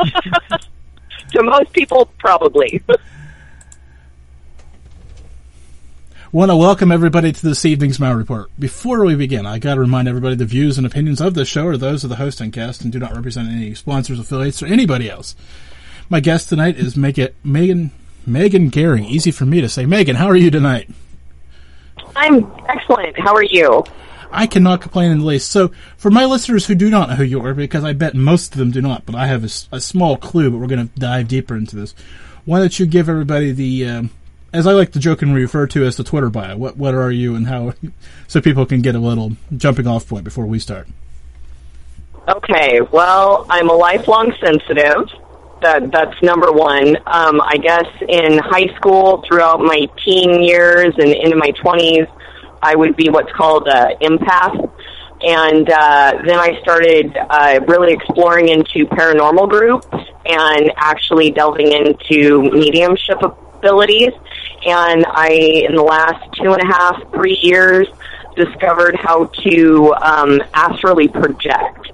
to 1.32 1.42
most 1.42 1.72
people, 1.72 2.06
probably. 2.18 2.82
want 6.32 6.48
to 6.48 6.56
welcome 6.56 6.92
everybody 6.92 7.32
to 7.32 7.42
this 7.42 7.64
evening's 7.64 7.98
Malliard 7.98 8.18
Report. 8.18 8.50
Before 8.56 9.04
we 9.04 9.16
begin, 9.16 9.46
I 9.46 9.58
got 9.58 9.74
to 9.74 9.80
remind 9.80 10.06
everybody 10.06 10.36
the 10.36 10.44
views 10.44 10.78
and 10.78 10.86
opinions 10.86 11.20
of 11.20 11.34
this 11.34 11.48
show 11.48 11.66
are 11.66 11.76
those 11.76 12.04
of 12.04 12.10
the 12.10 12.16
host 12.16 12.40
and 12.40 12.52
guest 12.52 12.82
and 12.82 12.92
do 12.92 13.00
not 13.00 13.16
represent 13.16 13.48
any 13.48 13.74
sponsors, 13.74 14.20
affiliates, 14.20 14.62
or 14.62 14.66
anybody 14.66 15.10
else. 15.10 15.34
My 16.08 16.20
guest 16.20 16.48
tonight 16.48 16.76
is 16.76 16.96
Megan 16.96 17.30
Megan 17.42 17.90
Megan 18.24 18.70
Gehring. 18.70 19.06
Easy 19.06 19.32
for 19.32 19.44
me 19.44 19.60
to 19.60 19.68
say. 19.68 19.86
Megan, 19.86 20.14
how 20.14 20.28
are 20.28 20.36
you 20.36 20.50
tonight? 20.50 20.88
I'm 22.14 22.50
excellent. 22.68 23.18
How 23.18 23.34
are 23.34 23.42
you? 23.42 23.84
I 24.32 24.46
cannot 24.46 24.80
complain 24.80 25.10
in 25.10 25.20
the 25.20 25.24
least. 25.24 25.50
So, 25.50 25.72
for 25.96 26.10
my 26.10 26.24
listeners 26.24 26.66
who 26.66 26.74
do 26.74 26.88
not 26.88 27.08
know 27.08 27.16
who 27.16 27.24
you 27.24 27.44
are, 27.44 27.54
because 27.54 27.84
I 27.84 27.92
bet 27.92 28.14
most 28.14 28.52
of 28.52 28.58
them 28.58 28.70
do 28.70 28.80
not, 28.80 29.06
but 29.06 29.14
I 29.14 29.26
have 29.26 29.44
a, 29.44 29.76
a 29.76 29.80
small 29.80 30.16
clue, 30.16 30.50
but 30.50 30.58
we're 30.58 30.66
going 30.66 30.88
to 30.88 30.98
dive 30.98 31.28
deeper 31.28 31.56
into 31.56 31.76
this. 31.76 31.94
Why 32.44 32.58
don't 32.58 32.78
you 32.78 32.86
give 32.86 33.08
everybody 33.08 33.52
the, 33.52 33.86
um, 33.86 34.10
as 34.52 34.66
I 34.66 34.72
like 34.72 34.92
to 34.92 34.98
joke 34.98 35.22
and 35.22 35.34
refer 35.34 35.66
to 35.68 35.84
as 35.84 35.96
the 35.96 36.04
Twitter 36.04 36.30
bio? 36.30 36.56
What 36.56 36.76
what 36.76 36.94
are 36.94 37.10
you 37.10 37.34
and 37.34 37.46
how, 37.46 37.74
so 38.28 38.40
people 38.40 38.66
can 38.66 38.82
get 38.82 38.94
a 38.94 38.98
little 38.98 39.32
jumping 39.56 39.86
off 39.86 40.08
point 40.08 40.24
before 40.24 40.46
we 40.46 40.58
start. 40.58 40.88
Okay. 42.28 42.80
Well, 42.80 43.46
I'm 43.48 43.68
a 43.68 43.74
lifelong 43.74 44.32
sensitive. 44.40 45.10
That 45.62 45.90
that's 45.90 46.22
number 46.22 46.52
one. 46.52 46.96
Um, 47.06 47.40
I 47.40 47.58
guess 47.60 47.86
in 48.08 48.38
high 48.38 48.74
school, 48.76 49.22
throughout 49.28 49.60
my 49.60 49.88
teen 50.04 50.42
years 50.42 50.94
and 50.96 51.08
into 51.08 51.36
my 51.36 51.50
twenties, 51.50 52.06
I 52.62 52.74
would 52.74 52.96
be 52.96 53.08
what's 53.08 53.32
called 53.32 53.68
an 53.68 53.96
empath. 54.00 54.70
And 55.22 55.68
uh, 55.68 56.22
then 56.24 56.38
I 56.38 56.58
started 56.62 57.14
uh, 57.16 57.60
really 57.66 57.92
exploring 57.92 58.48
into 58.48 58.86
paranormal 58.86 59.50
groups 59.50 59.86
and 60.24 60.72
actually 60.76 61.30
delving 61.30 61.72
into 61.72 62.42
mediumship 62.42 63.20
abilities. 63.22 64.12
And 64.64 65.04
I, 65.06 65.28
in 65.68 65.74
the 65.74 65.82
last 65.82 66.32
two 66.34 66.52
and 66.52 66.62
a 66.62 66.66
half, 66.66 67.12
three 67.12 67.38
years, 67.42 67.86
discovered 68.36 68.96
how 68.96 69.26
to 69.42 69.94
um, 69.94 70.40
astrally 70.54 71.08
project. 71.08 71.92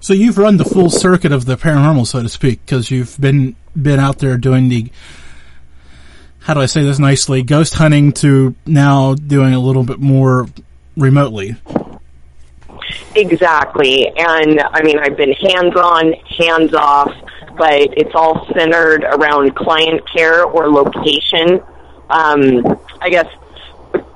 So 0.00 0.12
you've 0.12 0.38
run 0.38 0.56
the 0.56 0.64
full 0.64 0.90
circuit 0.90 1.32
of 1.32 1.46
the 1.46 1.56
paranormal, 1.56 2.06
so 2.06 2.22
to 2.22 2.28
speak, 2.28 2.64
because 2.64 2.90
you've 2.90 3.18
been 3.20 3.56
been 3.80 3.98
out 3.98 4.18
there 4.18 4.38
doing 4.38 4.68
the 4.68 4.90
how 6.46 6.54
do 6.54 6.60
I 6.60 6.66
say 6.66 6.84
this 6.84 7.00
nicely? 7.00 7.42
Ghost 7.42 7.74
hunting 7.74 8.12
to 8.22 8.54
now 8.66 9.14
doing 9.14 9.52
a 9.52 9.58
little 9.58 9.82
bit 9.82 9.98
more 9.98 10.46
remotely. 10.96 11.56
Exactly. 13.16 14.06
And 14.16 14.60
I 14.60 14.80
mean, 14.84 14.96
I've 15.00 15.16
been 15.16 15.32
hands 15.32 15.74
on, 15.74 16.12
hands 16.38 16.72
off, 16.72 17.12
but 17.58 17.98
it's 17.98 18.14
all 18.14 18.46
centered 18.54 19.02
around 19.02 19.56
client 19.56 20.08
care 20.08 20.44
or 20.44 20.70
location. 20.70 21.60
Um, 22.10 22.78
I 23.00 23.10
guess 23.10 23.26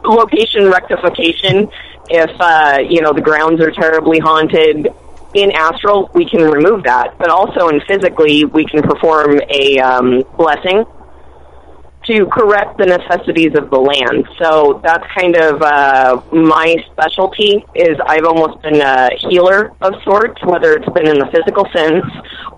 location 0.05 0.71
rectification. 0.71 1.69
If, 2.11 2.31
uh, 2.39 2.79
you 2.89 3.01
know, 3.01 3.13
the 3.13 3.23
grounds 3.23 3.61
are 3.61 3.73
terribly 3.73 4.21
haunted, 4.21 4.87
in 5.35 5.51
astral, 5.51 6.09
we 6.15 6.27
can 6.27 6.43
remove 6.43 6.85
that. 6.85 7.19
But 7.19 7.31
also 7.31 7.71
in 7.71 7.81
physically, 7.89 8.45
we 8.45 8.67
can 8.67 8.83
perform 8.83 9.41
a 9.49 9.79
um, 9.81 10.23
blessing 10.37 10.85
to 12.11 12.27
correct 12.27 12.79
the 12.79 12.87
necessities 12.87 13.53
of 13.55 13.71
the 13.71 13.79
land. 13.79 14.27
So 14.39 14.81
that's 14.83 15.05
kind 15.17 15.37
of 15.37 15.63
uh, 15.63 16.21
my 16.33 16.77
specialty. 16.91 17.65
Is 17.75 17.97
I've 18.05 18.25
almost 18.25 18.63
been 18.63 18.81
a 18.81 19.11
healer 19.17 19.73
of 19.81 19.95
sorts, 20.03 20.43
whether 20.45 20.73
it's 20.73 20.89
been 20.93 21.07
in 21.07 21.19
the 21.19 21.29
physical 21.33 21.67
sense 21.73 22.05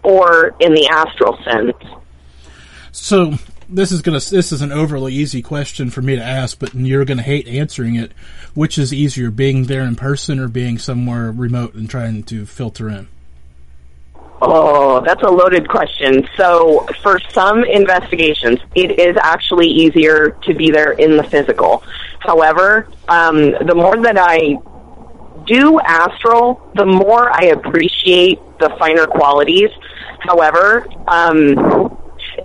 or 0.03 0.55
in 0.61 0.73
the 0.73 0.89
astral 0.89 1.39
sense. 1.45 1.77
So 2.93 3.35
this 3.69 3.93
is 3.93 4.03
gonna 4.03 4.21
this 4.21 4.53
is 4.53 4.63
an 4.63 4.73
overly 4.73 5.13
easy 5.15 5.43
question 5.43 5.91
for 5.91 6.03
me 6.03 6.17
to 6.17 6.23
ask, 6.23 6.59
but 6.59 6.75
you're 6.75 7.05
gonna 7.05 7.23
hate 7.23 7.47
answering 7.47 7.97
it. 7.97 8.13
Which 8.55 8.79
is 8.79 8.93
easier, 8.93 9.31
being 9.31 9.65
there 9.65 9.83
in 9.83 9.97
person 9.97 10.39
or 10.39 10.49
being 10.49 10.79
somewhere 10.79 11.31
remote 11.31 11.75
and 11.75 11.89
trying 11.89 12.23
to 12.25 12.45
filter 12.47 12.89
in? 12.89 13.09
Oh, 14.45 15.01
that's 15.07 15.23
a 15.23 15.31
loaded 15.31 15.69
question. 15.69 16.27
So, 16.37 16.85
for 17.01 17.21
some 17.31 17.63
investigations, 17.63 18.59
it 18.75 18.99
is 18.99 19.17
actually 19.23 19.69
easier 19.69 20.37
to 20.43 20.53
be 20.53 20.73
there 20.73 20.93
in 20.93 21.17
the 21.17 21.23
physical. 21.23 21.85
However, 22.19 22.89
um, 23.09 23.53
the 23.53 23.75
more 23.77 23.97
that 23.99 24.19
I 24.19 24.57
do 25.47 25.79
astral, 25.79 26.61
the 26.75 26.85
more 26.85 27.31
I 27.31 27.53
appreciate 27.57 28.41
the 28.59 28.75
finer 28.81 29.07
qualities. 29.07 29.71
However, 30.19 30.89
um, 31.07 31.97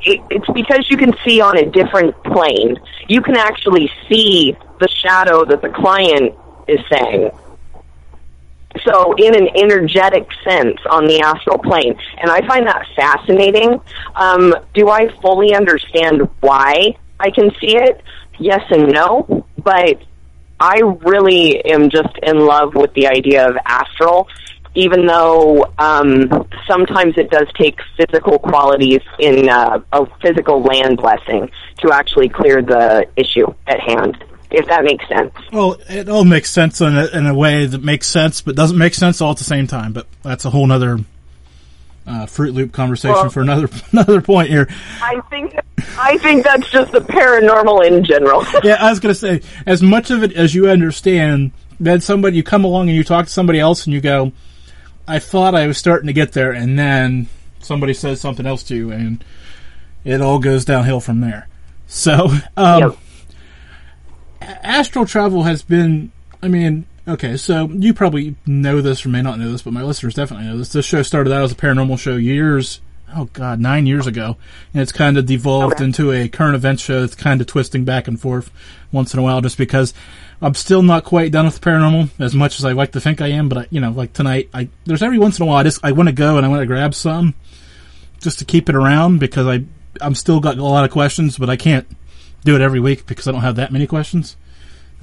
it, 0.03 0.21
it's 0.29 0.49
because 0.53 0.91
you 0.91 0.97
can 0.97 1.15
see 1.25 1.41
on 1.41 1.57
a 1.57 1.65
different 1.65 2.15
plane. 2.25 2.77
You 3.07 3.21
can 3.21 3.37
actually 3.37 3.89
see 4.07 4.55
the 4.79 4.87
shadow 4.87 5.45
that 5.45 5.63
the 5.63 5.69
client 5.69 6.35
is 6.67 6.79
saying 6.91 7.31
so 8.85 9.13
in 9.17 9.35
an 9.35 9.49
energetic 9.55 10.27
sense 10.43 10.77
on 10.89 11.05
the 11.05 11.19
astral 11.21 11.57
plane. 11.57 11.97
And 12.17 12.29
I 12.29 12.45
find 12.47 12.67
that 12.67 12.85
fascinating. 12.95 13.79
Um, 14.15 14.55
do 14.73 14.89
I 14.89 15.09
fully 15.21 15.53
understand 15.53 16.27
why 16.41 16.97
I 17.19 17.31
can 17.31 17.51
see 17.59 17.75
it? 17.77 18.01
Yes 18.39 18.61
and 18.69 18.91
no, 18.91 19.45
but 19.63 20.01
I 20.59 20.79
really 21.05 21.63
am 21.65 21.89
just 21.89 22.17
in 22.23 22.45
love 22.45 22.75
with 22.75 22.93
the 22.93 23.07
idea 23.07 23.47
of 23.47 23.57
astral, 23.65 24.27
even 24.75 25.05
though 25.05 25.65
um, 25.77 26.47
sometimes 26.67 27.17
it 27.17 27.29
does 27.29 27.47
take 27.55 27.79
physical 27.95 28.39
qualities 28.39 29.01
in 29.19 29.49
uh, 29.49 29.79
a 29.91 30.05
physical 30.21 30.61
land 30.61 30.97
blessing 30.97 31.49
to 31.79 31.91
actually 31.91 32.29
clear 32.29 32.61
the 32.61 33.07
issue 33.15 33.47
at 33.67 33.79
hand 33.79 34.23
if 34.51 34.65
that 34.67 34.83
makes 34.83 35.07
sense. 35.07 35.33
Well, 35.51 35.77
it 35.89 36.09
all 36.09 36.25
makes 36.25 36.51
sense 36.51 36.79
in 36.81 36.95
a, 36.95 37.05
in 37.07 37.25
a 37.25 37.33
way 37.33 37.65
that 37.65 37.83
makes 37.83 38.07
sense, 38.07 38.41
but 38.41 38.55
doesn't 38.55 38.77
make 38.77 38.93
sense 38.93 39.21
all 39.21 39.31
at 39.31 39.37
the 39.37 39.43
same 39.43 39.67
time. 39.67 39.93
But 39.93 40.07
that's 40.23 40.45
a 40.45 40.49
whole 40.49 40.71
other 40.71 40.99
uh, 42.05 42.25
Fruit 42.25 42.53
Loop 42.53 42.71
conversation 42.71 43.15
well, 43.15 43.29
for 43.29 43.41
another 43.41 43.69
another 43.91 44.21
point 44.21 44.49
here. 44.49 44.67
I 45.01 45.19
think 45.29 45.55
I 45.97 46.17
think 46.17 46.43
that's 46.43 46.69
just 46.69 46.91
the 46.91 46.99
paranormal 46.99 47.85
in 47.85 48.03
general. 48.03 48.45
yeah, 48.63 48.77
I 48.79 48.89
was 48.89 48.99
going 48.99 49.13
to 49.13 49.19
say, 49.19 49.41
as 49.65 49.83
much 49.83 50.09
of 50.09 50.23
it 50.23 50.33
as 50.33 50.55
you 50.55 50.69
understand, 50.69 51.51
then 51.79 51.99
somebody 51.99 52.37
you 52.37 52.43
come 52.43 52.63
along 52.63 52.87
and 52.87 52.95
you 52.95 53.03
talk 53.03 53.25
to 53.25 53.31
somebody 53.31 53.59
else 53.59 53.85
and 53.85 53.93
you 53.93 54.01
go, 54.01 54.31
"I 55.07 55.19
thought 55.19 55.55
I 55.55 55.67
was 55.67 55.77
starting 55.77 56.07
to 56.07 56.13
get 56.13 56.31
there," 56.31 56.51
and 56.51 56.79
then 56.79 57.27
somebody 57.59 57.93
says 57.93 58.21
something 58.21 58.45
else 58.45 58.63
to 58.63 58.75
you, 58.75 58.91
and 58.91 59.23
it 60.05 60.21
all 60.21 60.39
goes 60.39 60.63
downhill 60.63 61.01
from 61.01 61.19
there. 61.19 61.49
So, 61.87 62.29
um, 62.55 62.81
yep 62.81 62.97
astral 64.41 65.05
travel 65.05 65.43
has 65.43 65.61
been. 65.61 66.11
I 66.41 66.47
mean, 66.47 66.85
okay, 67.07 67.37
so 67.37 67.67
you 67.67 67.93
probably 67.93 68.35
know 68.45 68.81
this 68.81 69.05
or 69.05 69.09
may 69.09 69.21
not 69.21 69.39
know 69.39 69.51
this, 69.51 69.61
but 69.61 69.73
my 69.73 69.83
listeners 69.83 70.13
definitely 70.13 70.47
know 70.47 70.57
this. 70.57 70.73
This 70.73 70.85
show 70.85 71.01
started 71.01 71.33
out 71.33 71.43
as 71.43 71.51
a 71.51 71.55
paranormal 71.55 71.99
show 71.99 72.15
years. 72.15 72.81
Oh 73.15 73.25
God, 73.31 73.61
nine 73.61 73.85
years 73.85 74.05
ago, 74.05 74.35
and 74.73 74.81
it's 74.81 74.91
kind 74.91 75.17
of 75.17 75.25
devolved 75.25 75.75
okay. 75.75 75.85
into 75.85 76.11
a 76.11 76.27
current 76.27 76.55
event 76.55 76.81
show. 76.81 77.03
It's 77.03 77.15
kind 77.15 77.39
of 77.39 77.47
twisting 77.47 77.85
back 77.85 78.07
and 78.07 78.19
forth 78.19 78.51
once 78.91 79.13
in 79.13 79.19
a 79.19 79.23
while, 79.23 79.39
just 79.39 79.57
because 79.57 79.93
I'm 80.41 80.53
still 80.53 80.81
not 80.81 81.05
quite 81.05 81.31
done 81.31 81.45
with 81.45 81.59
the 81.59 81.69
paranormal 81.69 82.09
as 82.19 82.35
much 82.35 82.59
as 82.59 82.65
I 82.65 82.73
like 82.73 82.91
to 82.91 82.99
think 82.99 83.21
I 83.21 83.27
am. 83.27 83.47
But 83.47 83.57
I, 83.57 83.67
you 83.69 83.79
know, 83.79 83.91
like 83.91 84.11
tonight, 84.11 84.49
I 84.53 84.67
there's 84.85 85.01
every 85.01 85.19
once 85.19 85.39
in 85.39 85.43
a 85.43 85.45
while 85.45 85.57
I 85.57 85.63
just 85.63 85.79
I 85.83 85.93
want 85.93 86.09
to 86.09 86.13
go 86.13 86.35
and 86.35 86.45
I 86.45 86.49
want 86.49 86.61
to 86.61 86.67
grab 86.67 86.93
some 86.93 87.33
just 88.19 88.39
to 88.39 88.45
keep 88.45 88.67
it 88.67 88.75
around 88.75 89.19
because 89.19 89.47
I 89.47 89.63
I'm 90.01 90.15
still 90.15 90.39
got 90.39 90.57
a 90.57 90.63
lot 90.63 90.83
of 90.83 90.91
questions, 90.91 91.37
but 91.37 91.49
I 91.49 91.55
can't 91.55 91.87
do 92.47 92.55
it 92.55 92.61
every 92.61 92.79
week 92.79 93.05
because 93.05 93.27
I 93.27 93.31
don't 93.31 93.41
have 93.41 93.57
that 93.57 93.71
many 93.71 93.85
questions. 93.85 94.37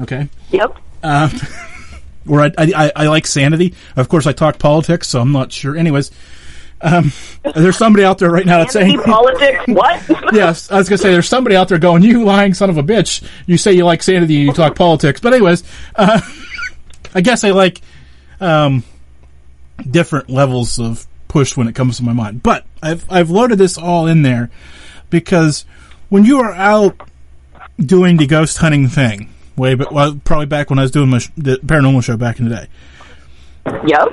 Okay. 0.01 0.29
Yep. 0.51 0.77
Or 2.27 2.41
I, 2.41 2.51
I, 2.57 2.93
I 2.97 3.07
like 3.09 3.27
sanity. 3.27 3.75
Of 3.97 4.09
course, 4.09 4.27
I 4.27 4.33
talk 4.33 4.59
politics, 4.59 5.09
so 5.09 5.21
I'm 5.21 5.33
not 5.33 5.53
sure. 5.53 5.77
Anyways, 5.77 6.11
um, 6.81 7.13
there's 7.55 7.77
somebody 7.77 8.03
out 8.03 8.17
there 8.17 8.31
right 8.31 8.47
now 8.47 8.61
that's 8.61 8.73
saying 8.73 8.99
politics. 9.05 9.63
What? 9.67 10.03
yes, 10.33 10.73
I 10.73 10.79
was 10.79 10.89
gonna 10.89 10.97
say 10.97 11.13
there's 11.13 11.29
somebody 11.29 11.55
out 11.55 11.69
there 11.69 11.77
going, 11.77 12.03
"You 12.03 12.25
lying 12.25 12.55
son 12.55 12.71
of 12.71 12.79
a 12.79 12.83
bitch! 12.83 13.29
You 13.45 13.59
say 13.59 13.75
you 13.75 13.85
like 13.85 14.03
sanity 14.03 14.37
and 14.37 14.47
you 14.47 14.53
talk 14.55 14.75
politics." 14.75 15.21
But 15.21 15.35
anyways, 15.35 15.65
uh, 15.97 16.23
I 17.15 17.21
guess 17.21 17.45
I 17.45 17.51
like 17.51 17.83
um, 18.41 18.85
different 19.91 20.31
levels 20.31 20.79
of 20.79 21.07
push 21.29 21.59
when 21.59 21.69
it 21.69 21.75
comes 21.75 21.99
to 21.99 22.05
my 22.05 22.15
mind. 22.15 22.43
But 22.43 22.65
I've 22.83 23.05
I've 23.13 23.29
loaded 23.29 23.59
this 23.59 23.77
all 23.77 24.07
in 24.07 24.23
there 24.23 24.51
because 25.11 25.67
when 26.09 26.25
you 26.25 26.41
are 26.41 26.55
out 26.55 27.07
doing 27.79 28.17
the 28.17 28.27
ghost 28.27 28.59
hunting 28.59 28.89
thing, 28.89 29.31
way, 29.57 29.75
but 29.75 29.93
well, 29.93 30.21
probably 30.25 30.47
back 30.47 30.71
when 30.71 30.79
I 30.79 30.83
was 30.83 30.91
doing 30.91 31.11
my 31.11 31.19
sh- 31.19 31.31
the 31.37 31.57
paranormal 31.57 32.03
show 32.03 32.17
back 32.17 32.39
in 32.39 32.49
the 32.49 32.55
day. 32.55 32.69
Yep. 33.87 34.09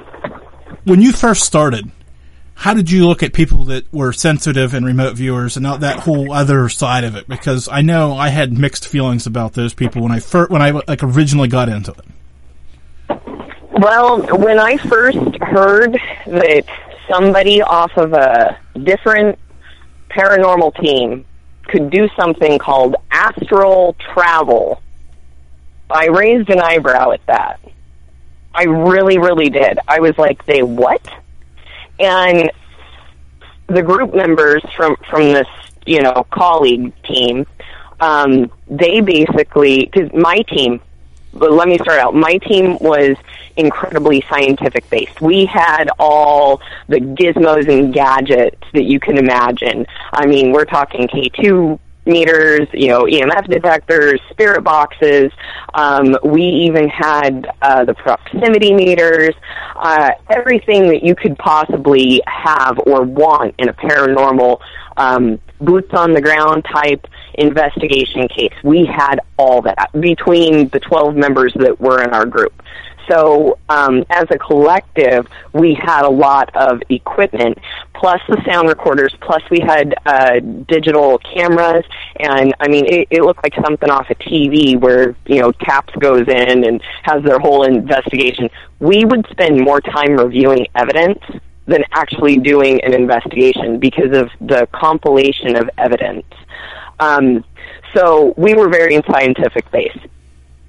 When 0.86 1.02
you 1.02 1.12
first 1.12 1.44
started, 1.44 1.92
how 2.56 2.74
did 2.74 2.92
you 2.92 3.08
look 3.08 3.24
at 3.24 3.34
people 3.34 3.66
that 3.66 3.92
were 3.92 4.14
sensitive 4.14 4.74
and 4.74 4.86
remote 4.86 5.16
viewers 5.16 5.58
and 5.58 5.64
not 5.64 5.80
that 5.82 6.00
whole 6.00 6.32
other 6.32 6.70
side 6.70 7.04
of 7.04 7.16
it? 7.16 7.28
Because 7.28 7.68
I 7.68 7.82
know 7.82 8.14
I 8.14 8.30
had 8.30 8.58
mixed 8.58 8.88
feelings 8.88 9.26
about 9.26 9.54
those 9.54 9.74
people 9.74 10.04
when 10.04 10.12
I 10.12 10.20
first, 10.20 10.52
when 10.52 10.62
I 10.62 10.70
like 10.70 11.04
originally 11.04 11.48
got 11.48 11.70
into 11.70 11.92
it. 11.92 13.20
Well, 13.72 14.22
when 14.38 14.60
I 14.60 14.78
first 14.78 15.18
heard 15.42 15.98
that 16.28 16.66
somebody 17.10 17.62
off 17.62 17.92
of 17.98 18.14
a 18.14 18.60
different 18.84 19.40
paranormal 20.10 20.80
team 20.80 21.26
could 21.72 21.90
do 21.90 22.10
something 22.16 22.60
called 22.60 22.96
astral 23.10 23.96
travel. 24.14 24.82
I 25.90 26.08
raised 26.08 26.50
an 26.50 26.60
eyebrow 26.60 27.12
at 27.12 27.26
that. 27.28 27.60
I 28.54 28.64
really, 28.64 29.18
really 29.18 29.50
did. 29.50 29.80
I 29.88 30.00
was 30.00 30.18
like, 30.18 30.46
they 30.46 30.62
what? 30.62 31.02
And 32.00 32.52
the 33.68 33.82
group 33.82 34.14
members 34.14 34.64
from 34.76 34.98
from 35.10 35.32
this, 35.32 35.48
you 35.86 36.02
know, 36.02 36.26
colleague 36.32 36.94
team, 37.04 37.46
um, 38.00 38.52
they 38.68 39.02
basically 39.02 39.90
because 39.92 40.12
my 40.14 40.38
team. 40.48 40.82
But 41.34 41.52
let 41.52 41.68
me 41.68 41.78
start 41.78 42.00
out. 42.00 42.14
My 42.14 42.38
team 42.38 42.78
was 42.80 43.16
incredibly 43.56 44.24
scientific 44.30 44.90
based. 44.90 45.22
We 45.22 45.46
had 45.46 45.90
all 46.00 46.62
the 46.88 47.00
gizmos 47.00 47.70
and 47.70 47.94
gadgets 47.94 48.62
that 48.74 48.84
you 48.84 49.00
can 49.00 49.18
imagine. 49.18 49.86
I 50.12 50.26
mean, 50.26 50.52
we're 50.52 50.66
talking 50.66 51.08
K2 51.08 51.80
meters, 52.06 52.68
you 52.74 52.88
know, 52.88 53.04
EMF 53.04 53.48
detectors, 53.48 54.20
spirit 54.32 54.64
boxes. 54.64 55.32
Um, 55.74 56.18
we 56.24 56.42
even 56.42 56.90
had 56.90 57.48
uh, 57.62 57.86
the 57.86 57.94
proximity 57.94 58.74
meters, 58.74 59.36
uh, 59.76 60.12
everything 60.30 60.88
that 60.88 61.04
you 61.04 61.16
could 61.16 61.38
possibly 61.38 62.22
have 62.26 62.80
or 62.86 63.04
want 63.04 63.56
in 63.60 63.70
a 63.70 63.74
paranormal 63.74 64.60
um, 64.98 65.40
boots 65.60 65.94
on 65.94 66.14
the 66.14 66.22
ground 66.22 66.66
type 66.66 67.06
investigation 67.36 68.28
case. 68.28 68.54
We 68.64 68.86
had 68.86 69.20
all 69.38 69.62
that 69.64 69.90
between 70.00 70.70
the 70.70 70.80
12 70.80 71.16
members 71.16 71.54
that 71.56 71.80
were 71.80 72.02
in 72.04 72.12
our 72.12 72.26
group. 72.26 72.54
So, 73.08 73.58
um, 73.68 74.06
as 74.10 74.26
a 74.30 74.38
collective, 74.38 75.28
we 75.54 75.74
had 75.74 76.06
a 76.06 76.10
lot 76.10 76.56
of 76.56 76.82
equipment, 76.90 77.58
plus 77.94 78.22
the 78.30 78.42
sound 78.46 78.70
recorders, 78.70 79.14
plus 79.20 79.42
we 79.50 79.60
had 79.60 79.96
uh, 80.06 80.40
digital 80.40 81.18
cameras, 81.18 81.84
and 82.20 82.54
I 82.60 82.68
mean, 82.68 82.86
it, 82.86 83.08
it 83.10 83.24
looked 83.24 83.44
like 83.44 83.56
something 83.56 83.90
off 83.90 84.10
a 84.10 84.16
TV 84.16 84.80
where 84.80 85.16
you 85.26 85.42
know 85.42 85.52
Taps 85.52 85.94
goes 85.96 86.28
in 86.28 86.64
and 86.64 86.82
has 87.04 87.24
their 87.24 87.40
whole 87.40 87.64
investigation. 87.64 88.50
We 88.80 89.04
would 89.04 89.28
spend 89.30 89.60
more 89.60 89.82
time 89.82 90.14
reviewing 90.14 90.68
evidence 90.76 91.20
than 91.66 91.84
actually 91.92 92.38
doing 92.38 92.82
an 92.84 92.94
investigation 92.94 93.80
because 93.80 94.16
of 94.16 94.30
the 94.40 94.68
compilation 94.72 95.56
of 95.56 95.70
evidence. 95.78 96.26
Um, 97.02 97.44
so 97.94 98.34
we 98.38 98.54
were 98.54 98.70
very 98.70 99.02
scientific 99.10 99.70
based 99.72 100.08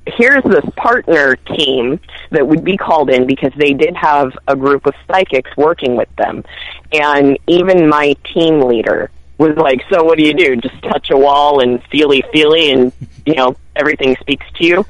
here's 0.06 0.42
this 0.44 0.64
partner 0.76 1.36
team 1.36 2.00
that 2.30 2.46
would 2.46 2.64
be 2.64 2.76
called 2.76 3.10
in 3.10 3.26
because 3.26 3.52
they 3.56 3.72
did 3.72 3.94
have 3.96 4.32
a 4.48 4.56
group 4.56 4.86
of 4.86 4.94
psychics 5.06 5.50
working 5.56 5.96
with 5.96 6.08
them. 6.16 6.44
And 6.92 7.38
even 7.46 7.88
my 7.88 8.14
team 8.32 8.60
leader 8.60 9.10
was 9.38 9.56
like, 9.56 9.80
So 9.90 10.02
what 10.04 10.18
do 10.18 10.24
you 10.24 10.34
do? 10.34 10.56
Just 10.56 10.80
touch 10.82 11.10
a 11.10 11.16
wall 11.16 11.60
and 11.60 11.82
feely 11.84 12.24
feely 12.32 12.72
and, 12.72 12.92
you 13.26 13.34
know, 13.34 13.56
everything 13.76 14.16
speaks 14.20 14.46
to 14.56 14.64
you? 14.64 14.86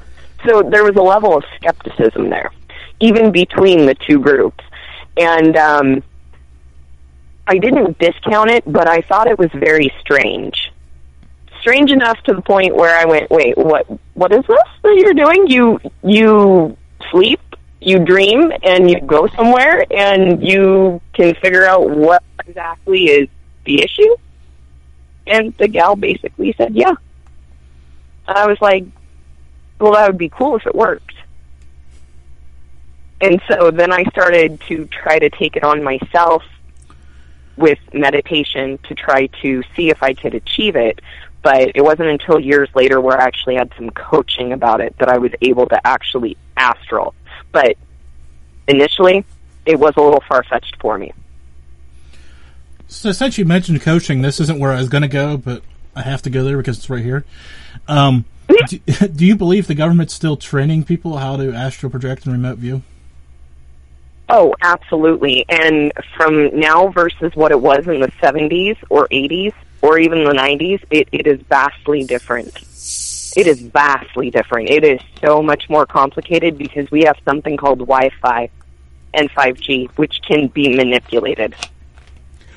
So 0.47 0.61
there 0.61 0.83
was 0.83 0.95
a 0.95 1.01
level 1.01 1.37
of 1.37 1.43
skepticism 1.55 2.29
there, 2.29 2.51
even 2.99 3.31
between 3.31 3.85
the 3.85 3.95
two 3.95 4.19
groups. 4.19 4.63
And 5.15 5.55
um, 5.55 6.03
I 7.47 7.57
didn't 7.59 7.97
discount 7.99 8.49
it, 8.49 8.63
but 8.65 8.87
I 8.87 9.01
thought 9.01 9.27
it 9.27 9.37
was 9.37 9.51
very 9.53 9.93
strange 10.01 10.72
strange 11.63 11.91
enough 11.91 12.21
to 12.23 12.33
the 12.33 12.41
point 12.41 12.75
where 12.75 12.95
I 12.95 13.05
went, 13.05 13.31
wait, 13.31 13.57
what? 13.57 13.87
What 14.15 14.33
is 14.33 14.45
this 14.45 14.57
that 14.83 14.95
you're 14.97 15.13
doing? 15.13 15.47
You 15.47 15.79
you 16.03 16.77
sleep, 17.09 17.39
you 17.79 17.99
dream, 17.99 18.51
and 18.61 18.89
you 18.89 18.99
go 18.99 19.27
somewhere, 19.27 19.85
and 19.89 20.45
you 20.45 21.01
can 21.13 21.33
figure 21.35 21.65
out 21.65 21.89
what 21.89 22.21
exactly 22.45 23.05
is 23.05 23.29
the 23.63 23.81
issue. 23.81 24.15
And 25.25 25.55
the 25.57 25.69
gal 25.69 25.95
basically 25.95 26.53
said, 26.57 26.75
yeah. 26.75 26.95
And 28.27 28.37
I 28.37 28.45
was 28.45 28.59
like, 28.59 28.83
well, 29.79 29.93
that 29.93 30.07
would 30.07 30.17
be 30.17 30.29
cool 30.29 30.57
if 30.57 30.67
it 30.67 30.75
worked. 30.75 31.15
And 33.21 33.41
so 33.47 33.71
then 33.71 33.93
I 33.93 34.03
started 34.03 34.59
to 34.67 34.85
try 34.87 35.17
to 35.17 35.29
take 35.29 35.55
it 35.55 35.63
on 35.63 35.81
myself 35.81 36.43
with 37.55 37.79
meditation 37.93 38.79
to 38.79 38.95
try 38.95 39.27
to 39.41 39.63
see 39.75 39.89
if 39.89 40.03
I 40.03 40.13
could 40.13 40.33
achieve 40.33 40.75
it 40.75 40.99
but 41.43 41.73
it 41.75 41.83
wasn't 41.83 42.07
until 42.07 42.39
years 42.39 42.69
later 42.73 42.99
where 42.99 43.19
I 43.19 43.25
actually 43.25 43.55
had 43.55 43.71
some 43.77 43.89
coaching 43.89 44.53
about 44.53 44.81
it 44.81 44.95
that 44.99 45.09
I 45.09 45.17
was 45.17 45.31
able 45.41 45.67
to 45.67 45.87
actually 45.87 46.37
astral. 46.55 47.13
But 47.51 47.75
initially, 48.67 49.25
it 49.65 49.77
was 49.77 49.93
a 49.97 50.01
little 50.01 50.23
far 50.27 50.43
fetched 50.43 50.77
for 50.79 50.97
me. 50.97 51.11
So 52.87 53.11
since 53.11 53.37
you 53.37 53.45
mentioned 53.45 53.81
coaching, 53.81 54.21
this 54.21 54.39
isn't 54.39 54.59
where 54.59 54.71
I 54.71 54.77
was 54.77 54.87
going 54.87 55.01
to 55.01 55.07
go, 55.07 55.35
but 55.35 55.63
I 55.95 56.01
have 56.01 56.21
to 56.23 56.29
go 56.29 56.43
there 56.43 56.57
because 56.57 56.77
it's 56.77 56.89
right 56.89 57.03
here. 57.03 57.25
Um, 57.87 58.23
do, 58.67 58.77
do, 59.07 59.25
you 59.25 59.35
believe 59.35 59.67
the 59.67 59.75
government's 59.75 60.13
still 60.13 60.37
training 60.37 60.85
people 60.85 61.17
how 61.17 61.35
to 61.37 61.53
astral 61.53 61.89
project 61.89 62.25
and 62.25 62.33
remote 62.33 62.57
view? 62.57 62.83
Oh, 64.29 64.55
absolutely. 64.61 65.45
And 65.49 65.91
from 66.15 66.57
now 66.57 66.87
versus 66.87 67.35
what 67.35 67.51
it 67.51 67.59
was 67.59 67.87
in 67.87 67.99
the 67.99 68.07
70s 68.21 68.77
or 68.89 69.07
80s, 69.09 69.53
or 69.83 69.99
even 69.99 70.23
the 70.23 70.31
90s, 70.31 70.81
it, 70.89 71.09
it 71.11 71.27
is 71.27 71.41
vastly 71.41 72.05
different. 72.05 72.55
It 73.35 73.47
is 73.47 73.59
vastly 73.59 74.31
different. 74.31 74.69
It 74.69 74.85
is 74.85 75.01
so 75.19 75.43
much 75.43 75.69
more 75.69 75.85
complicated 75.85 76.57
because 76.57 76.89
we 76.89 77.01
have 77.01 77.17
something 77.25 77.57
called 77.57 77.79
Wi-Fi 77.79 78.49
and 79.13 79.29
5G, 79.29 79.89
which 79.97 80.21
can 80.21 80.47
be 80.47 80.73
manipulated 80.73 81.53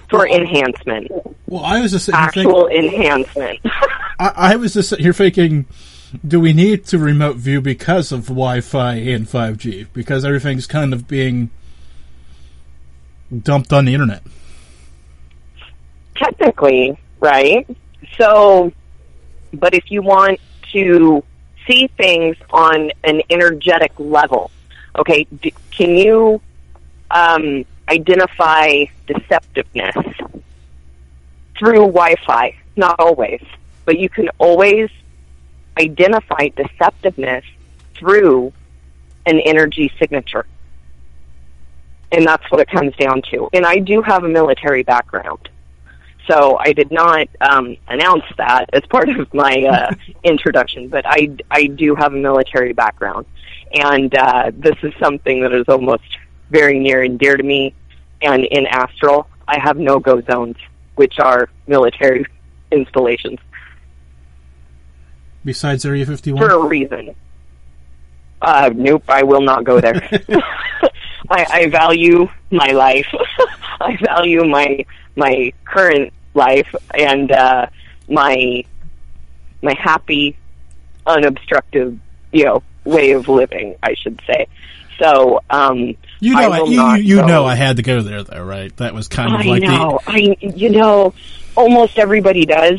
for 0.08 0.20
well, 0.20 0.32
enhancement. 0.40 1.10
Well, 1.48 1.64
I 1.64 1.80
was 1.80 1.90
just 1.90 2.08
actual 2.10 2.68
thinking, 2.68 2.92
enhancement. 2.92 3.58
I, 4.20 4.32
I, 4.36 4.56
was 4.56 4.74
just 4.74 4.94
here 4.96 5.12
thinking, 5.12 5.66
do 6.24 6.38
we 6.38 6.52
need 6.52 6.86
to 6.86 6.98
remote 6.98 7.38
view 7.38 7.60
because 7.60 8.12
of 8.12 8.26
Wi-Fi 8.26 8.94
and 8.94 9.26
5G? 9.26 9.88
Because 9.92 10.24
everything's 10.24 10.68
kind 10.68 10.94
of 10.94 11.08
being 11.08 11.50
dumped 13.42 13.72
on 13.72 13.86
the 13.86 13.94
internet. 13.94 14.22
Technically, 16.14 16.96
right? 17.26 17.66
So, 18.18 18.72
but 19.52 19.74
if 19.74 19.90
you 19.90 20.00
want 20.00 20.38
to 20.72 21.24
see 21.66 21.88
things 21.88 22.36
on 22.50 22.92
an 23.02 23.22
energetic 23.28 23.92
level, 23.98 24.52
okay, 24.94 25.24
d- 25.24 25.52
can 25.72 25.96
you 25.96 26.40
um, 27.10 27.64
identify 27.88 28.84
deceptiveness 29.08 29.96
through 31.58 31.86
Wi-Fi? 31.98 32.56
Not 32.76 33.00
always, 33.00 33.42
but 33.84 33.98
you 33.98 34.08
can 34.08 34.28
always 34.38 34.88
identify 35.76 36.48
deceptiveness 36.50 37.42
through 37.94 38.52
an 39.26 39.40
energy 39.40 39.90
signature. 39.98 40.46
And 42.12 42.24
that's 42.24 42.48
what 42.52 42.60
it 42.60 42.68
comes 42.68 42.94
down 42.94 43.22
to. 43.32 43.48
And 43.52 43.66
I 43.66 43.80
do 43.80 44.00
have 44.02 44.22
a 44.22 44.28
military 44.28 44.84
background. 44.84 45.48
So 46.28 46.58
I 46.58 46.72
did 46.72 46.90
not 46.90 47.28
um, 47.40 47.76
announce 47.88 48.24
that 48.36 48.66
as 48.72 48.82
part 48.90 49.08
of 49.08 49.32
my 49.32 49.62
uh, 49.62 49.94
introduction, 50.24 50.88
but 50.88 51.04
I, 51.06 51.30
I 51.50 51.66
do 51.66 51.94
have 51.94 52.12
a 52.12 52.16
military 52.16 52.72
background. 52.72 53.26
And 53.72 54.14
uh, 54.16 54.50
this 54.54 54.76
is 54.82 54.92
something 55.00 55.42
that 55.42 55.52
is 55.52 55.64
almost 55.68 56.04
very 56.50 56.78
near 56.78 57.02
and 57.02 57.18
dear 57.18 57.36
to 57.36 57.42
me. 57.42 57.74
And 58.22 58.44
in 58.44 58.66
Astral, 58.66 59.28
I 59.46 59.58
have 59.60 59.76
no 59.76 60.00
go 60.00 60.20
zones, 60.22 60.56
which 60.96 61.18
are 61.20 61.48
military 61.66 62.26
installations. 62.72 63.38
Besides 65.44 65.84
Area 65.84 66.06
51? 66.06 66.42
For 66.42 66.54
a 66.54 66.66
reason. 66.66 67.14
Uh, 68.42 68.70
nope, 68.74 69.04
I 69.08 69.22
will 69.22 69.40
not 69.40 69.64
go 69.64 69.80
there. 69.80 69.94
I, 71.30 71.46
I 71.50 71.66
value 71.68 72.28
my 72.50 72.68
life. 72.68 73.06
I 73.80 73.96
value 73.96 74.44
my 74.44 74.84
my 75.16 75.52
current 75.64 76.12
life 76.34 76.72
and 76.94 77.32
uh, 77.32 77.66
my 78.08 78.64
my 79.62 79.74
happy, 79.78 80.36
unobstructed, 81.06 81.98
you 82.32 82.44
know, 82.44 82.62
way 82.84 83.12
of 83.12 83.28
living. 83.28 83.76
I 83.82 83.94
should 83.94 84.20
say. 84.26 84.46
So, 84.98 85.40
um, 85.50 85.96
you 86.20 86.34
know, 86.34 86.50
I 86.52 86.58
I, 86.58 86.96
you, 86.96 87.16
you 87.16 87.26
know, 87.26 87.44
I 87.44 87.54
had 87.54 87.76
to 87.76 87.82
go 87.82 88.00
there, 88.00 88.22
though, 88.22 88.42
right? 88.42 88.74
That 88.78 88.94
was 88.94 89.08
kind 89.08 89.34
of 89.34 89.40
I 89.40 89.44
like 89.44 89.62
know. 89.62 90.00
The... 90.06 90.10
I 90.10 90.36
you 90.40 90.70
know, 90.70 91.14
almost 91.56 91.98
everybody 91.98 92.46
does. 92.46 92.78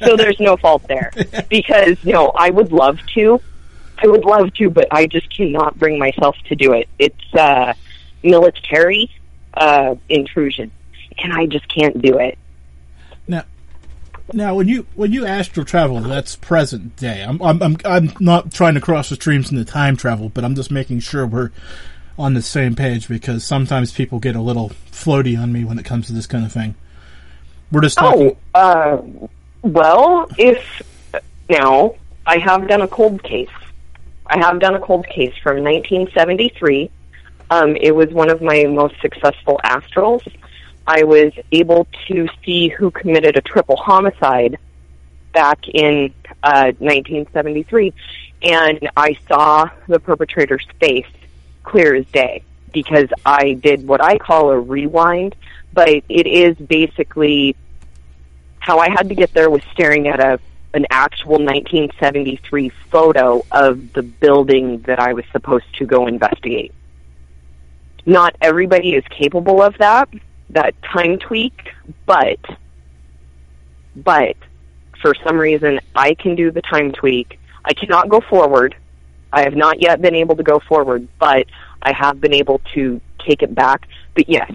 so 0.00 0.16
there's 0.16 0.40
no 0.40 0.56
fault 0.56 0.82
there 0.88 1.12
because 1.48 2.02
you 2.04 2.12
know 2.12 2.32
I 2.34 2.50
would 2.50 2.72
love 2.72 2.98
to, 3.14 3.40
I 4.02 4.06
would 4.06 4.24
love 4.24 4.52
to, 4.54 4.70
but 4.70 4.88
I 4.90 5.06
just 5.06 5.34
cannot 5.34 5.78
bring 5.78 5.98
myself 5.98 6.36
to 6.48 6.56
do 6.56 6.72
it. 6.72 6.88
It's 6.98 7.34
uh, 7.34 7.74
military 8.22 9.10
uh, 9.54 9.94
intrusion, 10.08 10.70
and 11.22 11.32
I 11.32 11.46
just 11.46 11.68
can't 11.68 12.00
do 12.00 12.18
it. 12.18 12.38
Now, 13.26 13.44
now 14.32 14.54
when 14.54 14.68
you 14.68 14.86
when 14.94 15.12
you 15.12 15.26
astral 15.26 15.66
travel, 15.66 16.00
that's 16.00 16.36
present 16.36 16.96
day. 16.96 17.22
I'm 17.22 17.40
I'm 17.42 17.62
I'm, 17.62 17.76
I'm 17.84 18.12
not 18.20 18.52
trying 18.52 18.74
to 18.74 18.80
cross 18.80 19.08
the 19.08 19.16
streams 19.16 19.50
into 19.50 19.64
time 19.64 19.96
travel, 19.96 20.28
but 20.28 20.44
I'm 20.44 20.54
just 20.54 20.70
making 20.70 21.00
sure 21.00 21.26
we're 21.26 21.50
on 22.18 22.34
the 22.34 22.42
same 22.42 22.74
page 22.74 23.08
because 23.08 23.44
sometimes 23.44 23.92
people 23.92 24.18
get 24.18 24.34
a 24.34 24.40
little 24.40 24.70
floaty 24.90 25.40
on 25.40 25.52
me 25.52 25.64
when 25.64 25.78
it 25.78 25.84
comes 25.84 26.08
to 26.08 26.12
this 26.12 26.26
kind 26.26 26.44
of 26.44 26.52
thing. 26.52 26.74
We're 27.70 27.82
just 27.82 27.98
talking. 27.98 28.36
Oh, 28.54 28.58
uh, 28.58 29.02
well, 29.62 30.26
if 30.38 30.82
now 31.48 31.94
I 32.26 32.38
have 32.38 32.66
done 32.68 32.82
a 32.82 32.88
cold 32.88 33.22
case. 33.22 33.48
I 34.26 34.38
have 34.38 34.60
done 34.60 34.74
a 34.74 34.80
cold 34.80 35.06
case 35.06 35.34
from 35.42 35.62
1973. 35.62 36.90
Um, 37.50 37.76
it 37.76 37.94
was 37.94 38.08
one 38.10 38.30
of 38.30 38.42
my 38.42 38.64
most 38.64 39.00
successful 39.00 39.58
astrals. 39.64 40.20
I 40.88 41.04
was 41.04 41.34
able 41.52 41.86
to 42.06 42.26
see 42.42 42.68
who 42.68 42.90
committed 42.90 43.36
a 43.36 43.42
triple 43.42 43.76
homicide 43.76 44.58
back 45.34 45.68
in 45.68 46.14
uh, 46.42 46.72
1973, 46.78 47.92
and 48.42 48.88
I 48.96 49.18
saw 49.28 49.68
the 49.86 50.00
perpetrator's 50.00 50.66
face 50.80 51.06
clear 51.62 51.94
as 51.94 52.06
day 52.06 52.42
because 52.72 53.10
I 53.26 53.52
did 53.52 53.86
what 53.86 54.02
I 54.02 54.16
call 54.16 54.48
a 54.48 54.58
rewind, 54.58 55.36
but 55.74 55.90
it 55.90 56.26
is 56.26 56.56
basically 56.56 57.54
how 58.58 58.78
I 58.78 58.88
had 58.88 59.10
to 59.10 59.14
get 59.14 59.34
there 59.34 59.50
was 59.50 59.62
staring 59.72 60.08
at 60.08 60.20
a 60.20 60.40
an 60.74 60.86
actual 60.90 61.38
1973 61.38 62.68
photo 62.90 63.42
of 63.50 63.92
the 63.94 64.02
building 64.02 64.80
that 64.82 64.98
I 64.98 65.14
was 65.14 65.24
supposed 65.32 65.64
to 65.78 65.86
go 65.86 66.06
investigate. 66.06 66.72
Not 68.04 68.36
everybody 68.40 68.94
is 68.94 69.02
capable 69.08 69.62
of 69.62 69.76
that, 69.78 70.08
that 70.50 70.74
time 70.82 71.18
tweak, 71.18 71.70
but 72.06 72.38
but 73.96 74.36
for 75.00 75.14
some 75.24 75.36
reason 75.36 75.80
I 75.94 76.14
can 76.14 76.34
do 76.34 76.50
the 76.50 76.62
time 76.62 76.92
tweak. 76.92 77.38
I 77.64 77.74
cannot 77.74 78.08
go 78.08 78.20
forward. 78.20 78.74
I 79.32 79.42
have 79.42 79.54
not 79.54 79.82
yet 79.82 80.00
been 80.00 80.14
able 80.14 80.36
to 80.36 80.42
go 80.42 80.58
forward, 80.58 81.06
but 81.18 81.46
I 81.82 81.92
have 81.92 82.20
been 82.20 82.32
able 82.32 82.60
to 82.74 83.00
take 83.26 83.42
it 83.42 83.54
back. 83.54 83.86
But 84.14 84.28
yes, 84.28 84.52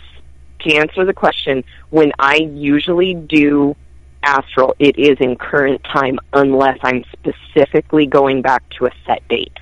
to 0.61 0.75
answer 0.75 1.05
the 1.05 1.13
question, 1.13 1.63
when 1.89 2.11
I 2.17 2.35
usually 2.37 3.13
do 3.13 3.75
astral, 4.23 4.75
it 4.79 4.97
is 4.97 5.17
in 5.19 5.35
current 5.35 5.83
time 5.83 6.19
unless 6.31 6.79
I'm 6.81 7.03
specifically 7.11 8.07
going 8.07 8.41
back 8.41 8.67
to 8.77 8.87
a 8.87 8.91
set 9.05 9.27
date. 9.27 9.57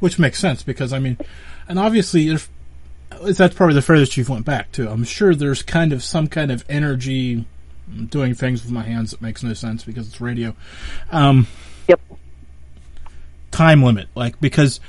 Which 0.00 0.18
makes 0.18 0.38
sense 0.38 0.62
because 0.62 0.92
I 0.92 0.98
mean, 0.98 1.16
and 1.68 1.78
obviously 1.78 2.28
if 2.28 2.50
that's 3.22 3.54
probably 3.54 3.74
the 3.74 3.82
furthest 3.82 4.16
you've 4.16 4.28
went 4.28 4.44
back 4.44 4.72
to. 4.72 4.90
I'm 4.90 5.04
sure 5.04 5.34
there's 5.34 5.62
kind 5.62 5.92
of 5.92 6.02
some 6.02 6.28
kind 6.28 6.50
of 6.50 6.64
energy 6.68 7.46
I'm 7.90 8.06
doing 8.06 8.34
things 8.34 8.62
with 8.62 8.72
my 8.72 8.82
hands 8.82 9.12
that 9.12 9.22
makes 9.22 9.42
no 9.42 9.54
sense 9.54 9.84
because 9.84 10.08
it's 10.08 10.20
radio. 10.20 10.54
Um, 11.10 11.46
yep. 11.86 12.00
Time 13.50 13.82
limit, 13.82 14.08
like 14.14 14.40
because 14.40 14.80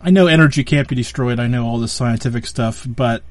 I 0.00 0.10
know 0.10 0.26
energy 0.26 0.64
can't 0.64 0.88
be 0.88 0.94
destroyed. 0.94 1.38
I 1.38 1.46
know 1.46 1.66
all 1.66 1.78
this 1.78 1.92
scientific 1.92 2.46
stuff, 2.46 2.86
but 2.86 3.22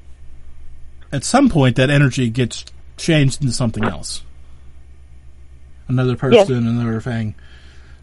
at 1.12 1.24
some 1.24 1.48
point 1.48 1.76
that 1.76 1.90
energy 1.90 2.30
gets 2.30 2.64
changed 2.96 3.42
into 3.42 3.52
something 3.52 3.84
else. 3.84 4.22
Another 5.88 6.16
person, 6.16 6.38
yes. 6.38 6.48
another 6.48 7.00
thing. 7.00 7.34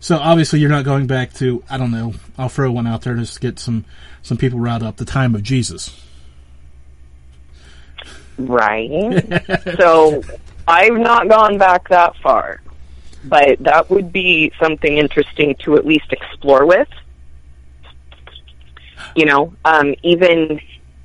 So 0.03 0.17
obviously 0.17 0.59
you're 0.59 0.69
not 0.69 0.83
going 0.83 1.07
back 1.07 1.31
to 1.35 1.63
I 1.69 1.77
don't 1.77 1.91
know. 1.91 2.13
I'll 2.37 2.49
throw 2.49 2.69
one 2.73 2.85
out 2.85 3.03
there 3.03 3.15
just 3.15 3.35
to 3.35 3.39
get 3.39 3.57
some 3.57 3.85
some 4.21 4.35
people 4.35 4.59
riled 4.59 4.83
up. 4.83 4.97
The 4.97 5.05
time 5.05 5.33
of 5.33 5.43
Jesus. 5.43 5.97
Right. 8.37 8.89
so 9.77 10.21
I've 10.67 10.97
not 10.97 11.29
gone 11.29 11.57
back 11.57 11.87
that 11.87 12.17
far, 12.17 12.59
but 13.23 13.59
that 13.59 13.89
would 13.89 14.11
be 14.11 14.51
something 14.59 14.97
interesting 14.97 15.55
to 15.59 15.77
at 15.77 15.85
least 15.85 16.11
explore 16.11 16.65
with. 16.65 16.89
You 19.15 19.25
know, 19.25 19.53
um, 19.63 19.95
even 20.03 20.59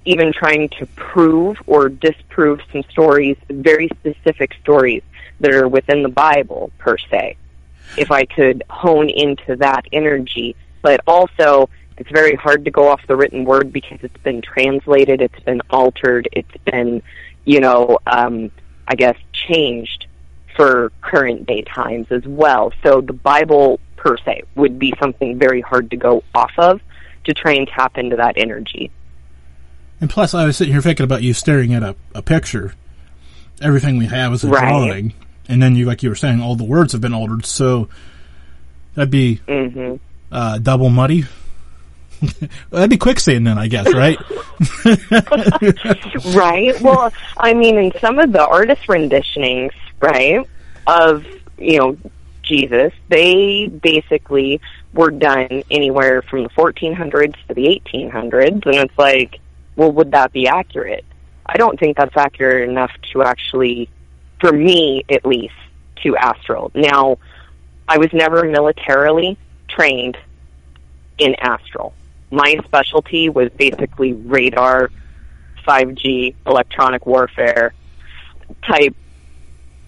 even 0.06 0.32
trying 0.32 0.70
to 0.70 0.86
prove 0.96 1.56
or 1.68 1.88
disprove 1.88 2.58
some 2.72 2.82
stories, 2.90 3.36
very 3.48 3.86
specific 4.00 4.54
stories 4.60 5.04
that 5.38 5.52
are 5.52 5.68
within 5.68 6.02
the 6.02 6.08
Bible 6.08 6.72
per 6.78 6.98
se. 6.98 7.36
If 7.96 8.10
I 8.10 8.24
could 8.24 8.62
hone 8.68 9.08
into 9.08 9.56
that 9.56 9.86
energy, 9.92 10.56
but 10.82 11.00
also 11.06 11.68
it's 11.96 12.10
very 12.10 12.36
hard 12.36 12.64
to 12.64 12.70
go 12.70 12.88
off 12.88 13.00
the 13.08 13.16
written 13.16 13.44
word 13.44 13.72
because 13.72 13.98
it's 14.02 14.22
been 14.22 14.40
translated, 14.40 15.20
it's 15.20 15.40
been 15.40 15.60
altered, 15.70 16.28
it's 16.32 16.56
been, 16.64 17.02
you 17.44 17.60
know, 17.60 17.98
um, 18.06 18.50
I 18.86 18.94
guess 18.94 19.16
changed 19.32 20.06
for 20.54 20.92
current 21.00 21.46
day 21.46 21.62
times 21.62 22.06
as 22.10 22.24
well. 22.24 22.72
So 22.82 23.00
the 23.00 23.12
Bible 23.12 23.80
per 23.96 24.16
se 24.18 24.44
would 24.54 24.78
be 24.78 24.94
something 25.00 25.38
very 25.38 25.60
hard 25.60 25.90
to 25.90 25.96
go 25.96 26.22
off 26.34 26.52
of 26.56 26.80
to 27.24 27.34
try 27.34 27.54
and 27.54 27.68
tap 27.68 27.98
into 27.98 28.16
that 28.16 28.34
energy. 28.36 28.90
And 30.00 30.08
plus, 30.08 30.34
I 30.34 30.46
was 30.46 30.56
sitting 30.56 30.72
here 30.72 30.82
thinking 30.82 31.04
about 31.04 31.22
you 31.22 31.34
staring 31.34 31.74
at 31.74 31.82
a, 31.82 31.96
a 32.14 32.22
picture. 32.22 32.74
Everything 33.60 33.96
we 33.98 34.06
have 34.06 34.32
is 34.32 34.44
a 34.44 34.48
right. 34.48 34.60
drawing, 34.60 35.14
and 35.48 35.62
then 35.62 35.74
you, 35.74 35.86
like 35.86 36.02
you 36.02 36.08
were 36.08 36.16
saying, 36.16 36.40
all 36.40 36.56
the 36.56 36.64
words 36.64 36.92
have 36.92 37.00
been 37.00 37.14
altered. 37.14 37.46
So 37.46 37.88
that'd 38.94 39.10
be 39.10 39.40
mm-hmm. 39.46 39.96
uh, 40.30 40.58
double 40.58 40.90
muddy. 40.90 41.24
that'd 42.70 42.90
be 42.90 42.98
quicksand 42.98 43.46
then, 43.46 43.58
I 43.58 43.68
guess, 43.68 43.92
right? 43.94 44.18
right. 46.34 46.80
Well, 46.80 47.12
I 47.36 47.54
mean, 47.54 47.78
in 47.78 47.92
some 48.00 48.18
of 48.18 48.32
the 48.32 48.44
artist 48.44 48.82
renditionings, 48.88 49.72
right, 50.00 50.44
of 50.86 51.24
you 51.58 51.78
know 51.78 51.96
Jesus, 52.42 52.92
they 53.08 53.68
basically 53.68 54.60
were 54.92 55.10
done 55.10 55.62
anywhere 55.70 56.22
from 56.22 56.42
the 56.42 56.48
1400s 56.50 57.34
to 57.46 57.54
the 57.54 57.80
1800s, 57.86 58.66
and 58.66 58.74
it's 58.74 58.98
like 58.98 59.40
well, 59.78 59.92
would 59.92 60.10
that 60.10 60.32
be 60.32 60.48
accurate? 60.48 61.04
I 61.46 61.56
don't 61.56 61.78
think 61.78 61.96
that's 61.96 62.16
accurate 62.16 62.68
enough 62.68 62.90
to 63.12 63.22
actually, 63.22 63.88
for 64.40 64.52
me 64.52 65.04
at 65.08 65.24
least, 65.24 65.54
to 66.02 66.16
astral. 66.16 66.70
Now, 66.74 67.18
I 67.88 67.98
was 67.98 68.12
never 68.12 68.44
militarily 68.44 69.36
trained 69.68 70.16
in 71.18 71.34
astral. 71.36 71.94
My 72.30 72.56
specialty 72.64 73.28
was 73.28 73.50
basically 73.50 74.12
radar, 74.12 74.90
5G, 75.66 76.34
electronic 76.46 77.06
warfare 77.06 77.74
type, 78.62 78.94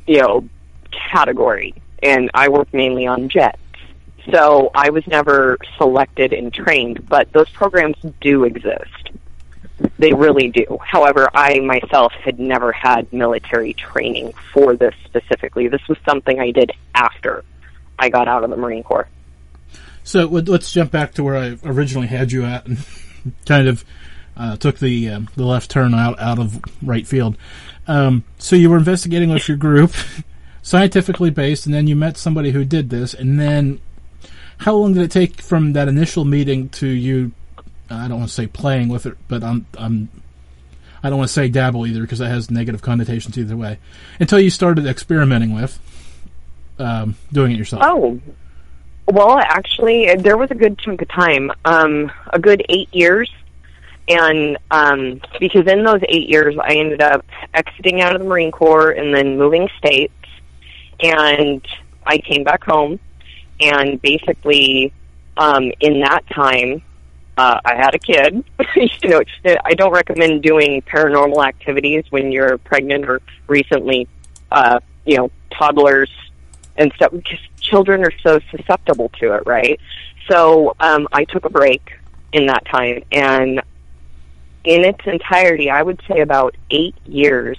you 0.07 0.21
know, 0.21 0.49
category. 0.91 1.75
And 2.03 2.31
I 2.35 2.49
work 2.49 2.73
mainly 2.73 3.07
on 3.07 3.29
jets. 3.29 3.59
So 4.33 4.71
I 4.75 4.91
was 4.91 5.07
never 5.07 5.59
selected 5.77 6.33
and 6.33 6.53
trained, 6.53 7.09
but 7.09 7.33
those 7.33 7.49
programs 7.51 7.97
do 8.21 8.45
exist. 8.45 9.00
They 9.99 10.13
really 10.13 10.49
do. 10.49 10.79
However, 10.83 11.29
I 11.35 11.61
myself 11.61 12.13
had 12.13 12.39
never 12.39 12.73
had 12.73 13.13
military 13.13 13.73
training 13.73 14.33
for 14.53 14.77
this 14.77 14.95
specifically. 15.05 15.69
This 15.69 15.87
was 15.89 15.99
something 16.05 16.39
I 16.39 16.51
did 16.51 16.73
after 16.95 17.45
I 17.99 18.09
got 18.09 18.29
out 18.29 18.45
of 18.45 18.51
the 18.51 18.57
Marine 18.57 18.83
Corps. 18.83 19.09
So 20.03 20.27
let's 20.27 20.73
jump 20.73 20.91
back 20.91 21.15
to 21.15 21.25
where 21.25 21.37
I 21.37 21.59
originally 21.65 22.09
had 22.09 22.33
you 22.33 22.45
at, 22.45 22.67
and 22.67 22.79
kind 23.47 23.69
of 23.69 23.85
uh, 24.37 24.57
took 24.57 24.79
the 24.79 25.09
uh, 25.09 25.21
the 25.37 25.45
left 25.45 25.71
turn 25.71 25.95
out 25.95 26.19
out 26.19 26.39
of 26.39 26.61
right 26.83 27.07
field. 27.07 27.37
Um, 27.87 28.25
so 28.39 28.57
you 28.57 28.71
were 28.71 28.79
investigating 28.79 29.31
with 29.31 29.49
your 29.49 29.57
group, 29.57 29.93
scientifically 30.63 31.31
based, 31.31 31.67
and 31.67 31.75
then 31.75 31.87
you 31.87 31.97
met 31.97 32.17
somebody 32.17 32.51
who 32.51 32.65
did 32.65 32.91
this, 32.91 33.15
and 33.15 33.39
then 33.39 33.81
how 34.59 34.75
long 34.75 34.95
did 34.95 35.03
it 35.03 35.11
take 35.11 35.41
from 35.41 35.73
that 35.73 35.89
initial 35.89 36.25
meeting 36.25 36.69
to 36.71 36.87
you 36.87 37.33
I 37.91 38.09
don't 38.09 38.19
want 38.19 38.29
to 38.29 38.35
say 38.35 38.47
playing 38.47 38.89
with 38.89 39.07
it, 39.07 39.17
but 39.29 39.43
I'm 39.43 39.67
I'm 39.77 40.09
I 41.03 41.09
don't 41.09 41.19
want 41.19 41.29
to 41.29 41.35
say 41.35 41.49
dabble 41.49 41.87
either 41.87 42.03
because 42.03 42.19
that 42.21 42.29
has 42.29 42.51
negative 42.51 42.83
connotations 42.83 43.37
either 43.39 43.57
way. 43.57 43.79
Until 44.19 44.39
you 44.39 44.51
started 44.51 44.87
experimenting 44.87 45.55
with 45.55 45.79
um, 46.79 47.17
doing 47.33 47.53
it 47.53 47.59
yourself. 47.59 47.83
Oh, 47.85 48.21
well, 49.07 49.39
actually, 49.39 50.15
there 50.17 50.37
was 50.37 50.51
a 50.51 50.55
good 50.55 50.79
chunk 50.79 51.03
of 51.03 51.09
time, 51.09 51.51
um, 51.65 52.13
a 52.33 52.39
good 52.39 52.65
eight 52.69 52.93
years, 52.95 53.31
and 54.09 54.57
um, 54.71 55.21
because 55.41 55.67
in 55.67 55.85
those 55.85 56.01
eight 56.09 56.29
years, 56.29 56.57
I 56.59 56.75
ended 56.75 57.01
up 57.01 57.25
exiting 57.55 58.01
out 58.03 58.15
of 58.15 58.21
the 58.21 58.29
Marine 58.29 58.53
Corps 58.53 58.91
and 58.91 59.15
then 59.15 59.37
moving 59.37 59.69
states, 59.79 60.13
and 61.01 61.67
I 62.07 62.19
came 62.19 62.45
back 62.45 62.63
home, 62.63 63.01
and 63.59 64.01
basically, 64.01 64.93
um, 65.37 65.73
in 65.81 66.01
that 66.01 66.27
time, 66.29 66.83
uh, 67.41 67.59
I 67.65 67.75
had 67.75 67.95
a 67.95 67.99
kid. 67.99 68.45
you 69.03 69.09
know, 69.09 69.23
I 69.65 69.73
don't 69.73 69.93
recommend 69.93 70.43
doing 70.43 70.83
paranormal 70.83 71.43
activities 71.43 72.05
when 72.11 72.31
you're 72.31 72.59
pregnant 72.59 73.09
or 73.09 73.23
recently, 73.47 74.09
uh, 74.53 74.81
you 75.07 75.17
know, 75.17 75.31
toddlers 75.51 76.11
and 76.77 76.93
stuff 76.93 77.13
because 77.13 77.39
children 77.59 78.05
are 78.05 78.13
so 78.23 78.41
susceptible 78.51 79.09
to 79.21 79.33
it, 79.33 79.45
right? 79.47 79.81
So 80.29 80.77
um, 80.81 81.09
I 81.13 81.25
took 81.25 81.47
a 81.47 81.51
break 81.51 81.93
in 82.35 82.45
that 82.47 82.67
time, 82.67 83.05
and 83.11 83.63
in 84.65 84.85
its 84.85 85.01
entirety, 85.07 85.71
I 85.71 85.83
would 85.83 86.03
say 86.07 86.21
about 86.21 86.55
eight 86.71 86.95
years 87.07 87.57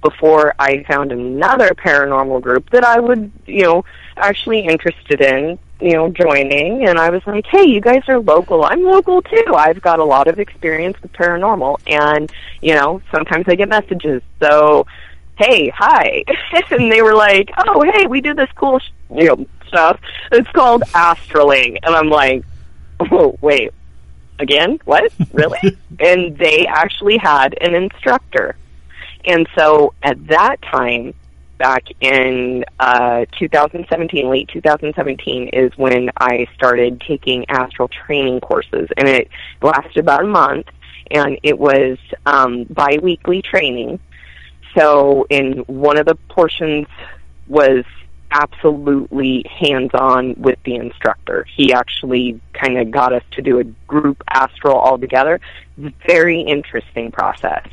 before 0.00 0.54
I 0.60 0.84
found 0.84 1.10
another 1.10 1.70
paranormal 1.70 2.40
group 2.40 2.70
that 2.70 2.84
I 2.84 3.00
would, 3.00 3.32
you 3.46 3.64
know, 3.64 3.84
actually 4.16 4.60
interested 4.60 5.20
in. 5.20 5.58
You 5.84 5.92
know, 5.92 6.08
joining, 6.08 6.88
and 6.88 6.98
I 6.98 7.10
was 7.10 7.20
like, 7.26 7.44
"Hey, 7.46 7.64
you 7.68 7.78
guys 7.78 8.02
are 8.08 8.18
local. 8.18 8.64
I'm 8.64 8.82
local 8.82 9.20
too. 9.20 9.52
I've 9.54 9.82
got 9.82 9.98
a 9.98 10.04
lot 10.04 10.28
of 10.28 10.38
experience 10.38 10.96
with 11.02 11.12
paranormal, 11.12 11.76
and 11.86 12.32
you 12.62 12.74
know, 12.74 13.02
sometimes 13.12 13.44
I 13.48 13.54
get 13.54 13.68
messages. 13.68 14.22
So, 14.40 14.86
hey, 15.36 15.68
hi," 15.68 16.24
and 16.70 16.90
they 16.90 17.02
were 17.02 17.14
like, 17.14 17.50
"Oh, 17.58 17.82
hey, 17.82 18.06
we 18.06 18.22
do 18.22 18.32
this 18.32 18.48
cool, 18.54 18.78
sh- 18.78 18.92
you 19.10 19.26
know, 19.26 19.46
stuff. 19.68 20.00
It's 20.32 20.48
called 20.52 20.84
astraling," 20.94 21.76
and 21.82 21.94
I'm 21.94 22.08
like, 22.08 22.44
"Oh, 23.00 23.36
wait." 23.42 23.72
Again? 24.38 24.80
What? 24.84 25.12
Really? 25.32 25.76
and 26.00 26.36
they 26.38 26.66
actually 26.66 27.18
had 27.18 27.56
an 27.60 27.74
instructor. 27.74 28.56
And 29.24 29.46
so 29.54 29.94
at 30.02 30.26
that 30.26 30.60
time, 30.62 31.14
back 31.58 31.84
in 32.00 32.64
uh, 32.78 33.26
2017, 33.38 34.28
late 34.28 34.48
2017, 34.48 35.48
is 35.48 35.76
when 35.76 36.10
I 36.16 36.46
started 36.54 37.00
taking 37.00 37.48
astral 37.48 37.88
training 37.88 38.40
courses, 38.40 38.88
and 38.96 39.08
it 39.08 39.28
lasted 39.62 39.98
about 39.98 40.24
a 40.24 40.26
month, 40.26 40.66
and 41.10 41.38
it 41.42 41.58
was 41.58 41.98
um, 42.26 42.64
biweekly 42.64 43.42
training. 43.42 44.00
So, 44.76 45.26
in 45.30 45.58
one 45.66 45.98
of 45.98 46.06
the 46.06 46.16
portions 46.28 46.88
was 47.46 47.84
absolutely 48.34 49.44
hands-on 49.48 50.34
with 50.36 50.58
the 50.64 50.74
instructor. 50.74 51.46
He 51.56 51.72
actually 51.72 52.40
kind 52.52 52.78
of 52.78 52.90
got 52.90 53.12
us 53.12 53.22
to 53.32 53.42
do 53.42 53.60
a 53.60 53.64
group 53.86 54.22
astral 54.28 54.76
all 54.76 54.98
together. 54.98 55.40
Very 56.06 56.40
interesting 56.40 57.12
process. 57.12 57.66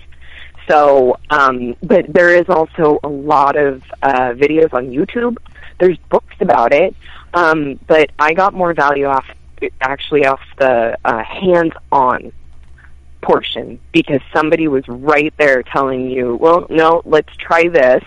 So, 0.67 1.17
um, 1.29 1.75
but 1.81 2.11
there 2.11 2.35
is 2.35 2.47
also 2.49 2.99
a 3.03 3.09
lot 3.09 3.55
of 3.55 3.83
uh, 4.01 4.33
videos 4.33 4.73
on 4.73 4.87
YouTube. 4.87 5.37
There's 5.79 5.97
books 6.09 6.35
about 6.39 6.73
it, 6.73 6.95
um, 7.33 7.79
but 7.87 8.11
I 8.19 8.33
got 8.33 8.53
more 8.53 8.73
value 8.73 9.05
off 9.05 9.25
actually 9.79 10.25
off 10.25 10.41
the 10.57 10.97
uh, 11.05 11.23
hands-on 11.23 12.31
portion 13.21 13.79
because 13.91 14.19
somebody 14.33 14.67
was 14.67 14.87
right 14.87 15.33
there 15.37 15.63
telling 15.63 16.09
you, 16.09 16.35
"Well, 16.35 16.67
no, 16.69 17.01
let's 17.05 17.35
try 17.37 17.67
this," 17.67 18.03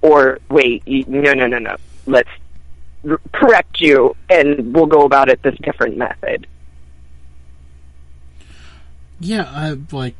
or 0.00 0.38
"Wait, 0.50 0.86
no, 0.86 1.32
no, 1.32 1.46
no, 1.46 1.58
no, 1.58 1.76
let's 2.06 2.30
r- 3.08 3.20
correct 3.32 3.80
you, 3.80 4.16
and 4.28 4.74
we'll 4.74 4.86
go 4.86 5.04
about 5.04 5.28
it 5.28 5.42
this 5.42 5.56
different 5.62 5.96
method." 5.96 6.46
Yeah, 9.20 9.50
I 9.54 9.76
like 9.92 10.16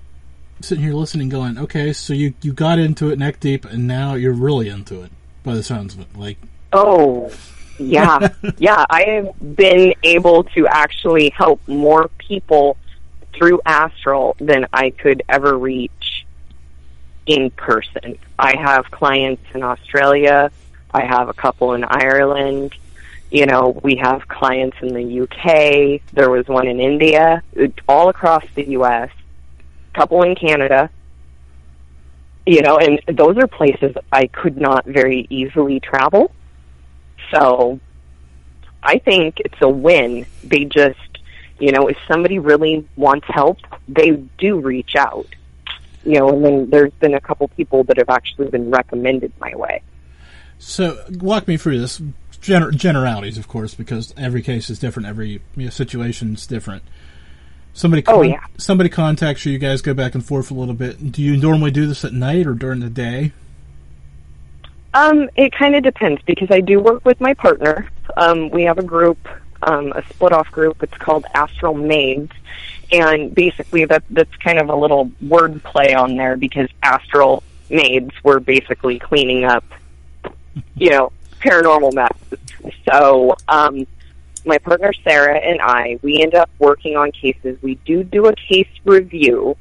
sitting 0.62 0.85
here 0.85 0.95
listening, 0.95 1.28
going, 1.28 1.59
okay, 1.59 1.92
so 1.92 2.12
you 2.12 2.35
you 2.42 2.52
got 2.52 2.78
into 2.78 3.11
it 3.11 3.19
neck 3.19 3.40
deep, 3.40 3.64
and 3.64 3.87
now 3.87 4.14
you're 4.14 4.33
really 4.33 4.69
into 4.69 5.02
it, 5.02 5.12
by 5.45 5.54
the 5.54 5.62
sounds 5.62 5.95
of 5.95 6.00
it. 6.00 6.16
Like, 6.16 6.38
oh, 6.73 7.31
yeah, 7.78 8.28
yeah, 8.59 8.85
I 8.88 9.04
have 9.04 9.57
been 9.57 9.95
able 10.02 10.45
to 10.45 10.66
actually 10.66 11.31
help 11.31 11.66
more 11.66 12.09
people 12.19 12.76
through 13.35 13.61
astral 13.64 14.37
than 14.38 14.66
I 14.73 14.90
could 14.90 15.23
ever 15.28 15.57
reach 15.57 16.26
in 17.26 17.50
person. 17.50 18.19
I 18.38 18.57
have 18.57 18.90
clients 18.90 19.42
in 19.54 19.62
Australia. 19.62 20.50
I 20.92 21.04
have 21.04 21.28
a 21.28 21.35
couple 21.35 21.75
in 21.75 21.85
Ireland. 21.85 22.75
You 23.31 23.47
know, 23.47 23.81
we 23.83 23.97
have 23.97 24.28
clients 24.28 24.76
in 24.83 24.92
the 24.92 25.23
UK. 25.23 26.02
There 26.12 26.28
was 26.28 26.47
one 26.49 26.66
in 26.66 26.81
India, 26.81 27.42
all 27.88 28.11
across 28.11 28.45
the 28.54 28.69
US 28.71 29.11
couple 29.94 30.22
in 30.22 30.34
Canada. 30.34 30.90
You 32.44 32.62
know, 32.62 32.76
and 32.76 33.00
those 33.16 33.37
are 33.38 33.46
places 33.46 33.94
I 34.11 34.26
could 34.26 34.56
not 34.56 34.84
very 34.84 35.26
easily 35.30 35.78
travel. 35.78 36.32
So 37.30 37.78
I 38.82 38.99
think 38.99 39.40
it's 39.40 39.61
a 39.61 39.68
win. 39.68 40.26
They 40.42 40.64
just, 40.64 40.99
you 41.61 41.70
know, 41.70 41.87
if 41.87 41.96
somebody 42.08 42.38
really 42.40 42.87
wants 42.96 43.26
help, 43.28 43.58
they 43.88 44.11
do 44.38 44.58
reach 44.58 44.96
out. 44.96 45.26
You 46.04 46.18
know, 46.18 46.30
and 46.30 46.44
then 46.44 46.70
there's 46.70 46.92
been 46.94 47.14
a 47.14 47.20
couple 47.20 47.46
people 47.49 47.84
that 47.84 47.96
have 47.99 48.08
actually 48.08 48.49
been 48.49 48.70
recommended 48.70 49.32
my 49.38 49.54
way. 49.54 49.82
So 50.58 50.99
walk 51.20 51.46
me 51.46 51.56
through 51.56 51.81
this. 51.81 52.00
Gener- 52.40 52.74
generalities, 52.74 53.38
of 53.38 53.46
course, 53.46 53.74
because 53.74 54.12
every 54.16 54.42
case 54.42 54.68
is 54.68 54.81
different, 54.81 55.09
every 55.09 55.40
you 55.57 55.64
know, 55.64 55.70
situation 55.70 56.35
is 56.35 56.44
different. 56.44 56.83
Somebody, 57.74 58.02
con- 58.02 58.14
oh, 58.14 58.22
yeah. 58.22 58.44
somebody 58.58 58.90
contacts 58.90 59.46
you. 59.46 59.52
You 59.52 59.58
guys 59.58 59.80
go 59.80 59.94
back 59.94 60.14
and 60.14 60.24
forth 60.24 60.50
a 60.50 60.54
little 60.54 60.74
bit. 60.74 61.12
Do 61.12 61.22
you 61.22 61.37
normally 61.37 61.70
do 61.70 61.87
this 61.87 62.04
at 62.04 62.12
night 62.12 62.46
or 62.46 62.54
during 62.54 62.80
the 62.80 62.90
day? 62.90 63.32
Um, 64.94 65.30
it 65.37 65.52
kind 65.52 65.74
of 65.74 65.82
depends 65.82 66.20
because 66.22 66.50
I 66.50 66.61
do 66.61 66.78
work 66.78 67.04
with 67.04 67.20
my 67.20 67.32
partner. 67.35 67.88
Um, 68.16 68.50
we 68.50 68.64
have 68.64 68.78
a 68.78 68.82
group, 68.82 69.26
um, 69.62 69.92
a 69.92 70.04
split 70.11 70.32
off 70.32 70.50
group. 70.50 70.82
It's 70.82 70.96
called 70.98 71.24
Astral 71.35 71.74
Maids, 71.74 72.32
and 72.90 73.35
basically 73.35 73.87
that 73.87 74.04
that's 74.11 74.35
kind 74.37 74.58
of 74.58 74.68
a 74.68 74.76
little 74.76 75.11
word 75.22 75.62
play 75.64 75.94
on 75.94 76.16
there 76.16 76.37
because 76.37 76.68
astral 76.82 77.42
maids 77.70 78.12
were 78.22 78.38
basically 78.38 78.98
cleaning 78.98 79.44
up, 79.44 79.64
you 80.76 80.90
know, 80.90 81.11
paranormal 81.40 81.94
messes. 81.94 82.38
So, 82.85 83.35
um, 83.48 83.87
my 84.44 84.59
partner 84.59 84.92
Sarah 84.92 85.38
and 85.38 85.61
I, 85.61 85.98
we 86.02 86.20
end 86.22 86.35
up 86.35 86.50
working 86.59 86.96
on 86.96 87.12
cases. 87.12 87.59
We 87.62 87.76
do 87.76 88.02
do 88.02 88.26
a 88.26 88.35
case 88.35 88.68
review. 88.85 89.57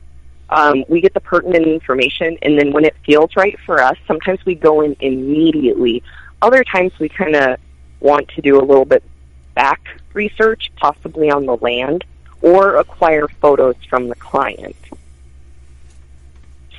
Um, 0.49 0.83
we 0.89 0.99
get 0.99 1.13
the 1.13 1.21
pertinent 1.21 1.65
information, 1.65 2.37
and 2.41 2.59
then 2.59 2.73
when 2.73 2.83
it 2.83 2.95
feels 3.05 3.35
right 3.35 3.57
for 3.65 3.81
us, 3.81 3.97
sometimes 4.05 4.45
we 4.45 4.55
go 4.55 4.81
in 4.81 4.97
immediately. 4.99 6.03
Other 6.41 6.63
times 6.63 6.91
we 6.99 7.07
kind 7.07 7.35
of 7.35 7.57
want 8.01 8.27
to 8.29 8.41
do 8.41 8.59
a 8.59 8.63
little 8.63 8.85
bit 8.85 9.03
back 9.53 9.81
research, 10.13 10.71
possibly 10.75 11.29
on 11.29 11.45
the 11.45 11.55
land, 11.57 12.03
or 12.41 12.75
acquire 12.77 13.27
photos 13.27 13.75
from 13.89 14.09
the 14.09 14.15
client. 14.15 14.75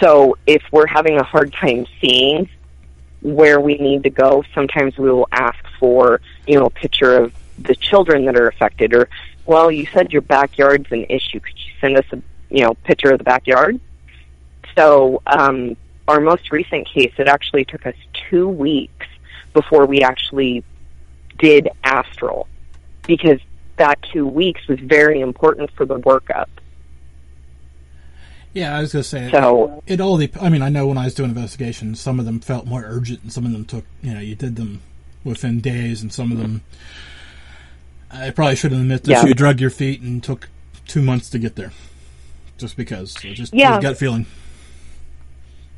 So 0.00 0.36
if 0.46 0.62
we're 0.72 0.86
having 0.86 1.18
a 1.18 1.22
hard 1.22 1.52
time 1.52 1.86
seeing 2.00 2.50
where 3.22 3.60
we 3.60 3.76
need 3.76 4.02
to 4.02 4.10
go, 4.10 4.42
sometimes 4.52 4.98
we 4.98 5.10
will 5.10 5.28
ask 5.30 5.64
for, 5.78 6.20
you 6.46 6.58
know, 6.58 6.66
a 6.66 6.70
picture 6.70 7.16
of 7.16 7.32
the 7.58 7.74
children 7.74 8.24
that 8.24 8.36
are 8.36 8.48
affected 8.48 8.94
or 8.94 9.08
well 9.46 9.70
you 9.70 9.86
said 9.86 10.12
your 10.12 10.22
backyard's 10.22 10.90
an 10.90 11.04
issue 11.08 11.40
could 11.40 11.56
you 11.56 11.72
send 11.80 11.96
us 11.96 12.04
a 12.12 12.22
you 12.50 12.62
know 12.62 12.74
picture 12.84 13.12
of 13.12 13.18
the 13.18 13.24
backyard 13.24 13.78
so 14.76 15.22
um 15.26 15.76
our 16.08 16.20
most 16.20 16.50
recent 16.50 16.88
case 16.88 17.12
it 17.18 17.28
actually 17.28 17.64
took 17.64 17.86
us 17.86 17.94
two 18.30 18.48
weeks 18.48 19.06
before 19.52 19.86
we 19.86 20.02
actually 20.02 20.64
did 21.38 21.68
astral 21.84 22.48
because 23.06 23.40
that 23.76 23.98
two 24.12 24.26
weeks 24.26 24.66
was 24.68 24.78
very 24.80 25.20
important 25.20 25.70
for 25.72 25.84
the 25.84 25.98
workup 26.00 26.48
yeah, 28.54 28.76
I 28.76 28.82
was 28.82 28.92
going 28.92 29.02
to 29.02 29.08
say. 29.08 29.30
So 29.30 29.82
it, 29.86 29.94
it 29.94 30.00
all. 30.00 30.18
Dep- 30.18 30.42
I 30.42 30.48
mean, 30.50 30.62
I 30.62 30.68
know 30.68 30.86
when 30.86 30.98
I 30.98 31.04
was 31.04 31.14
doing 31.14 31.30
investigations, 31.30 32.00
some 32.00 32.18
of 32.18 32.26
them 32.26 32.40
felt 32.40 32.66
more 32.66 32.84
urgent, 32.84 33.22
and 33.22 33.32
some 33.32 33.46
of 33.46 33.52
them 33.52 33.64
took. 33.64 33.84
You 34.02 34.14
know, 34.14 34.20
you 34.20 34.34
did 34.34 34.56
them 34.56 34.82
within 35.24 35.60
days, 35.60 36.02
and 36.02 36.12
some 36.12 36.32
of 36.32 36.38
them 36.38 36.62
I 38.12 38.31
probably 38.31 38.57
shouldn't 38.57 38.81
admit 38.81 39.05
this. 39.05 39.22
Yeah. 39.22 39.27
You 39.27 39.35
drug 39.35 39.61
your 39.61 39.70
feet 39.70 40.03
and 40.03 40.22
took 40.22 40.48
two 40.87 41.03
months 41.03 41.31
to 41.31 41.38
get 41.38 41.57
there, 41.57 41.72
just 42.59 42.77
because. 42.77 43.12
So 43.12 43.33
just 43.33 43.55
yeah. 43.55 43.81
gut 43.81 43.96
feeling. 43.96 44.27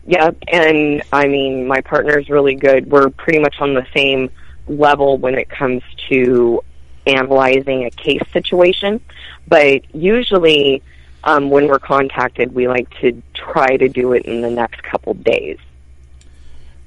Yeah, 0.07 0.33
and 0.49 1.03
I 1.13 1.29
mean, 1.29 1.67
my 1.67 1.81
partner 1.81 2.19
is 2.19 2.29
really 2.29 2.57
good. 2.57 2.91
We're 2.91 3.11
pretty 3.11 3.39
much 3.39 3.57
on 3.61 3.75
the 3.75 3.87
same 3.97 4.31
level 4.67 5.17
when 5.17 5.35
it 5.35 5.49
comes 5.49 5.83
to 6.09 6.63
analyzing 7.07 7.85
a 7.85 7.91
case 7.91 8.23
situation, 8.33 9.01
but 9.49 9.83
usually 9.95 10.83
um, 11.23 11.49
when 11.51 11.69
we're 11.69 11.79
contacted, 11.79 12.55
we 12.55 12.69
like 12.69 12.91
to 13.01 13.23
try 13.33 13.77
to 13.77 13.89
do 13.89 14.13
it 14.13 14.25
in 14.27 14.43
the 14.43 14.51
next 14.51 14.83
couple 14.83 15.15
days. 15.15 15.59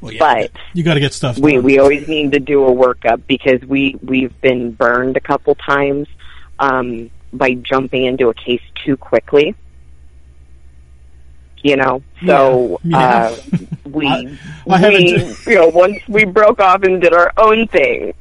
Well, 0.01 0.13
yeah, 0.13 0.19
but 0.19 0.51
you 0.73 0.83
got 0.83 0.93
to 0.93 0.99
get 0.99 1.13
stuff. 1.13 1.37
We 1.37 1.59
we 1.59 1.79
always 1.79 2.07
need 2.07 2.31
to 2.33 2.39
do 2.39 2.65
a 2.65 2.71
workup 2.71 3.23
because 3.27 3.61
we 3.61 3.95
we've 4.03 4.39
been 4.41 4.71
burned 4.71 5.17
a 5.17 5.19
couple 5.19 5.55
times 5.55 6.07
um, 6.59 7.09
by 7.33 7.55
jumping 7.55 8.05
into 8.05 8.29
a 8.29 8.33
case 8.33 8.61
too 8.85 8.95
quickly. 8.95 9.55
You 11.63 11.77
know, 11.77 12.03
so 12.25 12.79
yeah. 12.83 12.99
Uh, 12.99 13.57
we 13.85 14.07
I, 14.07 14.37
I 14.69 14.89
we 14.89 15.33
you 15.47 15.55
know 15.55 15.69
once 15.69 15.97
we 16.07 16.25
broke 16.25 16.59
off 16.59 16.83
and 16.83 17.01
did 17.01 17.13
our 17.13 17.33
own 17.35 17.67
thing, 17.67 18.13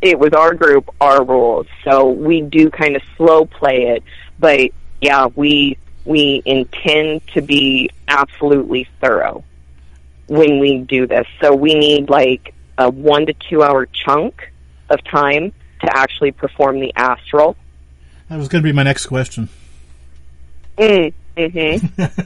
it 0.00 0.18
was 0.18 0.32
our 0.32 0.54
group, 0.54 0.88
our 0.98 1.22
rules. 1.22 1.66
So 1.84 2.08
we 2.08 2.40
do 2.40 2.70
kind 2.70 2.96
of 2.96 3.02
slow 3.18 3.44
play 3.44 3.88
it, 3.88 4.02
but 4.38 4.70
yeah, 5.02 5.26
we 5.26 5.76
we 6.06 6.42
intend 6.46 7.26
to 7.34 7.42
be 7.42 7.90
absolutely 8.08 8.88
thorough 9.02 9.44
when 10.28 10.60
we 10.60 10.78
do 10.78 11.06
this. 11.06 11.26
So 11.40 11.54
we 11.54 11.74
need 11.74 12.08
like 12.08 12.54
a 12.76 12.88
one 12.88 13.26
to 13.26 13.34
two 13.48 13.62
hour 13.62 13.86
chunk 13.86 14.52
of 14.88 15.02
time 15.04 15.52
to 15.80 15.96
actually 15.96 16.32
perform 16.32 16.80
the 16.80 16.92
astral. 16.96 17.56
That 18.28 18.36
was 18.36 18.48
going 18.48 18.62
to 18.62 18.68
be 18.68 18.72
my 18.72 18.82
next 18.82 19.06
question. 19.06 19.48
Mm, 20.76 21.12
hmm 21.36 22.04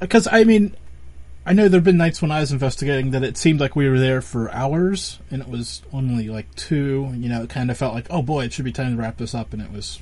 Because 0.00 0.28
I 0.30 0.44
mean, 0.44 0.76
I 1.46 1.52
know 1.52 1.68
there've 1.68 1.82
been 1.82 1.96
nights 1.96 2.20
when 2.20 2.30
I 2.30 2.40
was 2.40 2.52
investigating 2.52 3.12
that 3.12 3.22
it 3.22 3.36
seemed 3.36 3.60
like 3.60 3.76
we 3.76 3.88
were 3.88 3.98
there 3.98 4.20
for 4.20 4.50
hours, 4.50 5.20
and 5.30 5.40
it 5.40 5.48
was 5.48 5.82
only 5.92 6.28
like 6.28 6.52
two. 6.54 7.12
You 7.14 7.28
know, 7.28 7.42
it 7.42 7.50
kind 7.50 7.70
of 7.70 7.78
felt 7.78 7.94
like, 7.94 8.06
oh 8.10 8.22
boy, 8.22 8.44
it 8.44 8.52
should 8.52 8.64
be 8.64 8.72
time 8.72 8.96
to 8.96 9.00
wrap 9.00 9.16
this 9.16 9.34
up, 9.34 9.52
and 9.52 9.62
it 9.62 9.70
was, 9.70 10.00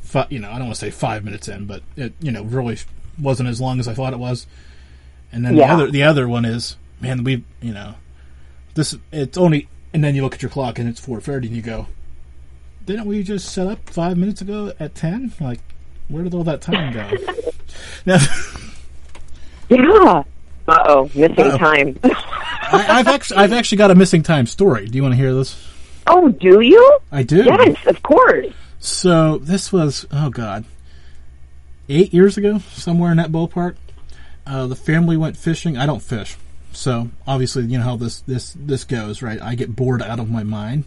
fi- 0.00 0.26
you 0.30 0.38
know, 0.38 0.48
I 0.48 0.58
don't 0.58 0.66
want 0.66 0.74
to 0.74 0.80
say 0.80 0.90
five 0.90 1.24
minutes 1.24 1.48
in, 1.48 1.66
but 1.66 1.82
it, 1.96 2.14
you 2.20 2.30
know, 2.30 2.44
really 2.44 2.78
wasn't 3.18 3.48
as 3.48 3.60
long 3.60 3.80
as 3.80 3.88
I 3.88 3.94
thought 3.94 4.12
it 4.12 4.18
was. 4.18 4.46
And 5.34 5.44
then 5.44 5.56
Yeah. 5.56 5.66
the 5.66 5.72
other, 5.72 5.90
the 5.90 6.02
other 6.04 6.28
one 6.28 6.44
is, 6.44 6.76
man, 7.00 7.24
we, 7.24 7.44
you 7.60 7.74
know, 7.74 7.94
this 8.74 8.96
it's 9.12 9.36
only, 9.36 9.68
and 9.92 10.02
then 10.04 10.14
you 10.14 10.22
look 10.22 10.34
at 10.34 10.42
your 10.42 10.50
clock 10.50 10.78
and 10.78 10.88
it's 10.88 11.00
four 11.00 11.20
thirty, 11.20 11.48
and 11.48 11.56
you 11.56 11.62
go, 11.62 11.88
didn't 12.86 13.06
we 13.06 13.22
just 13.24 13.50
set 13.52 13.66
up 13.66 13.90
five 13.90 14.16
minutes 14.16 14.40
ago 14.40 14.72
at 14.78 14.94
ten? 14.94 15.32
Like, 15.40 15.58
where 16.08 16.22
did 16.22 16.34
all 16.34 16.44
that 16.44 16.60
time 16.60 16.92
go? 16.92 17.10
now. 18.06 18.18
Yeah. 19.68 20.22
Uh 20.68 20.82
oh, 20.86 21.10
missing 21.14 21.38
Uh-oh. 21.38 21.58
time. 21.58 21.98
I, 22.04 22.86
I've 23.00 23.08
actually 23.08 23.36
I've 23.38 23.52
actually 23.52 23.78
got 23.78 23.90
a 23.90 23.94
missing 23.94 24.22
time 24.22 24.46
story. 24.46 24.86
Do 24.86 24.96
you 24.96 25.02
want 25.02 25.12
to 25.12 25.16
hear 25.16 25.34
this? 25.34 25.56
oh, 26.06 26.28
do 26.28 26.60
you? 26.60 26.98
I 27.10 27.22
do. 27.22 27.42
Yes, 27.44 27.86
of 27.86 28.02
course. 28.02 28.46
So 28.78 29.38
this 29.38 29.72
was 29.72 30.06
oh 30.12 30.30
god, 30.30 30.64
eight 31.88 32.12
years 32.14 32.36
ago, 32.36 32.58
somewhere 32.72 33.10
in 33.10 33.16
that 33.18 33.30
ballpark. 33.32 33.76
Uh, 34.46 34.66
the 34.66 34.76
family 34.76 35.16
went 35.16 35.36
fishing. 35.36 35.76
I 35.76 35.86
don't 35.86 36.02
fish, 36.02 36.36
so 36.72 37.10
obviously 37.26 37.64
you 37.64 37.78
know 37.78 37.84
how 37.84 37.96
this 37.96 38.20
this 38.20 38.54
this 38.58 38.84
goes, 38.84 39.22
right? 39.22 39.40
I 39.40 39.54
get 39.54 39.74
bored 39.74 40.02
out 40.02 40.20
of 40.20 40.30
my 40.30 40.42
mind, 40.42 40.84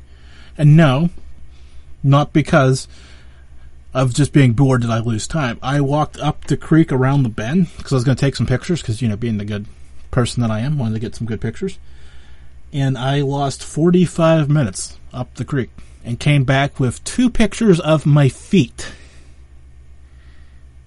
and 0.57 0.77
no, 0.77 1.09
not 2.03 2.33
because 2.33 2.87
of 3.93 4.13
just 4.13 4.31
being 4.31 4.53
bored 4.53 4.81
did 4.81 4.91
I 4.91 4.99
lose 4.99 5.27
time. 5.27 5.57
I 5.61 5.81
walked 5.81 6.19
up 6.19 6.45
the 6.45 6.57
creek 6.57 6.91
around 6.91 7.23
the 7.23 7.29
bend 7.29 7.69
because 7.77 7.93
I 7.93 7.95
was 7.95 8.03
going 8.03 8.15
to 8.15 8.21
take 8.21 8.35
some 8.35 8.45
pictures 8.45 8.81
because 8.81 9.01
you 9.01 9.07
know 9.07 9.17
being 9.17 9.37
the 9.37 9.45
good 9.45 9.65
person 10.11 10.41
that 10.41 10.51
I 10.51 10.59
am, 10.59 10.77
wanted 10.77 10.95
to 10.95 10.99
get 10.99 11.15
some 11.15 11.27
good 11.27 11.41
pictures. 11.41 11.79
And 12.73 12.97
I 12.97 13.21
lost 13.21 13.63
45 13.63 14.49
minutes 14.49 14.97
up 15.13 15.33
the 15.35 15.45
creek 15.45 15.69
and 16.03 16.19
came 16.19 16.43
back 16.43 16.79
with 16.79 17.03
two 17.03 17.29
pictures 17.29 17.79
of 17.79 18.05
my 18.05 18.29
feet. 18.29 18.91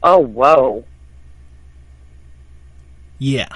Oh, 0.02 0.18
whoa. 0.18 0.84
Yeah. 3.20 3.48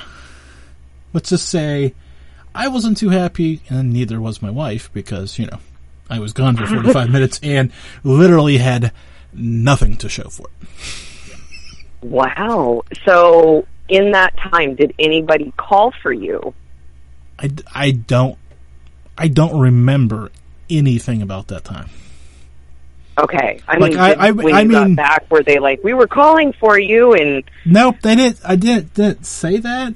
Let's 1.13 1.31
just 1.31 1.49
say 1.49 1.95
I 2.55 2.69
wasn't 2.69 2.99
too 2.99 3.09
happy, 3.09 3.63
and 3.69 3.93
neither 3.93 4.21
was 4.21 4.41
my 4.41 4.51
wife 4.51 4.91
because, 4.93 5.39
you 5.39 5.47
know, 5.47 5.59
I 6.09 6.21
was 6.21 6.33
gone 6.33 6.57
for 6.57 6.67
45 6.67 7.11
minutes 7.11 7.41
and 7.43 7.73
literally 8.05 8.59
had 8.59 8.93
nothing 9.33 9.97
to 9.97 10.09
show 10.09 10.29
for 10.29 10.47
it. 10.47 11.37
Wow. 12.03 12.83
So, 13.05 13.67
in 13.89 14.13
that 14.13 14.37
time, 14.37 14.77
did 14.77 14.95
anybody 14.99 15.53
call 15.57 15.93
for 16.03 16.13
you? 16.13 16.55
I, 17.39 17.51
I 17.75 17.91
don't 17.91 18.39
I 19.17 19.29
don't 19.29 19.59
remember 19.59 20.31
anything 20.69 21.23
about 21.23 21.49
that 21.49 21.65
time. 21.65 21.89
Okay. 23.19 23.61
I 23.69 23.77
Like, 23.77 23.93
mean, 23.93 24.01
I- 24.01 24.13
I- 24.15 24.31
when 24.33 24.55
I 24.55 24.63
you 24.63 24.69
mean- 24.69 24.95
got 24.95 24.97
back, 24.97 25.31
were 25.31 25.43
they 25.43 25.59
like, 25.59 25.83
we 25.85 25.95
were 25.95 26.07
calling 26.09 26.53
for 26.59 26.79
you? 26.79 27.13
And 27.15 27.45
Nope, 27.65 27.97
they 28.03 28.17
didn't. 28.17 28.41
I 28.45 28.57
didn't 28.57 28.95
didn't 28.95 29.25
say 29.27 29.59
that. 29.59 29.95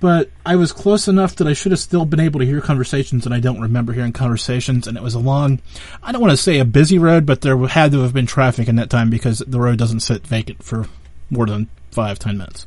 But 0.00 0.30
I 0.46 0.56
was 0.56 0.72
close 0.72 1.08
enough 1.08 1.36
that 1.36 1.46
I 1.46 1.52
should 1.52 1.72
have 1.72 1.78
still 1.78 2.06
been 2.06 2.20
able 2.20 2.40
to 2.40 2.46
hear 2.46 2.62
conversations, 2.62 3.26
and 3.26 3.34
I 3.34 3.40
don't 3.40 3.60
remember 3.60 3.92
hearing 3.92 4.12
conversations. 4.12 4.86
And 4.86 4.96
it 4.96 5.02
was 5.02 5.12
a 5.14 5.18
long, 5.18 5.60
I 6.02 6.10
don't 6.10 6.22
want 6.22 6.30
to 6.30 6.38
say 6.38 6.58
a 6.58 6.64
busy 6.64 6.98
road, 6.98 7.26
but 7.26 7.42
there 7.42 7.56
had 7.66 7.92
to 7.92 8.00
have 8.00 8.14
been 8.14 8.24
traffic 8.24 8.66
in 8.68 8.76
that 8.76 8.88
time 8.88 9.10
because 9.10 9.40
the 9.46 9.60
road 9.60 9.78
doesn't 9.78 10.00
sit 10.00 10.26
vacant 10.26 10.62
for 10.62 10.86
more 11.28 11.44
than 11.44 11.68
five 11.90 12.18
ten 12.18 12.38
minutes, 12.38 12.66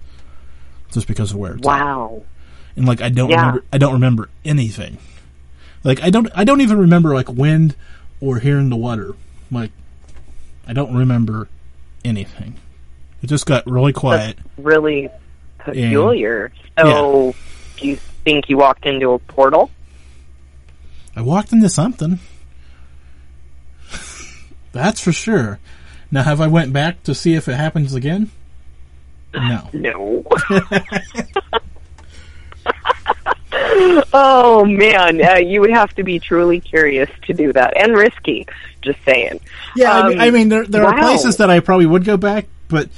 just 0.92 1.08
because 1.08 1.32
of 1.32 1.38
where 1.38 1.54
it's 1.54 1.68
at. 1.68 1.80
wow. 1.80 2.22
And 2.76 2.86
like 2.88 3.02
I 3.02 3.10
don't 3.10 3.32
Yeah. 3.32 3.38
remember, 3.40 3.64
I 3.74 3.78
don't 3.80 3.94
remember 3.94 4.30
anything. 4.46 4.98
Like 5.84 6.04
I 6.04 6.12
don't, 6.12 6.28
I 6.36 6.44
don't 6.44 6.62
even 6.62 6.78
remember 6.78 7.16
like 7.16 7.30
wind 7.30 7.76
or 8.22 8.38
hearing 8.40 8.70
the 8.70 8.76
water. 8.76 9.16
Like 9.52 9.72
I 10.68 10.74
don't 10.74 10.96
remember 10.96 11.48
anything. 12.06 12.56
It 13.22 13.28
just 13.28 13.46
got 13.46 13.66
really 13.66 13.94
quiet. 13.94 14.38
Really 14.58 15.10
peculiar. 15.60 16.52
So, 16.78 17.34
do 17.78 17.88
you 17.88 17.96
think 18.26 18.50
you 18.50 18.58
walked 18.58 18.86
into 18.86 19.12
a 19.12 19.20
portal? 19.20 19.72
I 21.16 21.22
walked 21.22 21.54
into 21.54 21.70
something. 21.70 22.20
That's 24.72 25.00
for 25.00 25.14
sure. 25.14 25.60
Now, 26.12 26.24
have 26.24 26.42
I 26.42 26.48
went 26.48 26.74
back 26.74 27.04
to 27.04 27.16
see 27.16 27.36
if 27.36 27.48
it 27.48 27.56
happens 27.56 27.94
again? 27.94 28.32
No. 29.36 29.68
No. 29.74 30.24
oh 34.14 34.66
man, 34.66 35.24
uh, 35.24 35.36
you 35.36 35.62
would 35.62 35.72
have 35.72 35.94
to 35.96 36.04
be 36.04 36.20
truly 36.20 36.60
curious 36.60 37.10
to 37.24 37.34
do 37.34 37.54
that, 37.54 37.76
and 37.78 37.94
risky. 37.94 38.46
Just 38.82 39.00
saying. 39.06 39.40
Yeah, 39.76 39.92
I 39.92 40.10
mean, 40.10 40.18
Um, 40.18 40.24
I 40.24 40.30
mean 40.32 40.50
there, 40.50 40.66
there 40.66 40.86
are 40.86 40.98
places 40.98 41.38
that 41.38 41.50
I 41.50 41.60
probably 41.62 41.86
would 41.86 42.04
go 42.04 42.18
back, 42.18 42.46
but 42.68 42.90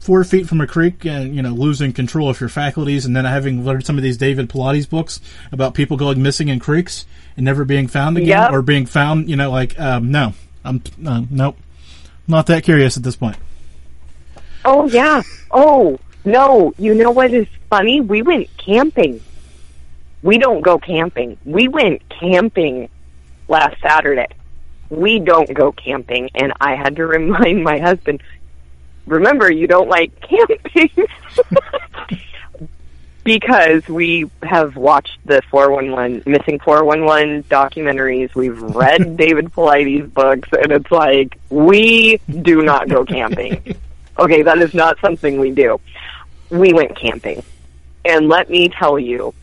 four 0.00 0.22
feet 0.24 0.48
from 0.48 0.60
a 0.60 0.66
creek 0.66 1.04
and, 1.04 1.34
you 1.34 1.42
know, 1.42 1.50
losing 1.50 1.92
control 1.92 2.28
of 2.28 2.40
your 2.40 2.48
faculties, 2.48 3.04
and 3.06 3.14
then 3.16 3.24
having 3.24 3.64
learned 3.64 3.84
some 3.86 3.96
of 3.96 4.02
these 4.02 4.16
David 4.16 4.48
Paulides 4.48 4.88
books 4.88 5.20
about 5.52 5.74
people 5.74 5.96
going 5.96 6.22
missing 6.22 6.48
in 6.48 6.58
creeks 6.60 7.06
and 7.36 7.44
never 7.44 7.64
being 7.64 7.86
found 7.88 8.16
again, 8.16 8.28
Yep. 8.28 8.52
or 8.52 8.62
being 8.62 8.86
found, 8.86 9.28
you 9.30 9.36
know, 9.36 9.50
like, 9.50 9.78
um, 9.80 10.10
no. 10.10 10.34
I'm, 10.64 10.82
uh, 11.06 11.22
nope. 11.30 11.56
Not 12.26 12.46
that 12.46 12.64
curious 12.64 12.96
at 12.96 13.02
this 13.04 13.14
point. 13.16 13.36
Oh 14.64 14.88
yeah. 14.88 15.22
Oh 15.52 15.98
no. 16.24 16.74
You 16.78 16.94
know 16.94 17.12
what 17.12 17.32
is 17.32 17.46
funny? 17.70 18.00
We 18.00 18.22
went 18.22 18.48
camping. 18.56 19.20
We 20.22 20.38
don't 20.38 20.62
go 20.62 20.78
camping. 20.78 21.36
We 21.44 21.68
went 21.68 22.08
camping 22.08 22.88
last 23.48 23.80
Saturday. 23.80 24.28
We 24.90 25.18
don't 25.18 25.52
go 25.52 25.72
camping, 25.72 26.30
and 26.34 26.52
I 26.60 26.74
had 26.74 26.96
to 26.96 27.06
remind 27.06 27.62
my 27.62 27.78
husband. 27.78 28.22
Remember, 29.06 29.50
you 29.50 29.66
don't 29.66 29.88
like 29.88 30.20
camping. 30.20 30.90
because 33.26 33.88
we 33.88 34.30
have 34.44 34.76
watched 34.76 35.18
the 35.24 35.42
411 35.50 36.22
missing 36.26 36.60
411 36.60 37.42
documentaries 37.44 38.32
we've 38.36 38.62
read 38.62 39.16
david 39.16 39.46
Paulides 39.46 40.14
books 40.14 40.48
and 40.52 40.70
it's 40.70 40.90
like 40.92 41.36
we 41.50 42.18
do 42.42 42.62
not 42.62 42.88
go 42.88 43.04
camping 43.04 43.76
okay 44.16 44.42
that 44.42 44.58
is 44.58 44.72
not 44.74 45.00
something 45.00 45.40
we 45.40 45.50
do 45.50 45.80
we 46.50 46.72
went 46.72 46.96
camping 46.96 47.42
and 48.04 48.28
let 48.28 48.48
me 48.48 48.68
tell 48.68 48.96
you 48.96 49.34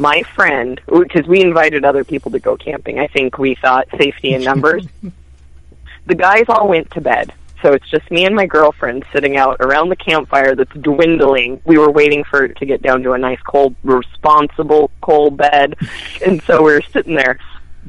my 0.00 0.22
friend 0.34 0.80
because 0.86 1.26
we 1.26 1.40
invited 1.40 1.84
other 1.84 2.04
people 2.04 2.30
to 2.30 2.38
go 2.38 2.56
camping 2.56 2.98
i 2.98 3.06
think 3.06 3.38
we 3.38 3.54
thought 3.56 3.86
safety 3.98 4.32
in 4.32 4.42
numbers 4.42 4.86
the 6.06 6.14
guys 6.14 6.44
all 6.48 6.68
went 6.68 6.90
to 6.90 7.00
bed 7.00 7.32
so 7.62 7.72
it's 7.72 7.88
just 7.90 8.10
me 8.10 8.24
and 8.24 8.34
my 8.34 8.46
girlfriend 8.46 9.04
sitting 9.12 9.36
out 9.36 9.58
around 9.60 9.90
the 9.90 9.96
campfire 9.96 10.54
that's 10.54 10.72
dwindling. 10.72 11.60
We 11.64 11.78
were 11.78 11.90
waiting 11.90 12.24
for 12.24 12.44
it 12.44 12.56
to 12.56 12.66
get 12.66 12.80
down 12.80 13.02
to 13.02 13.12
a 13.12 13.18
nice 13.18 13.40
cold, 13.42 13.74
responsible 13.82 14.90
cold 15.02 15.36
bed. 15.36 15.76
And 16.24 16.42
so 16.42 16.62
we 16.62 16.72
were 16.72 16.82
sitting 16.92 17.14
there. 17.14 17.38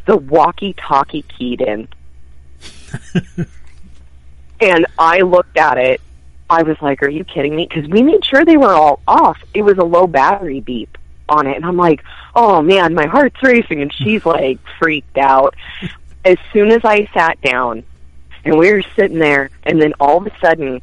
The 0.06 0.18
walkie 0.18 0.74
talkie 0.74 1.24
keyed 1.24 1.62
in. 1.62 1.88
and 4.62 4.86
I 4.98 5.22
looked 5.22 5.58
at 5.58 5.78
it. 5.78 6.02
I 6.50 6.64
was 6.64 6.78
like, 6.82 7.04
are 7.04 7.10
you 7.10 7.24
kidding 7.24 7.56
me? 7.56 7.68
Because 7.68 7.90
we 7.90 8.02
made 8.02 8.24
sure 8.26 8.46
they 8.46 8.58
were 8.58 8.74
all 8.74 9.02
off. 9.08 9.38
It 9.54 9.64
was 9.64 9.78
a 9.78 9.84
low 9.84 10.08
battery 10.08 10.62
beep 10.62 10.98
on 11.32 11.48
it. 11.48 11.56
And 11.56 11.66
I'm 11.66 11.78
like, 11.78 12.04
oh 12.36 12.62
man, 12.62 12.94
my 12.94 13.08
heart's 13.08 13.42
racing. 13.42 13.82
And 13.82 13.94
she's 13.94 14.26
like 14.26 14.60
freaked 14.80 15.18
out. 15.18 15.56
As 16.24 16.38
soon 16.54 16.70
as 16.72 16.82
I 16.84 17.10
sat 17.14 17.42
down, 17.42 17.84
and 18.44 18.58
we 18.58 18.72
were 18.72 18.84
sitting 18.96 19.20
there, 19.20 19.50
and 19.64 19.82
then 19.82 19.94
all 20.00 20.18
of 20.18 20.28
a 20.28 20.38
sudden, 20.40 20.82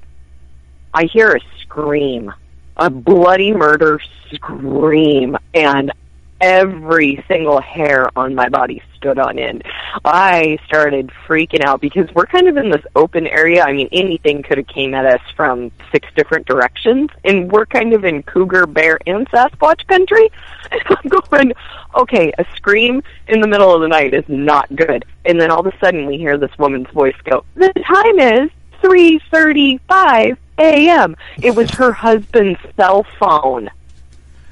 I 0.94 1.04
hear 1.04 1.36
a 1.36 1.40
scream, 1.60 2.32
a 2.76 2.90
bloody 2.90 3.52
murder 3.52 4.00
scream, 4.32 5.36
and 5.54 5.92
every 6.40 7.24
single 7.28 7.60
hair 7.60 8.10
on 8.16 8.34
my 8.34 8.48
body 8.48 8.82
stood 8.96 9.18
on 9.18 9.38
end. 9.38 9.64
I 10.04 10.58
started 10.66 11.10
freaking 11.26 11.64
out 11.64 11.80
because 11.80 12.12
we're 12.14 12.26
kind 12.26 12.48
of 12.48 12.56
in 12.56 12.70
this 12.70 12.84
open 12.94 13.26
area. 13.26 13.62
I 13.64 13.72
mean, 13.72 13.88
anything 13.92 14.42
could 14.42 14.58
have 14.58 14.66
came 14.66 14.94
at 14.94 15.06
us 15.06 15.20
from 15.36 15.70
six 15.92 16.08
different 16.16 16.46
directions, 16.46 17.10
and 17.24 17.50
we're 17.50 17.66
kind 17.66 17.92
of 17.92 18.04
in 18.04 18.22
cougar, 18.22 18.66
bear, 18.66 18.98
and 19.06 19.28
Sasquatch 19.30 19.86
country. 19.86 20.30
I'm 20.72 21.08
going, 21.08 21.52
okay, 21.96 22.32
a 22.38 22.44
scream 22.56 23.02
in 23.28 23.40
the 23.40 23.48
middle 23.48 23.74
of 23.74 23.80
the 23.80 23.88
night 23.88 24.14
is 24.14 24.24
not 24.28 24.74
good. 24.74 25.04
And 25.24 25.40
then 25.40 25.50
all 25.50 25.60
of 25.60 25.72
a 25.72 25.78
sudden, 25.78 26.06
we 26.06 26.18
hear 26.18 26.38
this 26.38 26.56
woman's 26.58 26.88
voice 26.88 27.16
go, 27.24 27.44
"The 27.54 27.72
time 27.86 28.18
is 28.18 28.50
3:35 28.82 30.36
a.m." 30.58 31.16
It 31.42 31.54
was 31.54 31.70
her 31.70 31.92
husband's 31.92 32.60
cell 32.76 33.04
phone 33.18 33.70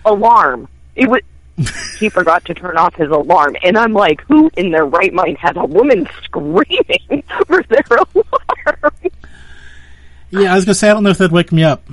alarm. 0.04 0.68
It 0.94 1.08
was 1.08 1.20
he 1.98 2.08
forgot 2.08 2.44
to 2.46 2.54
turn 2.54 2.76
off 2.76 2.94
his 2.94 3.10
alarm. 3.10 3.56
And 3.62 3.78
I'm 3.78 3.92
like, 3.92 4.20
who 4.22 4.50
in 4.56 4.70
their 4.70 4.84
right 4.86 5.12
mind 5.12 5.38
has 5.38 5.56
a 5.56 5.64
woman 5.64 6.08
screaming 6.22 7.24
for 7.46 7.62
their 7.64 7.84
alarm? 7.90 8.92
Yeah, 10.30 10.52
I 10.52 10.56
was 10.56 10.64
gonna 10.64 10.74
say 10.74 10.90
I 10.90 10.92
don't 10.92 11.02
know 11.02 11.10
if 11.10 11.18
that'd 11.18 11.32
wake 11.32 11.52
me 11.52 11.64
up. 11.64 11.84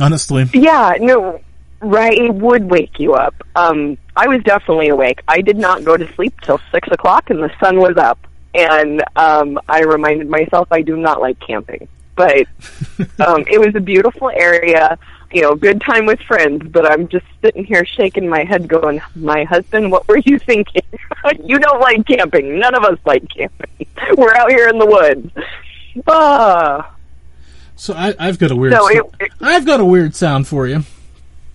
Honestly, 0.00 0.48
yeah, 0.54 0.94
no. 1.00 1.40
Right, 1.82 2.16
it 2.16 2.34
would 2.34 2.70
wake 2.70 3.00
you 3.00 3.14
up. 3.14 3.34
Um, 3.56 3.96
I 4.14 4.28
was 4.28 4.42
definitely 4.42 4.88
awake. 4.88 5.22
I 5.26 5.40
did 5.40 5.56
not 5.56 5.82
go 5.82 5.96
to 5.96 6.12
sleep 6.12 6.38
till 6.42 6.60
six 6.70 6.86
o'clock, 6.92 7.30
and 7.30 7.42
the 7.42 7.50
sun 7.58 7.78
was 7.78 7.96
up. 7.96 8.18
And 8.54 9.02
um, 9.16 9.58
I 9.66 9.80
reminded 9.84 10.28
myself 10.28 10.68
I 10.70 10.82
do 10.82 10.98
not 10.98 11.22
like 11.22 11.40
camping, 11.40 11.88
but 12.16 12.46
um, 13.18 13.44
it 13.50 13.58
was 13.58 13.74
a 13.74 13.80
beautiful 13.80 14.28
area. 14.28 14.98
You 15.32 15.42
know, 15.42 15.54
good 15.54 15.80
time 15.80 16.06
with 16.06 16.20
friends. 16.20 16.66
But 16.70 16.90
I'm 16.90 17.06
just 17.08 17.26
sitting 17.42 17.64
here 17.64 17.84
shaking 17.84 18.28
my 18.28 18.44
head, 18.44 18.68
going, 18.68 19.00
"My 19.14 19.44
husband, 19.44 19.92
what 19.92 20.06
were 20.08 20.18
you 20.18 20.38
thinking? 20.38 20.82
you 21.44 21.58
don't 21.58 21.80
like 21.80 22.06
camping. 22.06 22.58
None 22.58 22.74
of 22.74 22.84
us 22.84 22.98
like 23.04 23.28
camping. 23.28 23.86
We're 24.16 24.34
out 24.34 24.50
here 24.50 24.68
in 24.68 24.78
the 24.78 24.86
woods." 24.86 25.30
Ah. 26.06 26.94
So 27.76 27.94
I, 27.94 28.14
I've 28.18 28.38
got 28.38 28.50
a 28.50 28.56
weird. 28.56 28.74
So 28.74 28.88
it- 28.88 29.04
it- 29.20 29.32
I've 29.40 29.64
got 29.66 29.80
a 29.80 29.84
weird 29.84 30.14
sound 30.14 30.46
for 30.46 30.66
you. 30.66 30.84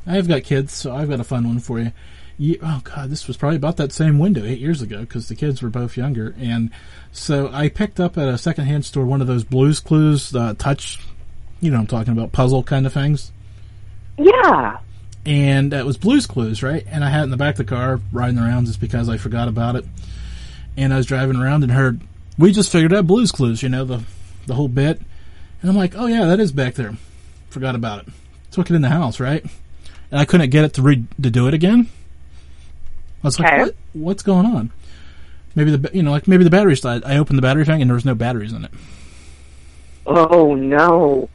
I've 0.07 0.27
got 0.27 0.43
kids, 0.43 0.71
so 0.73 0.95
I've 0.95 1.09
got 1.09 1.19
a 1.19 1.23
fun 1.23 1.47
one 1.47 1.59
for 1.59 1.79
you. 1.79 1.91
you 2.37 2.59
oh 2.61 2.81
God, 2.83 3.09
this 3.09 3.27
was 3.27 3.37
probably 3.37 3.57
about 3.57 3.77
that 3.77 3.91
same 3.91 4.19
window 4.19 4.43
eight 4.43 4.59
years 4.59 4.81
ago 4.81 4.99
because 5.01 5.27
the 5.29 5.35
kids 5.35 5.61
were 5.61 5.69
both 5.69 5.97
younger, 5.97 6.35
and 6.39 6.69
so 7.11 7.49
I 7.51 7.69
picked 7.69 7.99
up 7.99 8.17
at 8.17 8.27
a 8.27 8.37
secondhand 8.37 8.85
store 8.85 9.05
one 9.05 9.21
of 9.21 9.27
those 9.27 9.43
Blues 9.43 9.79
Clues 9.79 10.35
uh, 10.35 10.53
touch, 10.57 10.99
you 11.59 11.71
know, 11.71 11.77
what 11.77 11.81
I'm 11.81 11.87
talking 11.87 12.13
about 12.13 12.31
puzzle 12.33 12.61
kind 12.63 12.85
of 12.85 12.93
things, 12.93 13.31
Yeah. 14.17 14.77
and 15.25 15.73
uh, 15.73 15.77
it 15.77 15.85
was 15.85 15.97
Blues 15.97 16.25
Clues, 16.27 16.61
right? 16.63 16.85
And 16.89 17.03
I 17.03 17.09
had 17.09 17.21
it 17.21 17.23
in 17.23 17.29
the 17.31 17.37
back 17.37 17.53
of 17.55 17.57
the 17.57 17.63
car 17.65 17.99
riding 18.11 18.37
around 18.39 18.65
just 18.67 18.79
because 18.79 19.09
I 19.09 19.17
forgot 19.17 19.47
about 19.47 19.75
it, 19.75 19.85
and 20.77 20.93
I 20.93 20.97
was 20.97 21.05
driving 21.05 21.35
around 21.37 21.63
and 21.63 21.71
heard 21.71 22.01
we 22.37 22.51
just 22.51 22.71
figured 22.71 22.93
out 22.93 23.07
Blues 23.07 23.31
Clues, 23.31 23.61
you 23.63 23.69
know 23.69 23.85
the 23.85 24.03
the 24.47 24.53
whole 24.55 24.67
bit, 24.67 24.99
and 25.61 25.69
I'm 25.71 25.75
like, 25.77 25.95
oh 25.95 26.05
yeah, 26.05 26.25
that 26.25 26.39
is 26.39 26.51
back 26.51 26.75
there. 26.75 26.95
Forgot 27.49 27.75
about 27.75 28.07
it. 28.07 28.13
Took 28.51 28.69
it 28.69 28.75
in 28.75 28.81
the 28.81 28.89
house, 28.89 29.19
right? 29.19 29.43
And 30.11 30.19
I 30.19 30.25
couldn't 30.25 30.49
get 30.51 30.65
it 30.65 30.73
to 30.75 30.81
re- 30.81 31.05
to 31.21 31.29
do 31.31 31.47
it 31.47 31.53
again. 31.53 31.89
I 33.23 33.27
was 33.27 33.39
like, 33.39 33.51
Okay. 33.51 33.61
what? 33.63 33.75
What's 33.93 34.23
going 34.23 34.45
on? 34.45 34.71
Maybe 35.55 35.75
the 35.75 35.89
you 35.95 36.03
know 36.03 36.11
like 36.11 36.27
maybe 36.27 36.43
the 36.43 36.49
batteries 36.49 36.81
died. 36.81 37.03
I 37.05 37.17
opened 37.17 37.37
the 37.37 37.41
battery 37.41 37.65
thing 37.65 37.81
and 37.81 37.89
there 37.89 37.95
was 37.95 38.05
no 38.05 38.13
batteries 38.15 38.53
in 38.53 38.65
it. 38.65 38.71
Oh 40.05 40.53
no. 40.53 41.29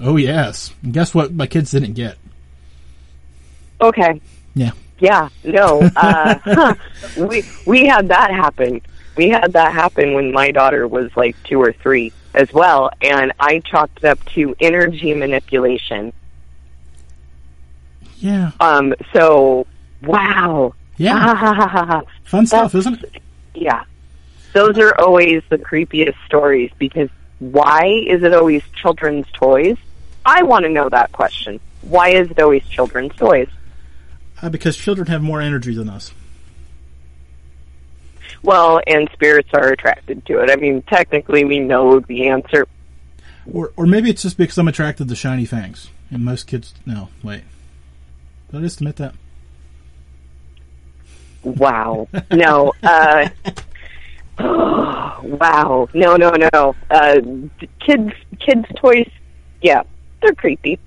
Oh 0.00 0.16
yes. 0.16 0.74
And 0.82 0.92
guess 0.92 1.14
what? 1.14 1.32
My 1.32 1.46
kids 1.46 1.70
didn't 1.70 1.92
get. 1.92 2.16
Okay. 3.80 4.20
Yeah. 4.54 4.72
Yeah. 4.98 5.28
No. 5.44 5.88
Uh, 5.96 6.38
huh. 6.44 6.74
We 7.16 7.44
we 7.66 7.86
had 7.86 8.08
that 8.08 8.30
happen. 8.30 8.80
We 9.16 9.28
had 9.28 9.52
that 9.52 9.72
happen 9.72 10.14
when 10.14 10.32
my 10.32 10.50
daughter 10.50 10.86
was 10.88 11.10
like 11.16 11.36
two 11.44 11.60
or 11.60 11.72
three 11.72 12.12
as 12.34 12.52
well, 12.52 12.90
and 13.02 13.32
I 13.40 13.60
chalked 13.60 13.98
it 13.98 14.04
up 14.04 14.24
to 14.30 14.54
energy 14.60 15.14
manipulation. 15.14 16.12
Yeah. 18.18 18.52
Um. 18.60 18.94
So 19.12 19.66
wow. 20.02 20.74
Yeah. 20.96 22.02
Fun 22.24 22.46
stuff, 22.46 22.74
isn't 22.74 23.02
it? 23.02 23.22
Yeah. 23.54 23.84
Those 24.52 24.78
are 24.78 24.98
always 24.98 25.42
the 25.48 25.58
creepiest 25.58 26.16
stories 26.26 26.70
because 26.78 27.08
why 27.38 27.86
is 28.06 28.22
it 28.22 28.34
always 28.34 28.62
children's 28.74 29.26
toys? 29.32 29.78
I 30.24 30.42
want 30.42 30.64
to 30.64 30.68
know 30.68 30.88
that 30.88 31.12
question. 31.12 31.60
Why 31.82 32.10
is 32.10 32.30
it 32.30 32.38
always 32.38 32.64
children's 32.66 33.14
toys? 33.16 33.48
Uh, 34.42 34.48
because 34.48 34.76
children 34.76 35.06
have 35.08 35.22
more 35.22 35.40
energy 35.40 35.74
than 35.74 35.88
us. 35.88 36.12
Well, 38.42 38.80
and 38.86 39.08
spirits 39.12 39.50
are 39.52 39.68
attracted 39.68 40.24
to 40.26 40.42
it. 40.42 40.50
I 40.50 40.56
mean, 40.56 40.82
technically, 40.82 41.44
we 41.44 41.58
know 41.58 42.00
the 42.00 42.28
answer. 42.28 42.66
Or, 43.52 43.72
or 43.76 43.86
maybe 43.86 44.10
it's 44.10 44.22
just 44.22 44.38
because 44.38 44.56
I'm 44.56 44.68
attracted 44.68 45.08
to 45.08 45.14
shiny 45.14 45.44
fangs, 45.44 45.90
and 46.10 46.24
most 46.24 46.46
kids. 46.46 46.74
No, 46.86 47.08
wait. 47.22 47.42
Did 48.50 48.58
I 48.58 48.60
just 48.62 48.80
admit 48.80 48.96
that? 48.96 49.14
Wow. 51.42 52.08
No. 52.30 52.72
Uh, 52.82 53.28
wow. 54.38 55.88
No, 55.94 56.16
no, 56.16 56.30
no. 56.52 56.74
Uh, 56.90 57.20
kids, 57.80 58.12
kids' 58.38 58.66
toys. 58.76 59.08
Yeah, 59.62 59.82
they're 60.22 60.34
creepy. 60.34 60.78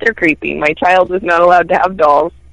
They're 0.00 0.14
creepy. 0.14 0.54
My 0.54 0.72
child 0.74 1.10
was 1.10 1.22
not 1.22 1.40
allowed 1.42 1.68
to 1.68 1.76
have 1.78 1.96
dolls. 1.96 2.32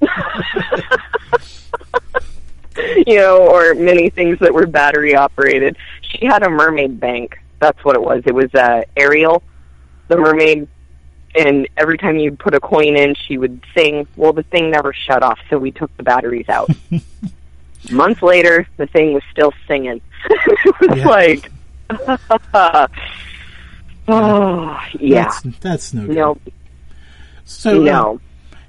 you 3.06 3.16
know, 3.16 3.48
or 3.48 3.74
many 3.74 4.10
things 4.10 4.38
that 4.40 4.52
were 4.54 4.66
battery 4.66 5.14
operated. 5.14 5.76
She 6.02 6.24
had 6.26 6.42
a 6.42 6.50
mermaid 6.50 6.98
bank. 7.00 7.38
That's 7.58 7.84
what 7.84 7.94
it 7.96 8.02
was. 8.02 8.22
It 8.26 8.34
was 8.34 8.52
uh, 8.54 8.82
Ariel, 8.96 9.42
the 10.08 10.16
mermaid. 10.16 10.68
And 11.34 11.68
every 11.76 11.96
time 11.96 12.18
you 12.18 12.32
put 12.32 12.54
a 12.54 12.60
coin 12.60 12.96
in, 12.96 13.14
she 13.14 13.38
would 13.38 13.64
sing. 13.74 14.06
Well, 14.16 14.32
the 14.32 14.42
thing 14.42 14.70
never 14.70 14.92
shut 14.92 15.22
off, 15.22 15.38
so 15.48 15.58
we 15.58 15.70
took 15.70 15.94
the 15.96 16.02
batteries 16.02 16.48
out. 16.48 16.70
Months 17.90 18.22
later, 18.22 18.66
the 18.76 18.86
thing 18.86 19.12
was 19.14 19.22
still 19.30 19.52
singing. 19.66 20.00
it 20.30 20.80
was 20.88 20.98
Yeah. 20.98 21.08
like, 21.08 21.50
oh, 24.08 24.78
yeah. 24.98 25.24
That's, 25.24 25.42
that's 25.60 25.94
no 25.94 26.06
good. 26.06 26.16
No, 26.16 26.38
So, 27.44 27.80
uh, 27.80 27.84
no. 27.84 28.20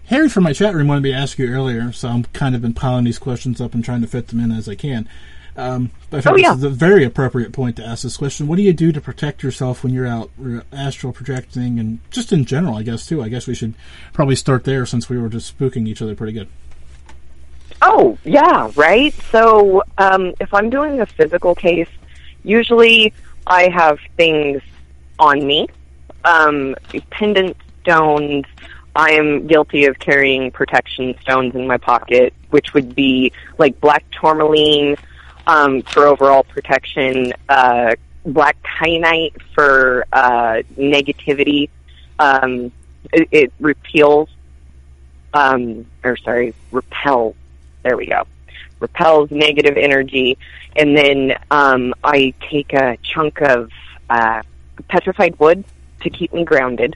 Harry 0.08 0.30
from 0.30 0.44
my 0.44 0.54
chat 0.54 0.74
room 0.76 0.88
wanted 0.88 1.02
me 1.02 1.12
to 1.12 1.18
ask 1.18 1.40
you 1.40 1.48
earlier, 1.50 1.92
so 1.92 2.10
I'm 2.10 2.24
kind 2.26 2.56
of 2.56 2.62
been 2.62 2.74
piling 2.74 3.06
these 3.06 3.18
questions 3.20 3.62
up 3.62 3.74
and 3.74 3.84
trying 3.84 4.02
to 4.02 4.08
fit 4.08 4.28
them 4.28 4.40
in 4.40 4.52
as 4.52 4.68
I 4.68 4.76
can. 4.76 5.08
Um, 5.56 5.92
but 6.10 6.18
I 6.18 6.22
think 6.22 6.34
Oh, 6.34 6.36
this 6.38 6.44
yeah. 6.44 6.54
is 6.56 6.64
a 6.64 6.70
very 6.70 7.04
appropriate 7.06 7.54
point 7.54 7.76
to 7.78 7.86
ask 7.86 8.04
this 8.04 8.18
question. 8.18 8.48
What 8.48 8.56
do 8.58 8.64
you 8.64 8.74
do 8.74 8.92
to 8.92 9.00
protect 9.00 9.44
yourself 9.44 9.84
when 9.84 9.94
you're 9.94 10.08
out 10.08 10.30
astral 10.72 11.14
projecting, 11.14 11.80
and 11.80 12.00
just 12.12 12.34
in 12.34 12.44
general, 12.46 12.76
I 12.76 12.84
guess 12.84 13.06
too. 13.08 13.22
I 13.24 13.30
guess 13.30 13.48
we 13.48 13.56
should 13.56 13.76
probably 14.14 14.36
start 14.36 14.64
there 14.66 14.86
since 14.86 15.10
we 15.10 15.18
were 15.18 15.30
just 15.30 15.58
spooking 15.58 15.88
each 15.88 16.02
other 16.02 16.16
pretty 16.16 16.34
good. 16.34 16.50
Oh, 17.82 18.18
yeah, 18.24 18.72
right. 18.76 19.14
So, 19.32 19.84
um, 19.98 20.34
if 20.40 20.54
I'm 20.54 20.70
doing 20.70 21.02
a 21.02 21.06
physical 21.06 21.54
case, 21.54 21.90
usually 22.44 23.14
I 23.46 23.70
have 23.70 24.00
things 24.18 24.62
on 25.20 25.46
me, 25.46 25.68
um, 26.26 26.76
pendant 27.10 27.58
stones. 27.82 28.46
I 28.96 29.12
am 29.12 29.48
guilty 29.48 29.86
of 29.86 29.98
carrying 30.00 30.52
protection 30.52 31.16
stones 31.22 31.56
in 31.56 31.66
my 31.66 31.78
pocket, 31.78 32.34
which 32.52 32.74
would 32.74 32.94
be 32.94 33.32
like 33.58 33.80
black 33.82 34.06
tourmaline 34.12 34.96
um, 35.48 35.82
for 35.82 36.06
overall 36.06 36.44
protection, 36.44 37.34
uh, 37.50 37.96
black 38.26 38.56
kyanite 38.64 39.42
for 39.54 40.06
uh, 40.14 40.62
negativity. 40.78 41.70
Um, 42.20 42.72
it, 43.12 43.28
it 43.32 43.54
repeals, 43.60 44.30
um, 45.34 45.88
or 46.04 46.16
sorry, 46.18 46.54
repels 46.72 47.36
there 47.84 47.98
we 47.98 48.08
go. 48.08 48.24
Repels 48.80 49.30
negative 49.30 49.78
energy, 49.78 50.38
and 50.76 50.98
then 50.98 51.38
um, 51.52 51.94
I 52.04 52.34
take 52.50 52.74
a 52.74 52.98
chunk 53.04 53.42
of 53.42 53.70
uh, 54.10 54.42
petrified 54.88 55.40
wood 55.40 55.64
to 56.02 56.10
keep 56.10 56.34
me 56.34 56.44
grounded. 56.44 56.96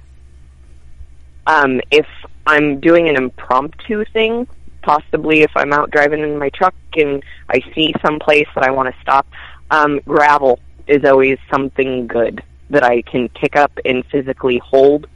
Um, 1.46 1.82
if 1.92 2.08
I'm 2.46 2.80
doing 2.80 3.08
an 3.08 3.16
impromptu 3.16 4.04
thing, 4.06 4.48
possibly 4.82 5.42
if 5.42 5.52
I'm 5.56 5.74
out 5.74 5.92
driving 5.92 6.22
in 6.22 6.38
my 6.38 6.50
truck 6.50 6.76
and 6.94 7.24
I 7.50 7.62
see 7.74 7.94
some 8.02 8.20
place 8.20 8.48
that 8.56 8.64
I 8.64 8.72
want 8.72 8.94
to 8.94 9.02
stop, 9.02 9.28
um, 9.72 10.00
gravel 10.06 10.60
is 10.88 11.04
always 11.06 11.38
something 11.52 12.08
good 12.08 12.44
that 12.70 12.84
I 12.84 13.02
can 13.02 13.30
pick 13.30 13.56
up 13.56 13.72
and 13.86 14.06
physically 14.06 14.58
hold. 14.58 15.08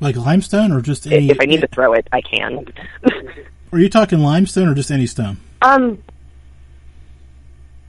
Like 0.00 0.16
limestone, 0.16 0.72
or 0.72 0.80
just 0.80 1.06
any? 1.06 1.30
if 1.30 1.40
I 1.40 1.44
need 1.44 1.60
to 1.60 1.68
throw 1.68 1.92
it, 1.92 2.08
I 2.12 2.20
can. 2.20 2.66
Are 3.72 3.78
you 3.78 3.88
talking 3.88 4.18
limestone 4.18 4.68
or 4.68 4.74
just 4.74 4.90
any 4.90 5.06
stone? 5.06 5.38
Um. 5.62 6.02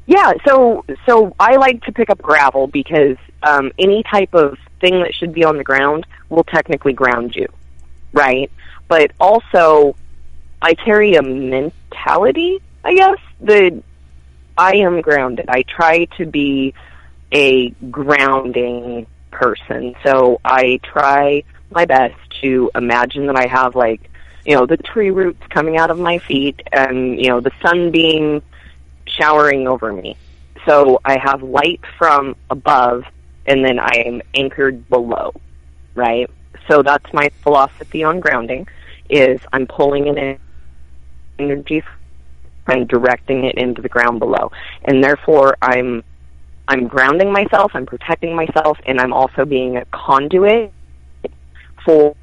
Yeah, 0.08 0.34
so 0.48 0.86
so 1.06 1.36
I 1.40 1.56
like 1.56 1.84
to 1.86 1.92
pick 1.92 2.10
up 2.10 2.22
gravel 2.22 2.68
because 2.68 3.18
um, 3.42 3.72
any 3.80 4.04
type 4.04 4.34
of 4.34 4.58
thing 4.80 5.02
that 5.02 5.16
should 5.16 5.34
be 5.34 5.44
on 5.44 5.58
the 5.58 5.64
ground 5.64 6.06
will 6.30 6.44
technically 6.44 6.94
ground 6.94 7.36
you, 7.36 7.48
right? 8.14 8.52
But 8.88 9.12
also, 9.20 9.96
I 10.62 10.76
carry 10.76 11.16
a 11.16 11.24
mentality, 11.24 12.62
I 12.84 12.94
guess, 12.94 13.18
that 13.42 13.82
I 14.58 14.76
am 14.78 15.02
grounded. 15.02 15.46
I 15.50 15.64
try 15.64 16.06
to 16.18 16.26
be 16.28 16.76
a 17.32 17.70
grounding 17.70 19.08
person, 19.32 19.96
so 20.06 20.40
I 20.46 20.80
try 20.84 21.44
my 21.72 21.86
best 21.86 22.16
to 22.42 22.70
imagine 22.76 23.26
that 23.26 23.38
I 23.38 23.48
have 23.48 23.76
like 23.76 24.10
you 24.46 24.56
know 24.56 24.68
the 24.68 24.78
tree 24.78 25.10
roots 25.10 25.42
coming 25.50 25.78
out 25.78 25.90
of 25.90 25.98
my 25.98 26.20
feet 26.20 26.62
and 26.72 27.20
you 27.20 27.30
know 27.30 27.42
the 27.42 27.52
sunbeam 27.62 28.44
showering 29.18 29.68
over 29.68 29.92
me. 29.94 30.18
So 30.68 31.00
i 31.06 31.18
have 31.20 31.44
light 31.44 31.82
from 31.98 32.36
above 32.50 33.04
and 33.46 33.64
then 33.64 33.80
i 33.80 34.04
am 34.06 34.22
anchored 34.36 34.88
below 34.90 35.32
right? 35.96 36.30
So 36.70 36.84
that's 36.84 37.06
my 37.14 37.30
philosophy 37.44 38.04
on 38.04 38.20
grounding 38.20 38.68
is 39.10 39.40
i'm 39.54 39.68
pulling 39.68 40.08
in 40.08 40.38
energy 41.40 41.84
and 42.68 42.88
directing 42.88 43.46
it 43.46 43.56
into 43.56 43.82
the 43.82 43.90
ground 43.90 44.20
below. 44.20 44.52
And 44.86 45.04
therefore 45.04 45.58
i'm 45.62 46.04
i'm 46.68 46.88
grounding 46.88 47.32
myself 47.32 47.72
i'm 47.76 47.86
protecting 47.86 48.36
myself 48.36 48.80
and 48.88 49.00
i'm 49.00 49.14
also 49.14 49.46
being 49.46 49.78
a 49.78 49.86
conduit 49.94 50.74
for 51.86 52.16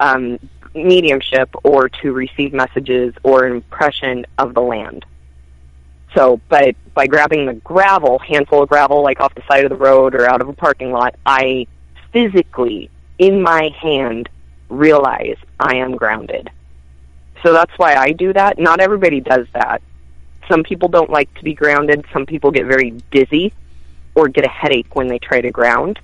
um, 0.00 0.38
mediumship 0.74 1.50
or 1.64 1.88
to 1.88 2.12
receive 2.12 2.52
messages 2.52 3.14
or 3.24 3.46
impression 3.46 4.24
of 4.38 4.54
the 4.54 4.60
land. 4.60 5.04
So, 6.14 6.40
but 6.48 6.74
by 6.94 7.06
grabbing 7.06 7.46
the 7.46 7.54
gravel, 7.54 8.18
handful 8.18 8.62
of 8.62 8.68
gravel, 8.68 9.02
like 9.02 9.20
off 9.20 9.34
the 9.34 9.42
side 9.48 9.64
of 9.64 9.70
the 9.70 9.76
road 9.76 10.14
or 10.14 10.28
out 10.28 10.40
of 10.40 10.48
a 10.48 10.52
parking 10.52 10.90
lot, 10.90 11.14
I 11.24 11.66
physically, 12.12 12.90
in 13.18 13.42
my 13.42 13.70
hand, 13.80 14.28
realize 14.68 15.36
I 15.58 15.76
am 15.76 15.96
grounded. 15.96 16.50
So 17.42 17.52
that's 17.52 17.72
why 17.76 17.94
I 17.94 18.12
do 18.12 18.32
that. 18.32 18.58
Not 18.58 18.80
everybody 18.80 19.20
does 19.20 19.46
that. 19.54 19.82
Some 20.48 20.64
people 20.64 20.88
don't 20.88 21.10
like 21.10 21.32
to 21.34 21.44
be 21.44 21.54
grounded. 21.54 22.04
Some 22.12 22.26
people 22.26 22.50
get 22.50 22.66
very 22.66 22.90
dizzy 23.10 23.52
or 24.14 24.28
get 24.28 24.44
a 24.44 24.48
headache 24.48 24.94
when 24.96 25.06
they 25.06 25.18
try 25.18 25.40
to 25.40 25.50
ground. 25.50 26.00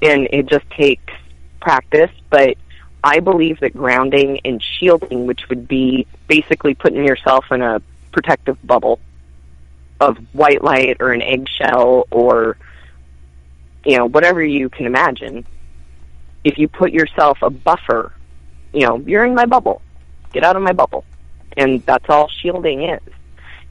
And 0.00 0.28
it 0.32 0.46
just 0.46 0.68
takes 0.70 1.12
practice. 1.60 2.10
But 2.30 2.56
I 3.04 3.20
believe 3.20 3.60
that 3.60 3.74
grounding 3.74 4.40
and 4.46 4.62
shielding, 4.62 5.26
which 5.26 5.48
would 5.50 5.68
be 5.68 6.06
basically 6.26 6.74
putting 6.74 7.04
yourself 7.04 7.44
in 7.50 7.60
a 7.60 7.82
protective 8.12 8.56
bubble 8.66 8.98
of 10.00 10.16
white 10.32 10.62
light 10.62 10.96
or 11.00 11.12
an 11.12 11.22
eggshell 11.22 12.06
or, 12.10 12.56
you 13.84 13.96
know, 13.96 14.06
whatever 14.06 14.42
you 14.42 14.68
can 14.68 14.86
imagine, 14.86 15.46
if 16.44 16.58
you 16.58 16.68
put 16.68 16.92
yourself 16.92 17.38
a 17.42 17.50
buffer, 17.50 18.12
you 18.72 18.80
know, 18.80 18.98
you're 18.98 19.24
in 19.24 19.34
my 19.34 19.46
bubble. 19.46 19.82
Get 20.32 20.44
out 20.44 20.56
of 20.56 20.62
my 20.62 20.72
bubble. 20.72 21.04
And 21.56 21.84
that's 21.84 22.08
all 22.08 22.28
shielding 22.28 22.82
is. 22.82 23.02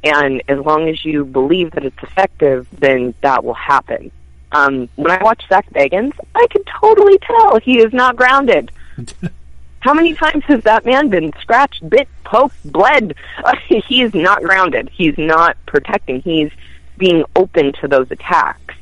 And 0.03 0.43
as 0.47 0.59
long 0.59 0.87
as 0.87 1.03
you 1.03 1.25
believe 1.25 1.71
that 1.71 1.83
it's 1.83 2.01
effective, 2.03 2.67
then 2.71 3.13
that 3.21 3.43
will 3.43 3.53
happen. 3.53 4.11
Um, 4.51 4.89
when 4.95 5.11
I 5.11 5.21
watch 5.23 5.43
Zak 5.47 5.69
Bagans, 5.71 6.13
I 6.33 6.47
can 6.49 6.63
totally 6.81 7.17
tell 7.19 7.59
he 7.59 7.79
is 7.79 7.93
not 7.93 8.15
grounded. 8.15 8.71
How 9.81 9.93
many 9.93 10.13
times 10.13 10.43
has 10.45 10.61
that 10.63 10.85
man 10.85 11.09
been 11.09 11.31
scratched, 11.41 11.87
bit, 11.89 12.07
poked, 12.23 12.55
bled? 12.71 13.15
he 13.67 14.01
is 14.01 14.13
not 14.13 14.43
grounded. 14.43 14.89
He's 14.91 15.17
not 15.17 15.57
protecting. 15.65 16.21
He's 16.21 16.51
being 16.97 17.23
open 17.35 17.71
to 17.81 17.87
those 17.87 18.11
attacks. 18.11 18.75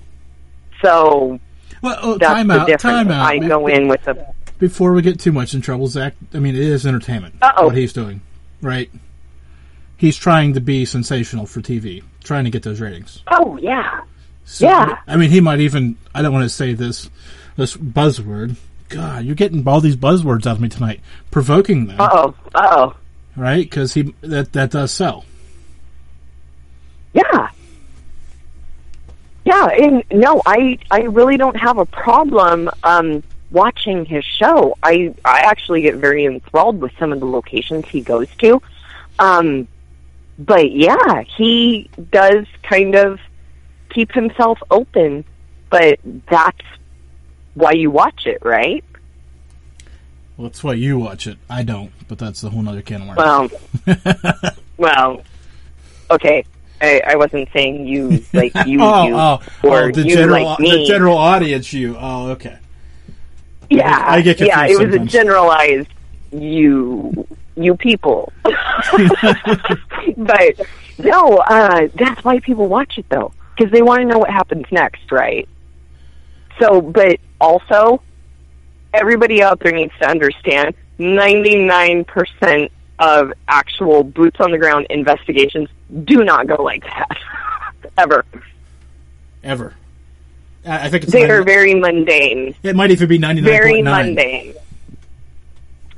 So 0.81 1.39
Well, 1.81 1.97
oh, 2.01 2.17
that's 2.17 2.33
time 2.33 2.47
the 2.47 2.59
out. 2.61 2.67
difference. 2.67 2.81
Time 2.81 3.11
out. 3.11 3.25
I 3.25 3.37
go 3.39 3.67
in 3.67 3.87
with 3.87 4.07
a 4.07 4.33
Before 4.59 4.93
we 4.93 5.01
get 5.01 5.19
too 5.19 5.31
much 5.31 5.53
in 5.53 5.61
trouble, 5.61 5.87
Zak. 5.87 6.15
I 6.33 6.39
mean, 6.39 6.55
it 6.55 6.61
is 6.61 6.85
entertainment. 6.85 7.35
Uh-oh. 7.41 7.67
What 7.67 7.77
he's 7.77 7.93
doing, 7.93 8.21
right? 8.61 8.89
He's 9.97 10.15
trying 10.17 10.53
to 10.53 10.61
be 10.61 10.85
sensational 10.85 11.45
for 11.47 11.59
TV, 11.61 12.03
trying 12.23 12.43
to 12.43 12.49
get 12.51 12.63
those 12.63 12.79
ratings. 12.81 13.23
oh 13.31 13.57
yeah, 13.57 14.01
So, 14.45 14.67
Yeah. 14.67 14.97
I 15.07 15.15
mean, 15.15 15.29
he 15.31 15.41
might 15.41 15.59
even. 15.59 15.97
I 16.13 16.21
don't 16.21 16.33
want 16.33 16.43
to 16.45 16.49
say 16.49 16.73
this 16.73 17.09
this 17.55 17.75
buzzword. 17.75 18.55
God, 18.89 19.25
you're 19.25 19.35
getting 19.35 19.67
all 19.67 19.81
these 19.81 19.95
buzzwords 19.97 20.45
out 20.45 20.55
of 20.55 20.61
me 20.61 20.69
tonight, 20.69 21.01
provoking 21.31 21.87
them, 21.87 21.99
uh 21.99 22.09
oh, 22.11 22.35
uh 22.55 22.67
oh, 22.71 22.95
right? 23.35 23.63
Because 23.63 23.93
he 23.93 24.13
that 24.21 24.53
that 24.53 24.71
does 24.71 24.91
sell. 24.91 25.25
yeah, 27.13 27.49
yeah. 29.45 29.65
And 29.67 30.03
no, 30.11 30.41
I 30.45 30.79
I 30.89 31.01
really 31.01 31.37
don't 31.37 31.57
have 31.57 31.77
a 31.77 31.85
problem 31.85 32.69
um, 32.83 33.23
watching 33.51 34.05
his 34.05 34.23
show. 34.23 34.77
I 34.83 35.13
I 35.25 35.39
actually 35.41 35.81
get 35.81 35.95
very 35.95 36.25
enthralled 36.25 36.79
with 36.79 36.91
some 36.99 37.11
of 37.11 37.19
the 37.19 37.25
locations 37.27 37.85
he 37.87 38.01
goes 38.01 38.27
to. 38.37 38.61
Um, 39.19 39.67
but 40.39 40.71
yeah, 40.71 41.23
he 41.23 41.89
does 42.11 42.45
kind 42.63 42.95
of 42.95 43.19
keep 43.89 44.11
himself 44.11 44.59
open, 44.69 45.25
but 45.69 45.99
that's 46.29 46.61
why 47.57 47.71
you 47.71 47.89
watch 47.89 48.27
it, 48.27 48.37
right? 48.43 48.83
Well, 50.37 50.47
that's 50.47 50.63
why 50.63 50.73
you 50.73 50.99
watch 50.99 51.25
it. 51.25 51.39
I 51.49 51.63
don't, 51.63 51.91
but 52.07 52.19
that's 52.19 52.43
a 52.43 52.51
whole 52.51 52.67
other 52.69 52.83
can 52.83 53.01
of 53.01 53.17
worms. 53.17 53.51
Well, 53.85 54.53
well, 54.77 55.23
okay. 56.11 56.45
I, 56.79 57.01
I 57.07 57.15
wasn't 57.15 57.49
saying 57.51 57.87
you 57.87 58.23
like 58.33 58.53
you, 58.67 58.79
oh, 58.81 59.07
you 59.07 59.15
oh, 59.15 59.41
or 59.63 59.85
oh, 59.85 59.91
the 59.91 60.03
you 60.03 60.15
general, 60.15 60.43
like 60.43 60.57
the 60.59 60.85
general 60.85 61.17
audience. 61.17 61.73
You. 61.73 61.97
Oh, 61.99 62.29
okay. 62.31 62.59
yeah, 63.71 64.03
I 64.07 64.21
get 64.21 64.37
confused 64.37 64.55
yeah. 64.55 64.67
It 64.67 64.85
was 64.85 64.95
a 64.95 64.99
generalized 64.99 65.89
you 66.31 67.27
you 67.55 67.75
people, 67.75 68.31
but 68.43 68.53
no. 70.99 71.37
Uh, 71.37 71.87
that's 71.95 72.23
why 72.23 72.39
people 72.41 72.67
watch 72.67 72.99
it 72.99 73.09
though, 73.09 73.33
because 73.57 73.71
they 73.71 73.81
want 73.81 74.01
to 74.01 74.05
know 74.05 74.19
what 74.19 74.29
happens 74.29 74.67
next, 74.71 75.11
right? 75.11 75.49
So, 76.59 76.81
but 76.81 77.19
also, 77.39 78.01
everybody 78.93 79.43
out 79.43 79.59
there 79.59 79.71
needs 79.71 79.93
to 80.01 80.07
understand 80.09 80.75
99% 80.99 82.69
of 82.99 83.31
actual 83.47 84.03
boots 84.03 84.39
on 84.39 84.51
the 84.51 84.57
ground 84.57 84.87
investigations 84.89 85.69
do 86.03 86.23
not 86.23 86.47
go 86.47 86.61
like 86.63 86.83
that. 86.83 87.17
Ever. 87.97 88.25
Ever. 89.43 89.73
I 90.65 90.89
think 90.89 91.03
it's. 91.03 91.13
They 91.13 91.29
are 91.29 91.43
very 91.43 91.73
mundane. 91.75 92.53
it 92.61 92.75
might 92.75 92.91
even 92.91 93.07
be 93.07 93.17
ninety 93.17 93.41
nine 93.41 93.49
Very 93.51 93.71
point 93.73 93.85
nine. 93.85 94.05
mundane. 94.07 94.53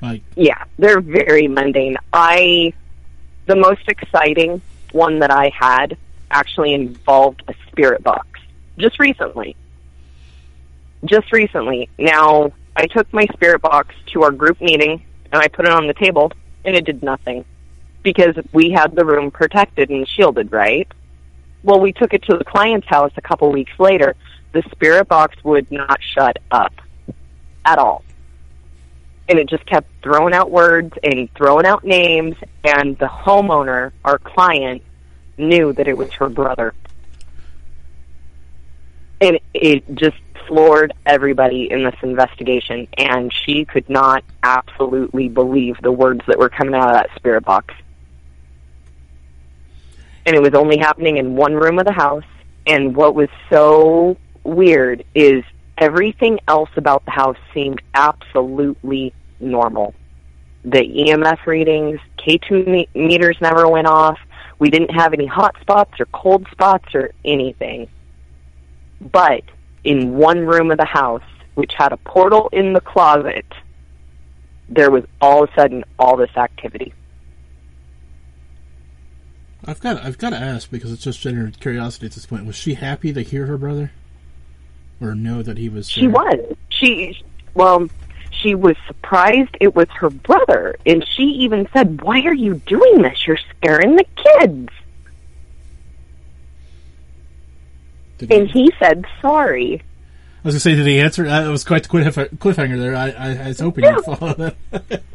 Like, 0.01 0.21
Yeah, 0.35 0.63
they're 0.77 1.01
very 1.01 1.47
mundane. 1.47 1.97
I, 2.13 2.73
the 3.47 3.55
most 3.55 3.81
exciting 3.87 4.61
one 4.91 5.19
that 5.19 5.31
I 5.31 5.49
had 5.57 5.97
actually 6.31 6.73
involved 6.73 7.43
a 7.47 7.53
spirit 7.67 8.03
box. 8.03 8.27
Just 8.77 8.99
recently. 8.99 9.55
Just 11.05 11.31
recently. 11.31 11.89
Now, 11.97 12.51
I 12.75 12.87
took 12.87 13.11
my 13.13 13.25
spirit 13.33 13.61
box 13.61 13.95
to 14.13 14.23
our 14.23 14.31
group 14.31 14.61
meeting 14.61 15.03
and 15.31 15.41
I 15.41 15.47
put 15.47 15.65
it 15.65 15.71
on 15.71 15.87
the 15.87 15.93
table 15.93 16.31
and 16.65 16.75
it 16.75 16.85
did 16.85 17.03
nothing 17.03 17.45
because 18.03 18.35
we 18.53 18.71
had 18.71 18.95
the 18.95 19.05
room 19.05 19.31
protected 19.31 19.89
and 19.89 20.07
shielded, 20.07 20.51
right? 20.51 20.87
Well, 21.63 21.79
we 21.79 21.91
took 21.91 22.13
it 22.13 22.23
to 22.23 22.37
the 22.37 22.45
client's 22.45 22.87
house 22.87 23.11
a 23.17 23.21
couple 23.21 23.51
weeks 23.51 23.77
later. 23.79 24.15
The 24.53 24.63
spirit 24.71 25.07
box 25.07 25.43
would 25.43 25.71
not 25.71 25.99
shut 26.01 26.37
up 26.51 26.73
at 27.65 27.77
all. 27.77 28.03
And 29.27 29.37
it 29.37 29.47
just 29.47 29.65
kept 29.65 29.87
throwing 30.01 30.33
out 30.33 30.49
words 30.49 30.93
and 31.03 31.29
throwing 31.35 31.65
out 31.65 31.83
names, 31.83 32.35
and 32.63 32.97
the 32.97 33.05
homeowner, 33.05 33.91
our 34.03 34.17
client, 34.17 34.81
knew 35.37 35.71
that 35.73 35.87
it 35.87 35.95
was 35.95 36.11
her 36.13 36.29
brother. 36.29 36.73
And 39.21 39.39
it 39.53 39.83
just 39.95 40.17
floored 40.49 40.93
everybody 41.05 41.71
in 41.71 41.83
this 41.83 41.95
investigation, 42.01 42.87
and 42.97 43.31
she 43.31 43.63
could 43.63 43.87
not 43.87 44.23
absolutely 44.43 45.29
believe 45.29 45.77
the 45.81 45.91
words 45.91 46.21
that 46.27 46.39
were 46.39 46.49
coming 46.49 46.73
out 46.73 46.89
of 46.89 46.95
that 46.95 47.09
spirit 47.15 47.45
box. 47.45 47.73
And 50.25 50.35
it 50.35 50.41
was 50.41 50.55
only 50.55 50.77
happening 50.77 51.17
in 51.17 51.35
one 51.35 51.53
room 51.53 51.77
of 51.79 51.85
the 51.85 51.93
house, 51.93 52.25
and 52.65 52.95
what 52.95 53.13
was 53.15 53.29
so 53.49 54.17
weird 54.43 55.05
is 55.13 55.43
everything 55.77 56.39
else 56.47 56.69
about 56.75 57.05
the 57.05 57.11
house 57.11 57.37
seemed 57.53 57.81
absolutely 57.93 59.13
normal. 59.39 59.93
The 60.65 60.81
EMF 60.81 61.45
readings, 61.45 61.99
K2 62.17 62.67
me- 62.67 62.89
meters 62.95 63.37
never 63.39 63.67
went 63.69 63.87
off. 63.87 64.19
We 64.57 64.71
didn't 64.71 64.93
have 64.95 65.13
any 65.13 65.27
hot 65.27 65.55
spots 65.61 65.99
or 65.99 66.05
cold 66.07 66.47
spots 66.51 66.93
or 66.95 67.11
anything. 67.23 67.87
But 68.99 69.43
in 69.83 70.15
one 70.15 70.45
room 70.45 70.71
of 70.71 70.77
the 70.77 70.85
house, 70.85 71.23
which 71.55 71.73
had 71.73 71.91
a 71.91 71.97
portal 71.97 72.49
in 72.51 72.73
the 72.73 72.81
closet, 72.81 73.45
there 74.67 74.91
was 74.91 75.03
all 75.21 75.43
of 75.43 75.49
a 75.49 75.53
sudden 75.55 75.83
all 75.97 76.15
this 76.17 76.35
activity. 76.35 76.93
I've 79.65 79.81
got 79.81 80.03
I've 80.03 80.17
got 80.17 80.29
to 80.29 80.37
ask 80.37 80.71
because 80.71 80.91
it's 80.91 81.03
just 81.03 81.19
genuine 81.19 81.51
curiosity 81.59 82.05
at 82.05 82.13
this 82.13 82.25
point. 82.25 82.45
Was 82.45 82.55
she 82.55 82.75
happy 82.75 83.11
to 83.11 83.21
hear 83.21 83.45
her 83.45 83.57
brother, 83.57 83.91
or 85.01 85.15
know 85.15 85.43
that 85.43 85.57
he 85.57 85.67
was? 85.67 85.89
She 85.89 86.07
was. 86.07 86.55
She, 86.69 87.21
well, 87.53 87.89
she 88.31 88.55
was 88.55 88.75
surprised 88.87 89.55
it 89.59 89.75
was 89.75 89.87
her 89.89 90.09
brother. 90.09 90.75
And 90.85 91.05
she 91.07 91.23
even 91.23 91.67
said, 91.73 92.01
Why 92.01 92.21
are 92.21 92.33
you 92.33 92.55
doing 92.65 93.01
this? 93.01 93.27
You're 93.27 93.39
scaring 93.57 93.95
the 93.95 94.05
kids. 94.15 94.69
Did 98.19 98.31
And 98.31 98.49
he 98.49 98.71
said, 98.79 99.05
Sorry. 99.21 99.81
I 99.81 100.47
was 100.47 100.53
gonna 100.53 100.59
say, 100.61 100.75
did 100.75 100.87
he 100.87 100.99
answer? 100.99 101.27
Uh, 101.27 101.45
it 101.45 101.49
was 101.49 101.65
quite 101.65 101.83
the 101.83 101.89
cliff- 101.89 102.15
cliffhanger 102.15 102.79
there. 102.79 102.95
I, 102.95 103.09
I, 103.09 103.43
I 103.43 103.47
was 103.49 103.59
hoping 103.59 103.83
you'd 103.83 104.05
follow 104.05 104.33
that. 104.33 105.03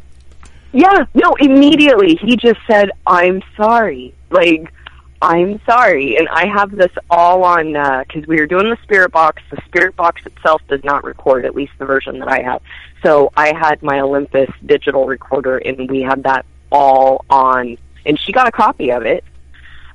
Yeah, 0.75 1.05
no, 1.13 1.35
immediately 1.35 2.19
he 2.21 2.35
just 2.35 2.59
said, 2.67 2.91
I'm 3.07 3.41
sorry. 3.55 4.13
Like, 4.29 4.73
I'm 5.21 5.61
sorry. 5.65 6.17
And 6.17 6.27
I 6.27 6.47
have 6.47 6.69
this 6.69 6.91
all 7.09 7.45
on, 7.45 7.71
because 8.03 8.27
we 8.27 8.41
were 8.41 8.45
doing 8.45 8.69
the 8.69 8.77
spirit 8.83 9.13
box. 9.13 9.41
The 9.49 9.61
spirit 9.67 9.95
box 9.95 10.21
itself 10.25 10.61
does 10.67 10.83
not 10.83 11.05
record, 11.05 11.45
at 11.45 11.55
least 11.55 11.71
the 11.79 11.85
version 11.85 12.19
that 12.19 12.27
I 12.27 12.41
have. 12.41 12.61
So 13.03 13.31
I 13.37 13.53
had 13.57 13.81
my 13.83 14.01
Olympus 14.01 14.49
digital 14.65 15.07
recorder, 15.07 15.59
and 15.59 15.89
we 15.89 16.01
had 16.01 16.23
that 16.23 16.45
all 16.73 17.23
on. 17.29 17.77
And 18.05 18.19
she 18.19 18.33
got 18.33 18.45
a 18.45 18.51
copy 18.51 18.91
of 18.91 19.05
it. 19.05 19.23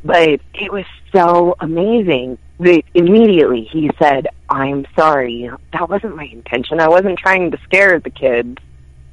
But 0.02 0.40
it 0.54 0.72
was 0.72 0.86
so 1.12 1.56
amazing 1.60 2.38
they 2.60 2.84
immediately 2.94 3.64
he 3.72 3.90
said, 3.98 4.28
"I'm 4.48 4.86
sorry. 4.94 5.50
That 5.72 5.88
wasn't 5.88 6.14
my 6.16 6.24
intention. 6.24 6.78
I 6.80 6.88
wasn't 6.88 7.18
trying 7.18 7.50
to 7.50 7.58
scare 7.64 7.98
the 7.98 8.10
kids. 8.10 8.58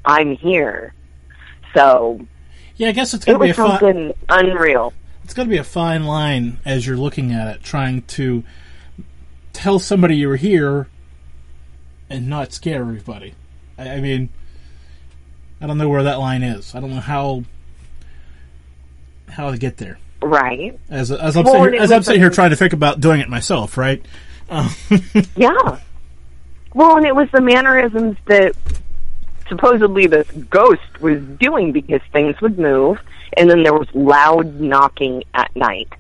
I'm 0.06 0.36
here." 0.36 0.94
So 1.74 2.20
Yeah, 2.76 2.90
I 2.90 2.92
guess 2.92 3.14
it's 3.14 3.26
it 3.26 3.32
going 3.38 3.40
to 3.40 3.56
be 3.56 3.60
a 3.60 3.64
was 3.64 3.72
fun. 3.72 3.80
something 3.80 4.14
unreal. 4.30 4.94
It's 5.24 5.34
going 5.34 5.48
to 5.48 5.52
be 5.54 5.58
a 5.58 5.64
fine 5.64 6.06
line 6.06 6.60
as 6.66 6.88
you're 6.88 6.96
looking 6.98 7.32
at 7.34 7.48
it, 7.54 7.64
trying 7.64 8.04
to 8.04 8.44
tell 9.54 9.80
somebody 9.80 10.16
you're 10.16 10.38
here 10.38 10.88
and 12.10 12.30
not 12.30 12.54
scare 12.54 12.82
everybody. 12.82 13.34
I, 13.78 13.90
I 13.96 14.02
mean, 14.02 14.30
I 15.60 15.68
don't 15.68 15.78
know 15.78 15.90
where 15.90 16.04
that 16.04 16.20
line 16.20 16.44
is. 16.44 16.74
I 16.76 16.80
don't 16.80 16.92
know 16.92 17.02
how 17.02 17.44
how 19.30 19.52
to 19.52 19.58
get 19.58 19.78
there. 19.78 20.00
Right? 20.22 20.80
As 20.90 21.12
as 21.12 21.38
I'm 21.38 21.44
Well, 21.46 21.54
sitting 21.56 21.74
here, 21.74 21.82
as 21.82 21.92
I'm 21.92 22.04
sitting 22.04 22.22
here 22.22 22.30
trying 22.30 22.50
to 22.50 22.56
think 22.56 22.74
about 22.74 23.00
doing 23.00 23.22
it 23.22 23.30
myself, 23.30 23.78
right? 23.78 24.04
Um, 24.50 24.70
Yeah. 25.36 25.80
Well, 26.74 26.98
and 26.98 27.06
it 27.06 27.16
was 27.16 27.30
the 27.32 27.42
mannerisms 27.42 28.18
that 28.26 28.56
supposedly 29.50 30.08
this 30.08 30.30
ghost 30.50 31.02
was 31.02 31.22
doing 31.40 31.72
because 31.72 32.02
things 32.12 32.40
would 32.42 32.60
move, 32.60 33.00
and 33.36 33.50
then 33.50 33.64
there 33.64 33.74
was 33.74 33.88
loud 33.94 34.60
knocking 34.60 35.24
at 35.34 35.56
night. 35.56 35.92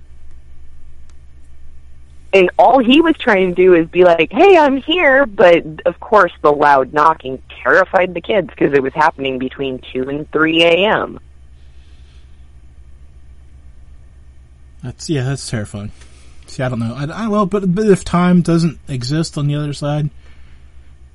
And 2.33 2.51
all 2.59 2.79
he 2.79 3.01
was 3.01 3.15
trying 3.17 3.55
to 3.55 3.55
do 3.55 3.73
is 3.73 3.87
be 3.87 4.03
like, 4.03 4.31
"Hey, 4.31 4.57
I'm 4.57 4.77
here," 4.77 5.25
but 5.25 5.63
of 5.85 5.99
course, 5.99 6.33
the 6.41 6.51
loud 6.51 6.93
knocking 6.93 7.41
terrified 7.63 8.13
the 8.13 8.21
kids 8.21 8.49
because 8.49 8.73
it 8.73 8.83
was 8.83 8.93
happening 8.93 9.39
between 9.39 9.79
two 9.93 10.09
and 10.09 10.29
three 10.31 10.63
a.m. 10.63 11.19
That's 14.87 15.09
yeah, 15.09 15.23
that's 15.23 15.49
terrifying. 15.49 15.91
See, 16.45 16.63
I 16.63 16.69
don't 16.69 16.79
know. 16.79 16.95
I, 16.95 17.25
I 17.25 17.27
well, 17.27 17.45
but 17.45 17.75
but 17.75 17.87
if 17.87 18.05
time 18.05 18.41
doesn't 18.41 18.79
exist 18.87 19.37
on 19.37 19.45
the 19.47 19.55
other 19.55 19.73
side, 19.73 20.09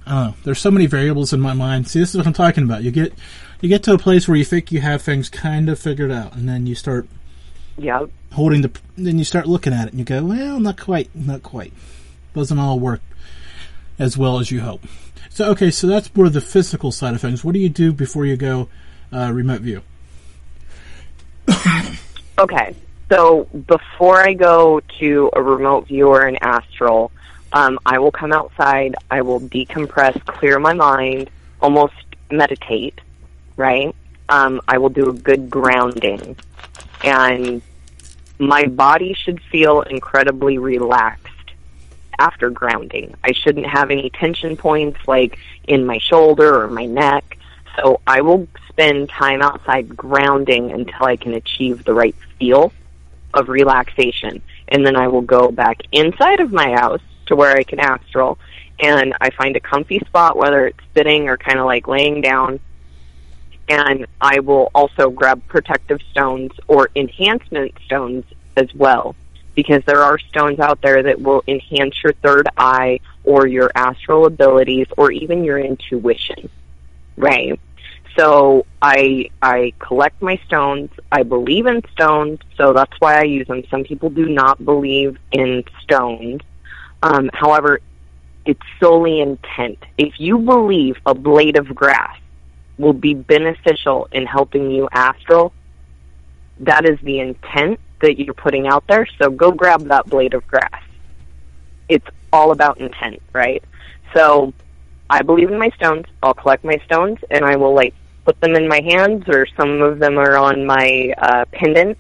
I 0.05 0.11
don't 0.11 0.25
know. 0.27 0.35
There's 0.45 0.59
so 0.59 0.71
many 0.71 0.85
variables 0.85 1.33
in 1.33 1.41
my 1.41 1.55
mind. 1.55 1.89
See, 1.89 1.99
this 1.99 2.11
is 2.11 2.19
what 2.19 2.27
I'm 2.27 2.35
talking 2.35 2.65
about. 2.65 2.83
You 2.83 2.91
get 2.91 3.15
you 3.63 3.71
get 3.71 3.83
to 3.85 3.95
a 3.95 3.99
place 3.99 4.29
where 4.29 4.37
you 4.37 4.45
think 4.45 4.73
you 4.73 4.83
have 4.83 5.01
things 5.01 5.31
kind 5.31 5.71
of 5.71 5.79
figured 5.79 6.11
out, 6.11 6.35
and 6.35 6.47
then 6.47 6.67
you 6.67 6.75
start 6.75 7.09
Yep. 7.79 8.11
holding 8.33 8.61
the. 8.61 8.71
Then 8.99 9.19
you 9.19 9.25
start 9.25 9.47
looking 9.47 9.73
at 9.73 9.87
it, 9.87 9.93
and 9.93 9.99
you 9.99 10.05
go, 10.05 10.23
"Well, 10.23 10.61
not 10.61 10.79
quite, 10.79 11.09
not 11.15 11.43
quite. 11.43 11.73
Doesn't 12.35 12.59
all 12.59 12.79
work 12.79 13.01
as 13.99 14.19
well 14.19 14.39
as 14.39 14.51
you 14.51 14.61
hope." 14.61 14.85
So 15.31 15.47
okay, 15.53 15.71
so 15.71 15.87
that's 15.87 16.15
more 16.15 16.29
the 16.29 16.43
physical 16.43 16.93
side 16.93 17.15
of 17.15 17.23
things. 17.23 17.43
What 17.43 17.55
do 17.55 17.59
you 17.59 17.71
do 17.71 17.91
before 17.91 18.27
you 18.27 18.37
go 18.37 18.69
uh, 19.11 19.33
remote 19.33 19.63
view? 19.63 19.81
Okay. 22.39 22.75
So 23.13 23.45
before 23.67 24.17
I 24.23 24.33
go 24.33 24.81
to 25.01 25.31
a 25.35 25.43
remote 25.43 25.89
view 25.89 26.09
or 26.09 26.23
an 26.23 26.39
astral, 26.41 27.13
um, 27.53 27.79
I 27.85 27.99
will 27.99 28.11
come 28.11 28.33
outside. 28.33 28.95
I 29.11 29.21
will 29.21 29.39
decompress, 29.39 30.25
clear 30.25 30.59
my 30.59 30.73
mind, 30.73 31.29
almost 31.61 31.93
meditate. 32.31 32.99
Right. 33.59 33.95
Um, 34.31 34.63
I 34.67 34.79
will 34.79 34.89
do 34.89 35.11
a 35.11 35.13
good 35.13 35.51
grounding, 35.51 36.39
and 37.05 37.61
my 38.39 38.65
body 38.65 39.13
should 39.13 39.43
feel 39.43 39.83
incredibly 39.83 40.57
relaxed 40.57 41.53
after 42.19 42.49
grounding. 42.49 43.15
I 43.23 43.33
shouldn't 43.33 43.67
have 43.67 43.91
any 43.91 44.09
tension 44.09 44.57
points 44.57 45.01
like 45.07 45.39
in 45.69 45.85
my 45.85 45.99
shoulder 45.99 46.63
or 46.63 46.69
my 46.69 46.87
neck. 46.87 47.37
So 47.77 48.01
I 48.07 48.23
will 48.23 48.49
spend 48.71 49.11
time 49.11 49.43
outside 49.43 49.95
grounding 49.95 50.73
until 50.73 51.05
I 51.05 51.17
can 51.17 51.35
achieve 51.35 51.85
the 51.85 51.93
right 51.93 52.17
feel 52.39 52.73
of 53.35 53.49
relaxation. 53.49 54.43
And 54.69 54.87
then 54.87 54.97
I 54.97 55.09
will 55.09 55.23
go 55.23 55.51
back 55.51 55.81
inside 55.93 56.41
of 56.41 56.53
my 56.53 56.73
house 56.73 57.01
to 57.27 57.37
where 57.37 57.57
I 57.57 57.63
can 57.63 57.81
astral 57.81 58.39
and 58.81 59.15
I 59.21 59.31
find 59.31 59.57
a 59.57 59.61
comfy 59.61 60.01
spot, 60.01 60.37
whether 60.37 60.67
it's 60.67 60.79
sitting 60.95 61.29
or 61.29 61.37
kind 61.37 61.59
of 61.59 61.67
like 61.67 61.87
laying 61.87 62.21
down. 62.21 62.61
And 63.69 64.07
I 64.21 64.41
will 64.41 64.71
also 64.75 65.11
grab 65.11 65.47
protective 65.47 66.01
stones 66.11 66.51
or 66.67 66.91
enhancement 66.97 67.73
stones 67.85 68.25
as 68.57 68.75
well 68.75 69.15
because 69.55 69.83
there 69.85 70.03
are 70.03 70.19
stones 70.19 70.59
out 70.59 70.81
there 70.83 71.03
that 71.03 71.21
will 71.21 71.45
enhance 71.47 72.03
your 72.03 72.13
third 72.15 72.49
eye 72.57 73.01
or 73.25 73.47
your 73.47 73.71
astral 73.75 74.27
abilities 74.27 74.87
or 74.97 75.13
even 75.13 75.45
your 75.45 75.59
intuition. 75.59 76.51
Right? 77.17 77.61
So 78.17 78.67
I 78.83 79.31
I 79.41 79.73
collect 79.79 80.21
my 80.21 80.39
stones. 80.47 80.91
I 81.11 81.23
believe 81.23 81.67
in 81.67 81.83
stones, 81.93 82.41
so 82.57 82.73
that's 82.73 82.93
why 82.99 83.19
I 83.19 83.23
use 83.23 83.47
them. 83.47 83.63
Some 83.71 83.85
people 83.85 84.11
do 84.11 84.29
not 84.29 84.63
believe 84.65 85.17
in 85.33 85.65
stones. 85.83 86.43
Um, 87.03 87.31
however, 87.33 87.81
it's 88.45 88.61
solely 88.81 89.21
intent. 89.21 89.79
If 89.97 90.19
you 90.19 90.39
believe 90.39 90.97
a 91.07 91.15
blade 91.15 91.57
of 91.57 91.75
grass 91.75 92.17
will 92.79 92.93
be 92.93 93.15
beneficial 93.15 94.09
in 94.13 94.27
helping 94.27 94.71
you 94.71 94.89
astral, 94.93 95.53
that 96.61 96.85
is 96.85 96.99
the 97.03 97.21
intent 97.21 97.81
that 98.01 98.19
you're 98.19 98.35
putting 98.35 98.67
out 98.67 98.87
there. 98.89 99.07
So 99.19 99.31
go 99.31 99.53
grab 99.53 99.83
that 99.87 100.07
blade 100.07 100.35
of 100.35 100.47
grass. 100.47 100.83
It's 101.89 102.07
all 102.33 102.51
about 102.51 102.79
intent, 102.79 103.23
right? 103.33 103.63
So 104.15 104.53
I 105.09 105.23
believe 105.23 105.51
in 105.51 105.59
my 105.59 105.71
stones. 105.71 106.07
I'll 106.23 106.35
collect 106.35 106.65
my 106.65 106.79
stones 106.85 107.19
and 107.31 107.45
I 107.45 107.57
will 107.57 107.75
like 107.75 107.95
put 108.25 108.41
them 108.41 108.55
in 108.55 108.69
my 108.69 108.81
hands 108.81 109.25
or 109.29 109.47
some 109.57 109.83
of 109.83 109.99
them 109.99 110.19
are 110.19 110.37
on 110.37 110.65
my 110.65 111.13
uh, 111.19 111.45
pendant 111.53 111.99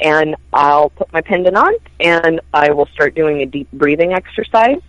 and 0.00 0.36
I'll 0.52 0.90
put 0.90 1.12
my 1.12 1.20
pendant 1.20 1.56
on 1.56 1.74
and 1.98 2.40
I 2.54 2.70
will 2.70 2.86
start 2.86 3.14
doing 3.14 3.42
a 3.42 3.46
deep 3.46 3.70
breathing 3.72 4.12
exercise 4.12 4.80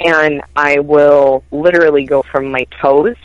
and 0.00 0.42
I 0.54 0.80
will 0.80 1.42
literally 1.50 2.04
go 2.04 2.22
from 2.22 2.50
my 2.50 2.64
toes 2.80 3.16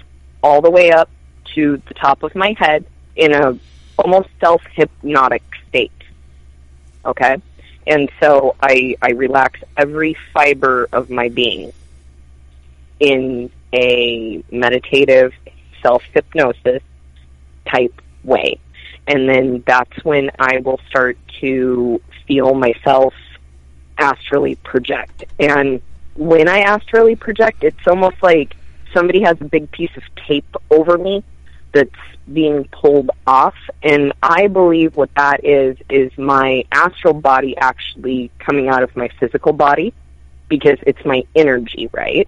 all 0.41 0.61
the 0.61 0.71
way 0.71 0.91
up 0.91 1.09
to 1.55 1.81
the 1.87 1.93
top 1.93 2.23
of 2.23 2.33
my 2.35 2.55
head 2.57 2.85
in 3.15 3.33
a 3.33 3.57
almost 3.97 4.29
self 4.39 4.63
hypnotic 4.73 5.43
state. 5.67 5.91
Okay? 7.05 7.37
And 7.87 8.09
so 8.19 8.55
I 8.61 8.95
I 9.01 9.11
relax 9.11 9.59
every 9.75 10.15
fiber 10.33 10.87
of 10.91 11.09
my 11.09 11.29
being 11.29 11.73
in 12.99 13.51
a 13.73 14.43
meditative 14.51 15.33
self 15.81 16.03
hypnosis 16.13 16.81
type 17.65 18.01
way. 18.23 18.59
And 19.07 19.27
then 19.27 19.63
that's 19.65 20.03
when 20.03 20.31
I 20.39 20.59
will 20.59 20.79
start 20.89 21.17
to 21.41 22.01
feel 22.27 22.53
myself 22.53 23.13
astrally 23.97 24.55
project. 24.55 25.23
And 25.39 25.81
when 26.15 26.47
I 26.47 26.59
astrally 26.59 27.15
project, 27.15 27.63
it's 27.63 27.87
almost 27.87 28.21
like 28.21 28.55
somebody 28.93 29.21
has 29.23 29.37
a 29.41 29.45
big 29.45 29.71
piece 29.71 29.95
of 29.97 30.03
tape 30.27 30.55
over 30.69 30.97
me 30.97 31.23
that's 31.71 31.89
being 32.31 32.65
pulled 32.65 33.09
off. 33.25 33.55
And 33.81 34.13
I 34.21 34.47
believe 34.47 34.95
what 34.95 35.13
that 35.15 35.43
is, 35.45 35.77
is 35.89 36.15
my 36.17 36.65
astral 36.71 37.13
body 37.13 37.57
actually 37.57 38.31
coming 38.39 38.69
out 38.69 38.83
of 38.83 38.95
my 38.95 39.09
physical 39.19 39.53
body 39.53 39.93
because 40.47 40.77
it's 40.85 41.03
my 41.05 41.23
energy, 41.35 41.89
right? 41.91 42.27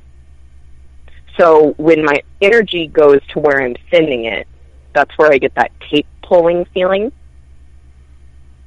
So 1.38 1.73
when 1.77 2.03
my 2.03 2.21
energy 2.41 2.88
goes 2.88 3.19
to 3.29 3.39
where 3.39 3.61
I'm 3.61 3.75
sending 3.89 4.25
it, 4.25 4.47
that's 4.93 5.11
where 5.17 5.31
I 5.31 5.38
get 5.38 5.55
that 5.55 5.71
tape 5.89 6.07
pulling 6.21 6.65
feeling. 6.73 7.11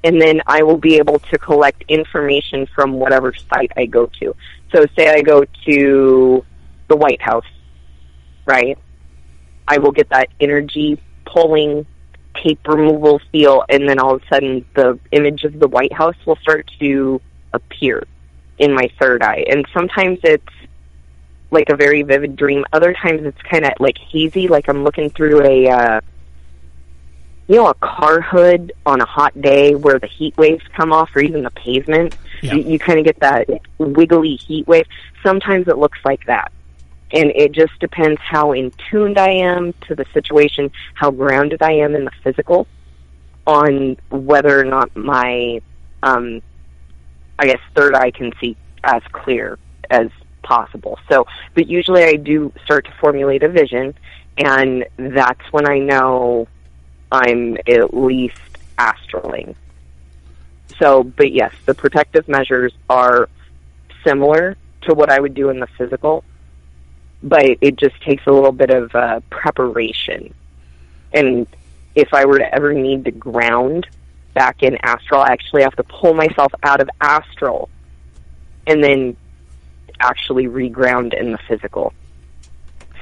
And 0.03 0.21
then 0.21 0.41
I 0.47 0.63
will 0.63 0.77
be 0.77 0.97
able 0.97 1.19
to 1.19 1.39
collect 1.39 1.85
information 1.89 2.67
from 2.75 2.95
whatever 2.95 3.35
site 3.35 3.73
I 3.77 3.87
go 3.87 4.07
to. 4.21 4.35
So 4.73 4.85
say 4.97 5.09
I 5.09 5.21
go 5.21 5.45
to 5.67 6.45
the 6.89 6.97
White 6.97 7.23
House, 7.23 7.47
right? 8.47 8.79
I 9.67 9.79
will 9.79 9.93
get 9.93 10.09
that 10.11 10.29
energy 10.41 11.01
pulling 11.25 11.87
tape 12.43 12.61
removal 12.69 13.21
feel 13.33 13.65
and 13.69 13.89
then 13.89 13.99
all 13.99 14.15
of 14.17 14.23
a 14.23 14.35
sudden 14.35 14.65
the 14.75 14.99
image 15.11 15.45
of 15.45 15.59
the 15.59 15.69
White 15.69 15.93
House 15.93 16.17
will 16.27 16.37
start 16.37 16.71
to 16.79 17.21
appear 17.53 18.05
in 18.59 18.75
my 18.75 18.91
third 19.01 19.23
eye. 19.23 19.45
And 19.49 19.67
sometimes 19.73 20.19
it's 20.23 20.45
like 21.51 21.69
a 21.69 21.77
very 21.77 22.03
vivid 22.03 22.37
dream. 22.37 22.65
Other 22.73 22.93
times 22.93 23.23
it's 23.25 23.41
kind 23.43 23.65
of 23.65 23.73
like 23.79 23.99
hazy, 23.99 24.49
like 24.49 24.69
I'm 24.69 24.85
looking 24.85 25.11
through 25.11 25.43
a, 25.45 25.69
uh, 25.69 26.01
you 27.49 27.57
know, 27.57 27.69
a 27.69 27.75
car 27.75 28.21
hood 28.21 28.73
on 28.85 29.01
a 29.01 29.05
hot 29.05 29.41
day 29.41 29.75
where 29.75 29.99
the 30.01 30.09
heat 30.09 30.37
waves 30.37 30.65
come 30.77 30.93
off, 30.93 31.11
or 31.15 31.21
even 31.21 31.45
the 31.45 31.51
pavement. 31.51 32.17
Yeah. 32.43 32.55
You, 32.55 32.63
you 32.73 32.79
kind 32.79 32.99
of 32.99 33.05
get 33.05 33.21
that 33.21 33.49
wiggly 33.79 34.35
heat 34.37 34.67
wave. 34.67 34.87
Sometimes 35.23 35.69
it 35.69 35.79
looks 35.79 35.99
like 36.05 36.27
that. 36.27 36.51
And 37.13 37.31
it 37.37 37.53
just 37.53 37.79
depends 37.79 38.21
how 38.21 38.51
in 38.51 38.73
tuned 38.91 39.17
I 39.17 39.31
am 39.31 39.73
to 39.83 39.95
the 39.95 40.05
situation, 40.13 40.73
how 40.95 41.13
grounded 41.13 41.63
I 41.63 41.73
am 41.73 41.95
in 41.95 42.05
the 42.05 42.11
physical, 42.25 42.67
on 43.47 43.97
whether 44.11 44.59
or 44.59 44.65
not 44.65 44.95
my, 44.97 45.61
um, 46.03 46.43
I 47.39 47.47
guess, 47.47 47.61
third 47.77 47.95
eye 47.95 48.11
can 48.11 48.33
see 48.41 48.57
as 48.83 49.03
clear 49.13 49.57
as 49.89 50.09
possible. 50.47 50.99
So, 51.09 51.27
but 51.55 51.67
usually 51.67 52.05
I 52.05 52.15
do 52.15 52.53
start 52.65 52.85
to 52.87 52.93
formulate 53.01 53.43
a 53.43 53.49
vision, 53.49 53.95
and 54.39 54.87
that's 54.97 55.53
when 55.53 55.69
I 55.69 55.79
know 55.79 56.47
I'm 57.11 57.59
at 57.67 57.93
least 57.93 58.41
astraling. 58.79 59.55
So, 60.79 61.03
but 61.03 61.33
yes, 61.33 61.53
the 61.67 61.75
protective 61.75 62.29
measures 62.29 62.73
are 62.89 63.29
similar 64.05 64.57
to 64.83 64.95
what 64.95 65.11
I 65.11 65.19
would 65.19 65.35
do 65.35 65.51
in 65.51 65.59
the 65.59 65.67
physical, 65.79 66.23
but 67.23 67.45
it 67.61 67.77
just 67.77 68.01
takes 68.03 68.27
a 68.27 68.33
little 68.33 68.53
bit 68.53 68.71
of 68.71 68.95
uh, 68.95 69.21
preparation. 69.31 70.33
And 71.13 71.47
if 71.95 72.15
I 72.15 72.25
were 72.25 72.39
to 72.39 72.55
ever 72.55 72.73
need 72.73 73.05
to 73.07 73.11
ground 73.11 73.87
back 74.35 74.63
in 74.63 74.77
astral, 74.83 75.23
I 75.23 75.29
actually 75.33 75.63
have 75.63 75.75
to 75.77 75.85
pull 75.85 76.15
myself 76.15 76.53
out 76.63 76.81
of 76.81 76.89
astral 77.01 77.71
and 78.67 78.83
then 78.83 79.17
actually 80.01 80.47
reground 80.47 81.19
in 81.19 81.33
the 81.33 81.39
physical. 81.49 81.93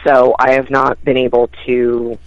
So 0.04 0.34
I 0.38 0.52
have 0.52 0.70
not 0.70 1.02
been 1.04 1.16
able 1.16 1.50
to, 1.66 2.18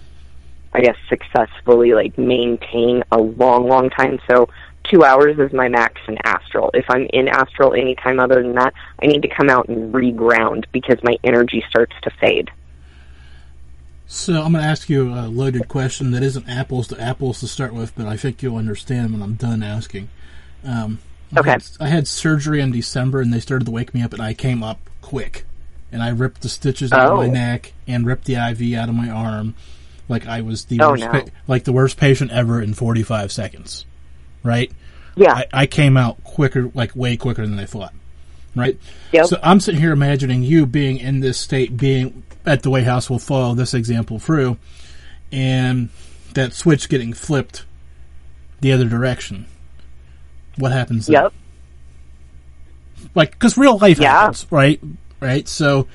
I 0.72 0.80
guess, 0.80 0.96
successfully 1.08 1.94
like 1.94 2.18
maintain 2.18 3.04
a 3.12 3.18
long, 3.18 3.68
long 3.68 3.88
time. 3.90 4.18
So 4.28 4.48
two 4.84 5.04
hours 5.04 5.38
is 5.38 5.52
my 5.52 5.68
max 5.68 6.00
in 6.08 6.18
astral. 6.24 6.70
If 6.74 6.86
I'm 6.88 7.06
in 7.12 7.28
astral 7.28 7.74
any 7.74 7.94
time 7.94 8.18
other 8.18 8.42
than 8.42 8.54
that, 8.54 8.74
I 9.00 9.06
need 9.06 9.22
to 9.22 9.28
come 9.28 9.48
out 9.48 9.68
and 9.68 9.92
reground 9.94 10.64
because 10.72 10.98
my 11.02 11.16
energy 11.22 11.64
starts 11.68 11.94
to 12.02 12.10
fade. 12.10 12.50
So 14.10 14.32
I'm 14.42 14.52
going 14.52 14.64
to 14.64 14.70
ask 14.70 14.88
you 14.88 15.12
a 15.12 15.28
loaded 15.28 15.68
question 15.68 16.12
that 16.12 16.22
isn't 16.22 16.48
apples 16.48 16.88
to 16.88 17.00
apples 17.00 17.40
to 17.40 17.46
start 17.46 17.74
with, 17.74 17.94
but 17.94 18.06
I 18.06 18.16
think 18.16 18.42
you'll 18.42 18.56
understand 18.56 19.12
when 19.12 19.22
I'm 19.22 19.34
done 19.34 19.62
asking. 19.62 20.08
Um, 20.64 20.98
okay. 21.36 21.50
I 21.50 21.52
had, 21.52 21.64
I 21.80 21.88
had, 21.88 22.08
surgery 22.08 22.60
in 22.60 22.70
December, 22.70 23.20
and 23.20 23.32
they 23.32 23.40
started 23.40 23.64
to 23.66 23.70
wake 23.70 23.94
me 23.94 24.02
up, 24.02 24.12
and 24.12 24.22
I 24.22 24.34
came 24.34 24.62
up 24.62 24.78
quick, 25.02 25.44
and 25.92 26.02
I 26.02 26.08
ripped 26.10 26.42
the 26.42 26.48
stitches 26.48 26.92
out 26.92 27.10
Oh. 27.10 27.12
of 27.14 27.18
my 27.18 27.26
oh. 27.26 27.30
neck 27.30 27.72
and 27.86 28.06
ripped 28.06 28.24
the 28.24 28.34
IV 28.34 28.74
out 28.78 28.88
of 28.88 28.94
my 28.94 29.10
arm, 29.10 29.54
like 30.08 30.26
I 30.26 30.40
was 30.40 30.66
the 30.66 30.80
Oh, 30.80 30.90
worst, 30.90 31.04
no. 31.04 31.10
pa- 31.10 31.24
like 31.46 31.64
the 31.64 31.72
worst 31.72 31.96
patient 31.96 32.30
ever 32.30 32.60
in 32.62 32.74
45 32.74 33.30
seconds, 33.32 33.84
right? 34.42 34.70
Yeah. 35.16 35.32
I, 35.34 35.46
I 35.52 35.66
came 35.66 35.96
out 35.96 36.22
quicker, 36.24 36.70
like 36.74 36.94
way 36.94 37.16
quicker 37.16 37.46
than 37.46 37.58
I 37.58 37.66
thought. 37.66 37.92
Right? 38.56 38.78
Yep. 39.12 39.26
So 39.26 39.38
I'm 39.42 39.60
sitting 39.60 39.80
here 39.80 39.92
imagining 39.92 40.42
you 40.42 40.66
being 40.66 40.96
in 40.96 41.20
this 41.20 41.38
state, 41.38 41.76
being 41.76 42.24
at 42.44 42.62
the 42.62 42.70
White 42.70 42.84
House. 42.84 43.08
We'll 43.08 43.20
follow 43.20 43.54
this 43.54 43.72
example 43.72 44.18
through, 44.18 44.56
and 45.30 45.90
that 46.34 46.54
switch 46.54 46.88
getting 46.88 47.12
flipped 47.12 47.64
the 48.60 48.72
other 48.72 48.86
direction. 48.88 49.46
What 50.58 50.72
happens? 50.72 51.06
then? 51.06 51.14
yep. 51.14 51.32
Like, 53.14 53.30
because 53.32 53.56
real 53.56 53.78
life 53.78 53.98
Yeah. 53.98 54.12
happens, 54.12 54.46
right? 54.50 54.80
Right. 55.20 55.46
So, 55.48 55.86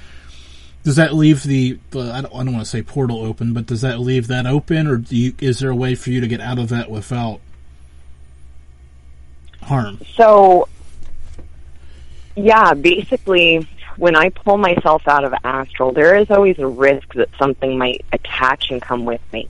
does 0.83 0.95
that 0.97 1.13
leave 1.13 1.43
the, 1.43 1.79
the 1.91 1.99
I 2.13 2.21
don't, 2.21 2.33
I 2.33 2.43
don't 2.43 2.53
want 2.53 2.65
to 2.65 2.69
say 2.69 2.81
portal 2.81 3.23
open, 3.23 3.53
but 3.53 3.65
does 3.67 3.81
that 3.81 3.99
leave 3.99 4.27
that 4.27 4.45
open, 4.45 4.87
or 4.87 4.97
do 4.97 5.15
you, 5.15 5.33
is 5.39 5.59
there 5.59 5.69
a 5.69 5.75
way 5.75 5.95
for 5.95 6.09
you 6.09 6.21
to 6.21 6.27
get 6.27 6.41
out 6.41 6.59
of 6.59 6.69
that 6.69 6.89
without 6.89 7.39
harm? 9.61 9.99
So, 10.15 10.67
yeah, 12.35 12.73
basically, 12.73 13.67
when 13.97 14.15
I 14.15 14.29
pull 14.29 14.57
myself 14.57 15.07
out 15.07 15.23
of 15.23 15.33
astral, 15.43 15.91
there 15.93 16.17
is 16.17 16.29
always 16.31 16.59
a 16.59 16.67
risk 16.67 17.13
that 17.13 17.29
something 17.37 17.77
might 17.77 18.03
attach 18.11 18.71
and 18.71 18.81
come 18.81 19.05
with 19.05 19.21
me. 19.31 19.49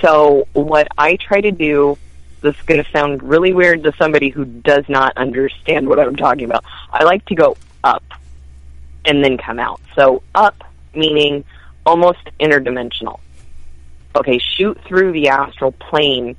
So, 0.00 0.46
what 0.52 0.88
I 0.98 1.16
try 1.16 1.40
to 1.40 1.50
do, 1.52 1.96
this 2.42 2.56
is 2.56 2.62
going 2.62 2.82
to 2.82 2.90
sound 2.90 3.22
really 3.22 3.52
weird 3.52 3.84
to 3.84 3.92
somebody 3.96 4.28
who 4.28 4.44
does 4.44 4.84
not 4.88 5.16
understand 5.16 5.88
what 5.88 5.98
I'm 5.98 6.16
talking 6.16 6.44
about. 6.44 6.64
I 6.90 7.04
like 7.04 7.24
to 7.26 7.34
go 7.34 7.56
up 7.84 8.04
and 9.04 9.24
then 9.24 9.38
come 9.38 9.58
out. 9.58 9.80
So, 9.94 10.22
up 10.34 10.62
meaning 10.94 11.44
almost 11.86 12.20
interdimensional. 12.38 13.20
Okay, 14.14 14.38
shoot 14.38 14.78
through 14.84 15.12
the 15.12 15.28
astral 15.28 15.72
plane 15.72 16.36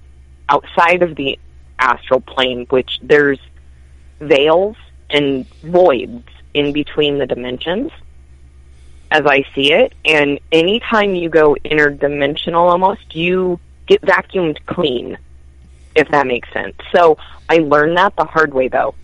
outside 0.50 1.02
of 1.02 1.16
the 1.16 1.40
astral 1.80 2.22
plane, 2.22 2.68
which 2.70 3.00
there's 3.02 3.40
veils 4.20 4.78
and 5.10 5.48
voids 5.62 6.28
in 6.54 6.72
between 6.72 7.18
the 7.18 7.26
dimensions 7.26 7.92
as 9.14 9.26
I 9.26 9.46
see 9.54 9.72
it. 9.72 9.94
And 10.06 10.40
anytime 10.52 11.16
you 11.16 11.30
go 11.30 11.56
interdimensional 11.64 12.72
almost, 12.72 13.16
you 13.16 13.60
get 13.86 14.02
vacuumed 14.02 14.58
clean, 14.66 15.18
if 15.96 16.10
that 16.10 16.28
makes 16.28 16.52
sense. 16.52 16.76
So 16.92 17.18
I 17.50 17.58
learned 17.58 17.98
that 17.98 18.16
the 18.16 18.26
hard 18.26 18.54
way 18.54 18.68
though. 18.68 18.96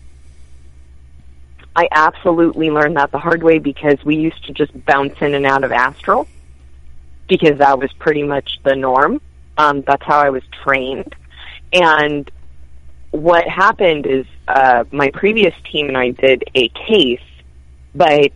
I 1.76 1.88
absolutely 1.92 2.72
learned 2.72 2.98
that 2.98 3.12
the 3.12 3.20
hard 3.20 3.44
way 3.44 3.60
because 3.60 4.04
we 4.04 4.16
used 4.16 4.44
to 4.46 4.54
just 4.54 4.74
bounce 4.86 5.22
in 5.22 5.34
and 5.34 5.46
out 5.46 5.64
of 5.64 5.72
astral 5.72 6.28
because 7.28 7.60
that 7.60 7.80
was 7.80 7.94
pretty 7.94 8.24
much 8.24 8.60
the 8.64 8.76
norm. 8.76 9.22
Um, 9.58 9.82
that's 9.82 10.04
how 10.04 10.20
I 10.20 10.30
was 10.30 10.44
trained. 10.64 11.16
And 11.72 12.30
what 13.12 13.48
happened 13.48 14.06
is 14.06 14.26
uh, 14.48 14.84
my 14.92 15.12
previous 15.12 15.54
team 15.72 15.88
and 15.88 15.98
I 15.98 16.12
did 16.12 16.44
a 16.56 16.70
case, 16.70 17.22
but 17.94 18.32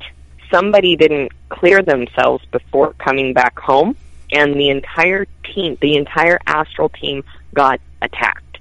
somebody 0.52 0.96
didn't 0.96 1.32
clear 1.50 1.82
themselves 1.82 2.46
before 2.52 2.94
coming 2.94 3.34
back 3.34 3.58
home, 3.60 3.96
and 4.32 4.56
the 4.56 4.70
entire 4.70 5.26
team, 5.44 5.78
the 5.82 5.96
entire 5.96 6.40
astral 6.46 6.90
team, 6.90 7.24
got 7.54 7.80
attacked 8.04 8.60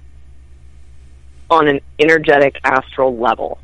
on 1.49 1.67
an 1.67 1.79
energetic 1.99 2.59
astral 2.63 3.15
level. 3.15 3.59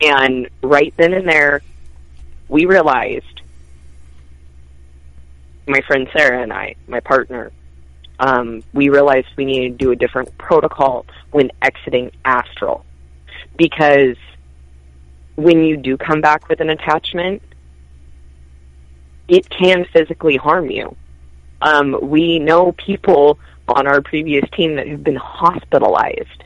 And 0.00 0.48
right 0.62 0.92
then 0.96 1.12
and 1.12 1.28
there, 1.28 1.62
we 2.48 2.64
realized, 2.64 3.40
my 5.68 5.80
friend 5.82 6.08
Sarah 6.12 6.42
and 6.42 6.52
I, 6.52 6.74
my 6.88 6.98
partner, 6.98 7.52
um, 8.18 8.62
we 8.72 8.88
realized 8.88 9.28
we 9.36 9.44
needed 9.44 9.78
to 9.78 9.84
do 9.84 9.90
a 9.92 9.96
different 9.96 10.36
protocol 10.38 11.06
when 11.30 11.52
exiting 11.60 12.10
astral. 12.24 12.84
Because 13.56 14.16
when 15.36 15.62
you 15.62 15.76
do 15.76 15.96
come 15.96 16.20
back 16.20 16.48
with 16.48 16.60
an 16.60 16.70
attachment, 16.70 17.42
it 19.28 19.48
can 19.48 19.84
physically 19.92 20.36
harm 20.36 20.70
you. 20.70 20.96
Um, 21.62 21.98
we 22.02 22.40
know 22.40 22.72
people 22.72 23.38
on 23.68 23.86
our 23.86 24.02
previous 24.02 24.44
team 24.50 24.76
that 24.76 24.88
have 24.88 25.04
been 25.04 25.16
hospitalized 25.16 26.44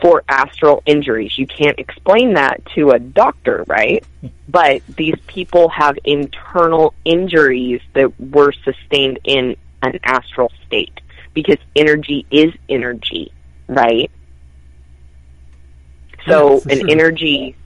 for 0.00 0.22
astral 0.28 0.82
injuries. 0.86 1.38
You 1.38 1.46
can't 1.46 1.78
explain 1.78 2.34
that 2.34 2.64
to 2.74 2.90
a 2.90 2.98
doctor, 2.98 3.64
right? 3.68 4.04
But 4.48 4.82
these 4.88 5.16
people 5.26 5.68
have 5.70 5.98
internal 6.04 6.94
injuries 7.04 7.82
that 7.94 8.18
were 8.20 8.52
sustained 8.52 9.20
in 9.24 9.56
an 9.82 9.98
astral 10.04 10.50
state 10.66 11.00
because 11.34 11.58
energy 11.76 12.26
is 12.30 12.52
energy, 12.68 13.32
right? 13.68 14.10
So 16.28 16.62
Yeah, 16.66 16.74
an 16.74 16.80
sure. 16.80 16.90
energy, 16.90 17.56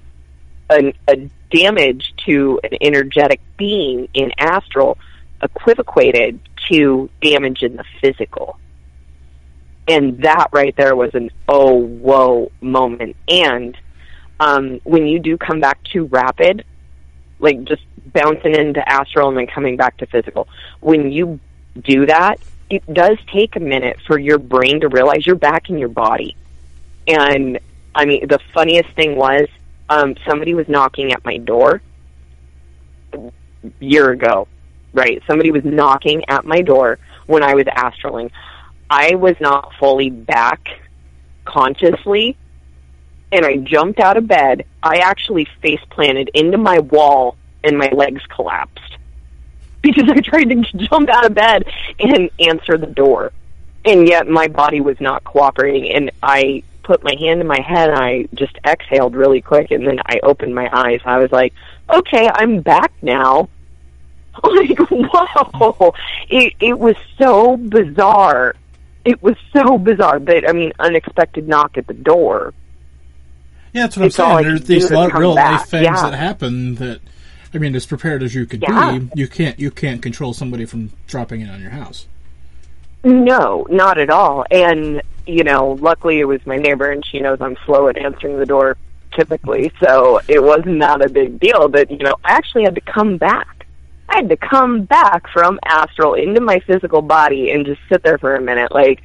an, 0.69 0.93
a 1.09 1.31
damage 1.51 2.15
to 2.27 2.61
an 2.65 2.79
energetic 2.81 3.41
being 3.57 4.09
in 4.15 4.33
astral 4.39 4.99
equivocated 5.43 6.41
to 6.69 7.11
damage 7.21 7.63
in 7.63 7.77
the 7.77 7.85
physical. 8.01 8.59
And 9.89 10.23
that 10.23 10.49
right 10.53 10.75
there 10.77 10.95
was 10.95 11.15
an 11.15 11.31
oh 11.49 11.75
whoa 11.75 12.53
moment. 12.61 13.17
And 13.29 13.77
um, 14.39 14.81
when 14.85 15.07
you 15.07 15.19
do 15.19 15.37
come 15.37 15.61
back 15.61 15.83
too 15.85 16.05
rapid, 16.05 16.65
like 17.39 17.65
just 17.65 17.83
bouncing 18.13 18.55
into 18.55 18.87
astral 18.89 19.29
and 19.29 19.37
then 19.37 19.47
coming 19.47 19.77
back 19.77 19.97
to 19.99 20.07
physical, 20.07 20.49
when 20.81 21.11
you 21.11 21.41
do 21.83 22.07
that, 22.07 22.41
it 22.69 22.83
does 22.93 23.19
take 23.33 23.57
a 23.57 23.61
minute 23.61 23.99
for 24.07 24.19
your 24.19 24.39
brain 24.39 24.81
to 24.81 24.89
realize 24.89 25.27
you're 25.27 25.35
back 25.35 25.69
in 25.71 25.79
your 25.79 25.89
body. 25.89 26.37
And 27.09 27.59
I 27.95 28.05
mean, 28.05 28.29
the 28.29 28.39
funniest 28.55 28.91
thing 28.91 29.17
was 29.17 29.49
um, 29.89 30.15
somebody 30.27 30.55
was 30.55 30.69
knocking 30.69 31.13
at 31.13 31.25
my 31.25 31.37
door 31.39 31.83
a 33.13 33.33
year 33.81 34.11
ago, 34.11 34.47
right? 34.93 35.23
Somebody 35.27 35.51
was 35.51 35.65
knocking 35.65 36.25
at 36.29 36.45
my 36.45 36.61
door 36.61 36.99
when 37.27 37.43
I 37.43 37.55
was 37.55 37.65
astraling. 37.67 38.31
I 38.89 39.15
was 39.15 39.37
not 39.41 39.73
fully 39.79 40.11
back 40.11 40.69
consciously, 41.45 42.37
and 43.33 43.47
I 43.47 43.57
jumped 43.57 44.01
out 44.01 44.17
of 44.17 44.27
bed. 44.27 44.65
I 44.83 44.99
actually 44.99 45.47
face 45.63 45.81
planted 45.91 46.31
into 46.35 46.59
my 46.59 46.81
wall, 46.81 47.37
and 47.63 47.79
my 47.79 47.89
legs 47.91 48.23
collapsed 48.29 48.97
because 49.83 50.09
I 50.09 50.21
tried 50.21 50.45
to 50.45 50.57
jump 50.89 51.09
out 51.09 51.27
of 51.27 51.35
bed 51.35 51.65
and 51.99 52.31
answer 52.41 52.77
the 52.77 52.87
door, 52.87 53.33
and 53.85 54.09
yet 54.09 54.27
my 54.27 54.49
body 54.49 54.81
was 54.81 55.01
not 55.01 55.25
cooperating. 55.25 55.93
And 55.93 56.11
I 56.23 56.65
put 56.83 57.05
my 57.05 57.15
hand 57.19 57.41
in 57.41 57.47
my 57.47 57.61
head, 57.61 57.91
and 57.91 57.99
I 57.99 58.27
just 58.35 58.59
exhaled 58.65 59.15
really 59.15 59.41
quick, 59.41 59.71
and 59.71 59.87
then 59.87 60.01
I 60.05 60.19
opened 60.25 60.55
my 60.55 60.69
eyes. 60.73 61.01
I 61.05 61.19
was 61.19 61.31
like, 61.31 61.55
"Okay, 61.89 62.29
I'm 62.29 62.61
back 62.61 62.93
now." 63.03 63.49
Like, 64.43 64.79
whoa! 64.91 65.95
It 66.29 66.55
it 66.61 66.79
was 66.79 66.97
so 67.19 67.57
bizarre. 67.57 68.55
It 69.05 69.23
was 69.23 69.37
so 69.53 69.77
bizarre, 69.79 70.19
but 70.21 70.49
I 70.49 70.53
mean, 70.53 70.73
unexpected 70.79 71.49
knock 71.49 71.77
at 71.79 71.87
the 71.87 71.95
door. 71.95 72.55
Yeah, 73.73 73.83
that's 73.83 73.97
what 73.97 74.07
It's 74.07 74.19
I'm 74.19 74.43
saying. 74.43 74.49
There's 74.49 74.65
these 74.65 74.91
lot, 74.91 75.13
real 75.15 75.35
back. 75.35 75.61
life 75.61 75.69
things 75.69 75.85
Yeah. 75.85 76.11
that 76.11 76.15
happen 76.19 76.75
that, 76.77 77.01
I 77.55 77.59
mean, 77.59 77.75
as 77.77 77.87
prepared 77.87 78.23
as 78.23 78.35
you 78.35 78.47
could 78.47 78.63
Yeah. 78.63 78.99
be, 78.99 79.09
you 79.15 79.27
can't 79.29 79.59
you 79.59 79.71
can't 79.71 80.03
control 80.03 80.33
somebody 80.33 80.65
from 80.65 80.91
dropping 81.07 81.41
in 81.41 81.51
on 81.51 81.61
your 81.61 81.71
house. 81.71 82.07
No, 83.05 83.67
not 83.71 83.99
at 83.99 84.11
all. 84.11 84.45
And, 84.51 85.03
you 85.27 85.45
know, 85.45 85.79
luckily 85.81 86.19
it 86.21 86.25
was 86.25 86.45
my 86.47 86.57
neighbor 86.57 86.91
and 86.91 87.05
she 87.05 87.21
knows 87.21 87.39
I'm 87.41 87.57
slow 87.65 87.89
at 87.89 87.97
answering 87.97 88.39
the 88.39 88.47
door 88.47 88.77
typically, 89.13 89.73
so 89.83 90.21
it 90.29 90.43
was 90.43 90.63
not 90.67 91.05
a 91.05 91.09
big 91.09 91.41
deal. 91.41 91.69
But, 91.69 91.91
you 91.91 91.99
know, 91.99 92.17
I 92.25 92.33
actually 92.33 92.65
had 92.65 92.75
to 92.75 92.81
come 92.83 93.17
back. 93.17 93.60
I 94.11 94.17
had 94.17 94.29
to 94.31 94.37
come 94.37 94.83
back 94.85 95.29
from 95.33 95.59
astral 95.65 96.15
into 96.15 96.41
my 96.41 96.59
physical 96.61 97.01
body 97.03 97.51
and 97.53 97.65
just 97.65 97.81
sit 97.89 98.03
there 98.03 98.19
for 98.19 98.35
a 98.35 98.41
minute. 98.41 98.73
Like, 98.73 99.03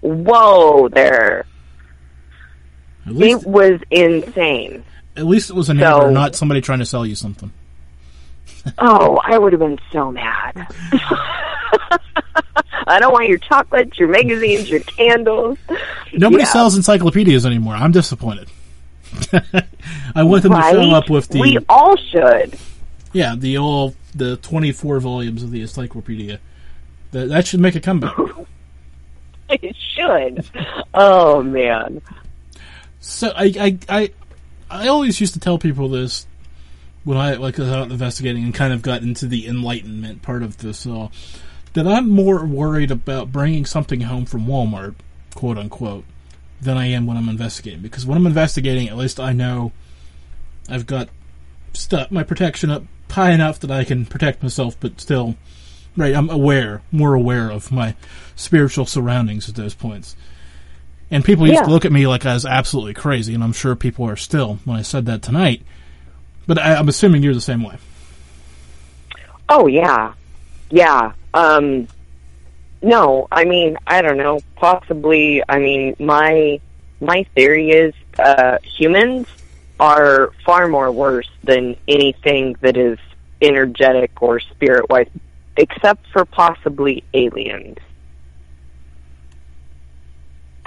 whoa 0.00 0.88
there. 0.88 1.44
Least, 3.06 3.42
It 3.42 3.48
was 3.48 3.80
insane. 3.90 4.84
at 5.16 5.26
least 5.26 5.48
it 5.48 5.54
was 5.56 5.68
a 5.70 5.74
neighbor, 5.74 6.00
So- 6.02 6.10
not 6.10 6.34
somebody 6.34 6.60
trying 6.60 6.80
to 6.80 6.86
sell 6.86 7.06
you 7.06 7.14
something. 7.14 7.50
Oh, 8.78 9.18
I 9.24 9.38
would 9.38 9.52
have 9.54 9.60
been 9.60 9.78
so 9.92 10.10
mad. 10.12 10.66
I 12.86 12.98
don't 13.00 13.12
want 13.12 13.28
your 13.28 13.38
chocolates, 13.38 13.98
your 13.98 14.08
magazines, 14.08 14.68
your 14.68 14.80
candles. 14.80 15.58
Nobody 16.12 16.42
Yeah. 16.42 16.48
sells 16.52 16.76
encyclopedias 16.76 17.46
anymore. 17.46 17.74
I'm 17.74 17.92
disappointed. 17.92 18.48
I 20.14 20.22
want 20.22 20.42
them 20.42 20.52
to 20.52 20.58
Right? 20.58 20.74
fill 20.74 20.94
up 20.94 21.08
with 21.08 21.28
the 21.28 21.40
We 21.40 21.58
all 21.68 21.96
should. 21.96 22.58
Yeah 23.12 23.34
the 23.36 23.56
old 23.56 23.96
the 24.14 24.36
24 24.38 25.00
volumes 25.00 25.42
of 25.42 25.50
the 25.50 25.62
encyclopedia. 25.62 26.40
That 27.12 27.28
that 27.28 27.46
should 27.46 27.60
make 27.60 27.74
a 27.74 27.80
comeback. 27.80 28.16
It 29.50 29.74
should. 29.94 30.44
Oh 30.92 31.42
man. 31.42 32.02
So 33.00 33.32
I, 33.34 33.44
I 33.58 33.78
I 33.88 34.12
I 34.70 34.88
always 34.88 35.22
used 35.22 35.32
to 35.32 35.40
tell 35.40 35.58
people 35.58 35.88
this 35.88 36.26
when 37.04 37.16
I 37.16 37.34
like 37.34 37.56
was 37.56 37.70
out 37.70 37.90
investigating 37.90 38.44
and 38.44 38.52
kind 38.52 38.74
of 38.74 38.82
got 38.82 39.00
into 39.00 39.26
the 39.26 39.46
enlightenment 39.46 40.20
part 40.20 40.42
of 40.42 40.58
this 40.58 40.86
all 40.86 41.12
that 41.72 41.86
I'm 41.86 42.10
more 42.10 42.44
worried 42.44 42.90
about 42.90 43.32
bringing 43.32 43.64
something 43.64 44.02
home 44.02 44.26
from 44.26 44.46
Walmart, 44.46 44.96
quote 45.34 45.56
unquote, 45.56 46.04
than 46.60 46.76
I 46.76 46.86
am 46.86 47.06
when 47.06 47.16
I'm 47.16 47.28
investigating. 47.28 47.80
Because 47.80 48.04
when 48.04 48.18
I'm 48.18 48.26
investigating, 48.26 48.88
at 48.88 48.96
least 48.96 49.20
I 49.20 49.32
know 49.32 49.72
I've 50.68 50.86
got 50.86 51.08
stuff 51.72 52.10
my 52.10 52.22
protection 52.22 52.70
up 52.70 52.82
high 53.12 53.32
enough 53.32 53.60
that 53.60 53.70
I 53.70 53.84
can 53.84 54.06
protect 54.06 54.42
myself, 54.42 54.76
but 54.80 55.00
still, 55.00 55.36
right? 55.96 56.14
I'm 56.14 56.30
aware, 56.30 56.82
more 56.92 57.14
aware 57.14 57.50
of 57.50 57.70
my 57.72 57.94
spiritual 58.36 58.86
surroundings 58.86 59.48
at 59.48 59.54
those 59.54 59.74
points. 59.74 60.16
And 61.10 61.24
people 61.24 61.46
used 61.46 61.60
Yeah. 61.60 61.64
to 61.64 61.70
look 61.70 61.84
at 61.84 61.92
me 61.92 62.06
like 62.06 62.26
I 62.26 62.34
was 62.34 62.44
absolutely 62.44 62.94
crazy, 62.94 63.34
and 63.34 63.42
I'm 63.42 63.52
sure 63.54 63.74
people 63.74 64.04
are 64.06 64.16
still 64.16 64.58
when 64.64 64.76
I 64.76 64.82
said 64.82 65.06
that 65.06 65.22
tonight. 65.22 65.62
But 66.46 66.58
I, 66.58 66.74
I'm 66.74 66.88
assuming 66.88 67.22
you're 67.22 67.34
the 67.34 67.40
same 67.40 67.62
way. 67.62 67.76
Oh 69.48 69.66
yeah. 69.66 70.12
Yeah. 70.70 71.12
Um 71.34 71.88
no, 72.82 73.26
I 73.32 73.44
mean, 73.44 73.76
I 73.86 74.02
don't 74.02 74.18
know. 74.18 74.40
Possibly 74.56 75.42
I 75.48 75.58
mean 75.58 75.96
my 75.98 76.60
my 77.00 77.24
theory 77.34 77.70
is 77.70 77.94
uh 78.18 78.58
humans 78.62 79.26
are 79.80 80.32
far 80.44 80.68
more 80.68 80.90
worse 80.90 81.28
than 81.44 81.76
anything 81.86 82.56
that 82.60 82.76
is 82.76 82.98
energetic 83.40 84.20
or 84.20 84.40
spirit 84.40 84.88
wise 84.90 85.08
except 85.56 86.06
for 86.12 86.24
possibly 86.24 87.02
aliens. 87.14 87.78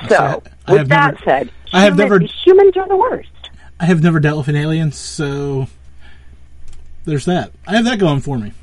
So, 0.08 0.42
I 0.68 0.74
with 0.74 0.90
that 0.90 1.14
never- 1.14 1.24
said, 1.24 1.52
I 1.74 1.82
have 1.84 1.98
never- 1.98 2.20
humans 2.20 2.76
are 2.76 2.88
the 2.88 2.96
worst. 2.96 3.30
I 3.80 3.86
have 3.86 4.02
never 4.02 4.20
dealt 4.20 4.38
with 4.40 4.48
an 4.48 4.56
alien, 4.56 4.92
so 4.92 5.68
there's 7.06 7.26
that. 7.26 7.52
I 7.68 7.76
have 7.76 7.86
that 7.86 8.00
going 8.00 8.22
for 8.22 8.38
me. 8.38 8.54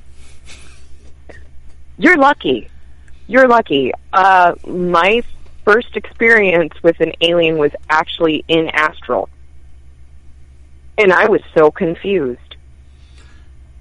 You're 1.96 2.16
lucky. 2.16 2.68
You're 3.26 3.48
lucky. 3.48 3.92
Uh, 4.12 4.54
my 4.66 5.22
first 5.64 5.96
experience 5.96 6.72
with 6.82 7.00
an 7.00 7.12
alien 7.20 7.58
was 7.58 7.72
actually 7.90 8.44
in 8.48 8.68
Astral. 8.68 9.28
And 10.98 11.12
I 11.12 11.28
was 11.28 11.40
so 11.54 11.70
confused. 11.70 12.56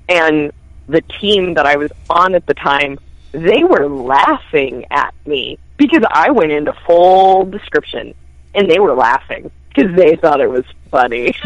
And 0.08 0.52
the 0.88 1.02
team 1.02 1.56
that 1.56 1.66
I 1.66 1.76
was 1.76 1.92
on 2.10 2.36
at 2.36 2.46
the 2.46 2.54
time, 2.54 2.98
they 3.34 3.64
were 3.64 3.90
laughing 3.90 4.86
at 4.92 5.14
me 5.26 5.60
because 5.76 6.04
I 6.10 6.32
went 6.32 6.52
into 6.52 6.74
full 6.86 7.44
description 7.46 8.14
and 8.56 8.70
they 8.72 8.80
were 8.80 8.94
laughing 8.94 9.52
because 9.70 9.94
they 9.96 10.16
thought 10.16 10.40
it 10.40 10.50
was 10.50 10.64
funny. 10.92 11.36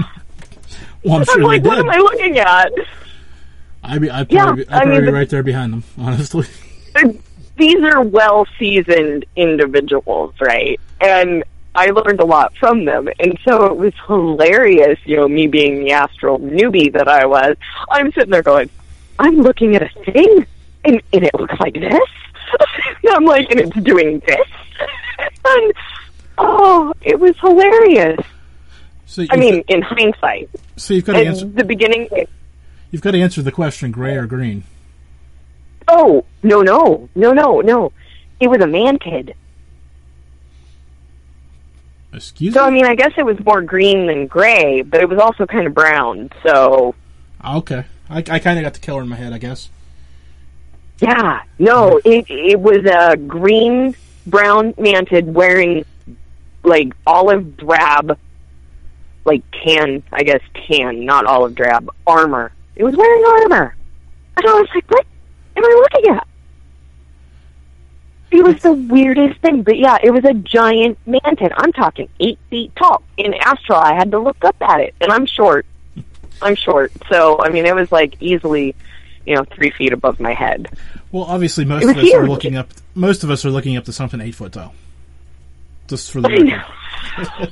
Well, 1.03 1.15
I'm 1.15 1.25
I'm 1.31 1.41
like, 1.41 1.63
what 1.63 1.79
am 1.79 1.89
I 1.89 1.97
looking 1.97 2.37
at? 2.37 2.71
I'd 3.83 4.01
be, 4.01 4.11
I'd 4.11 4.31
Yeah, 4.31 4.43
probably, 4.45 4.65
be, 4.65 4.69
I 4.69 4.75
I'd 4.75 4.81
probably 4.83 4.99
mean, 5.01 5.05
be 5.09 5.11
right 5.13 5.29
there 5.29 5.41
behind 5.41 5.73
them, 5.73 5.83
honestly. 5.97 6.45
these 7.57 7.81
are 7.83 8.03
well 8.03 8.45
seasoned 8.59 9.25
individuals, 9.35 10.35
right? 10.39 10.79
And 10.99 11.43
I 11.73 11.87
learned 11.87 12.19
a 12.19 12.25
lot 12.25 12.55
from 12.57 12.85
them. 12.85 13.07
And 13.19 13.37
so 13.47 13.65
it 13.65 13.77
was 13.77 13.93
hilarious, 14.07 14.99
you 15.05 15.15
know, 15.17 15.27
me 15.27 15.47
being 15.47 15.83
the 15.83 15.91
astral 15.91 16.39
newbie 16.39 16.91
that 16.93 17.07
I 17.07 17.25
was. 17.25 17.55
I'm 17.89 18.11
sitting 18.11 18.29
there 18.31 18.43
going, 18.43 18.69
I'm 19.19 19.37
looking 19.41 19.75
at 19.75 19.83
a 19.83 19.89
thing 20.11 20.45
and, 20.83 21.01
and 21.13 21.23
it 21.23 21.33
looks 21.33 21.55
like 21.59 21.73
this. 21.73 21.83
and 23.03 23.13
I'm 23.13 23.25
like, 23.25 23.49
and 23.51 23.59
it's 23.59 23.79
doing 23.81 24.21
this. 24.25 24.47
and 25.45 25.73
oh, 26.37 26.93
it 27.01 27.19
was 27.19 27.37
hilarious. 27.39 28.19
So 29.05 29.25
I 29.29 29.35
mean, 29.37 29.57
got- 29.57 29.69
in 29.69 29.81
hindsight. 29.81 30.49
so 30.77 30.93
you've 30.93 31.05
got 31.05 31.13
to 31.13 31.25
answer. 31.25 31.45
the 31.45 31.63
beginning, 31.65 32.09
You've 32.91 33.01
got 33.01 33.11
to 33.11 33.21
answer 33.21 33.41
the 33.41 33.51
question: 33.51 33.91
gray 33.91 34.15
or 34.15 34.25
green? 34.25 34.63
oh, 35.87 36.25
no, 36.43 36.61
no, 36.61 37.09
no, 37.15 37.33
no, 37.33 37.61
no. 37.61 37.91
It 38.39 38.49
was 38.49 38.61
a 38.61 38.65
mantid. 38.65 39.33
Excuse 42.13 42.53
So 42.53 42.63
I 42.65 42.69
mean, 42.69 42.85
I 42.85 42.95
guess 42.95 43.11
it 43.17 43.25
was 43.25 43.39
more 43.45 43.61
green 43.61 44.07
than 44.07 44.27
gray, 44.27 44.81
but 44.81 45.01
it 45.01 45.07
was 45.09 45.19
also 45.19 45.45
kind 45.45 45.65
of 45.67 45.73
brown. 45.73 46.29
So 46.43 46.93
Okay, 47.45 47.85
I, 48.09 48.17
I 48.17 48.39
kind 48.39 48.59
of 48.59 48.63
got 48.63 48.73
the 48.73 48.79
killer 48.79 49.01
in 49.01 49.09
my 49.09 49.15
head, 49.15 49.33
I 49.33 49.37
guess. 49.37 49.69
yeah, 50.99 51.41
no, 51.57 51.99
it 52.05 52.25
it 52.29 52.59
was 52.59 52.85
a 52.85 53.17
green 53.17 53.95
brown 54.27 54.73
mantid 54.73 55.25
wearing 55.25 55.85
like 56.63 56.93
olive 57.07 57.57
drab, 57.57 58.17
like 59.25 59.43
tan, 59.63 60.03
I 60.11 60.23
guess 60.23 60.41
tan, 60.67 61.05
not 61.05 61.25
olive 61.25 61.55
drab 61.55 61.89
armor. 62.05 62.51
It 62.75 62.83
was 62.83 62.95
wearing 62.95 63.23
armor, 63.25 63.75
and 64.37 64.45
I 64.47 64.53
was 64.53 64.67
like, 64.75 64.89
what 64.91 65.05
am 65.55 65.65
I 65.65 65.87
looking 65.93 66.15
at? 66.15 66.27
It 68.31 68.43
was 68.45 68.61
the 68.61 68.71
weirdest 68.71 69.41
thing, 69.41 69.61
but 69.63 69.77
yeah, 69.77 69.97
it 70.01 70.11
was 70.11 70.23
a 70.23 70.33
giant 70.33 70.97
mantid. 71.05 71.51
I'm 71.55 71.73
talking 71.73 72.07
eight 72.21 72.39
feet 72.49 72.73
tall. 72.77 73.03
In 73.17 73.33
Astral, 73.33 73.79
I 73.79 73.93
had 73.93 74.11
to 74.11 74.19
look 74.19 74.43
up 74.45 74.55
at 74.61 74.79
it, 74.79 74.95
and 75.01 75.11
I'm 75.11 75.25
short. 75.25 75.65
I'm 76.41 76.55
short, 76.55 76.93
so 77.09 77.41
I 77.41 77.49
mean, 77.49 77.65
it 77.65 77.75
was 77.75 77.91
like 77.91 78.15
easily, 78.21 78.73
you 79.25 79.35
know, 79.35 79.43
three 79.53 79.69
feet 79.71 79.93
above 79.93 80.19
my 80.19 80.33
head. 80.33 80.69
Well, 81.11 81.25
obviously, 81.25 81.65
most 81.65 81.83
of 81.83 81.97
us 81.97 82.13
are 82.13 82.27
looking 82.27 82.55
up. 82.55 82.69
Most 82.95 83.23
of 83.23 83.29
us 83.29 83.43
are 83.45 83.51
looking 83.51 83.75
up 83.75 83.83
to 83.85 83.93
something 83.93 84.21
eight 84.21 84.35
foot 84.35 84.53
tall. 84.53 84.73
Just 85.87 86.11
for 86.11 86.21
the 86.21 86.29
record. 86.29 87.51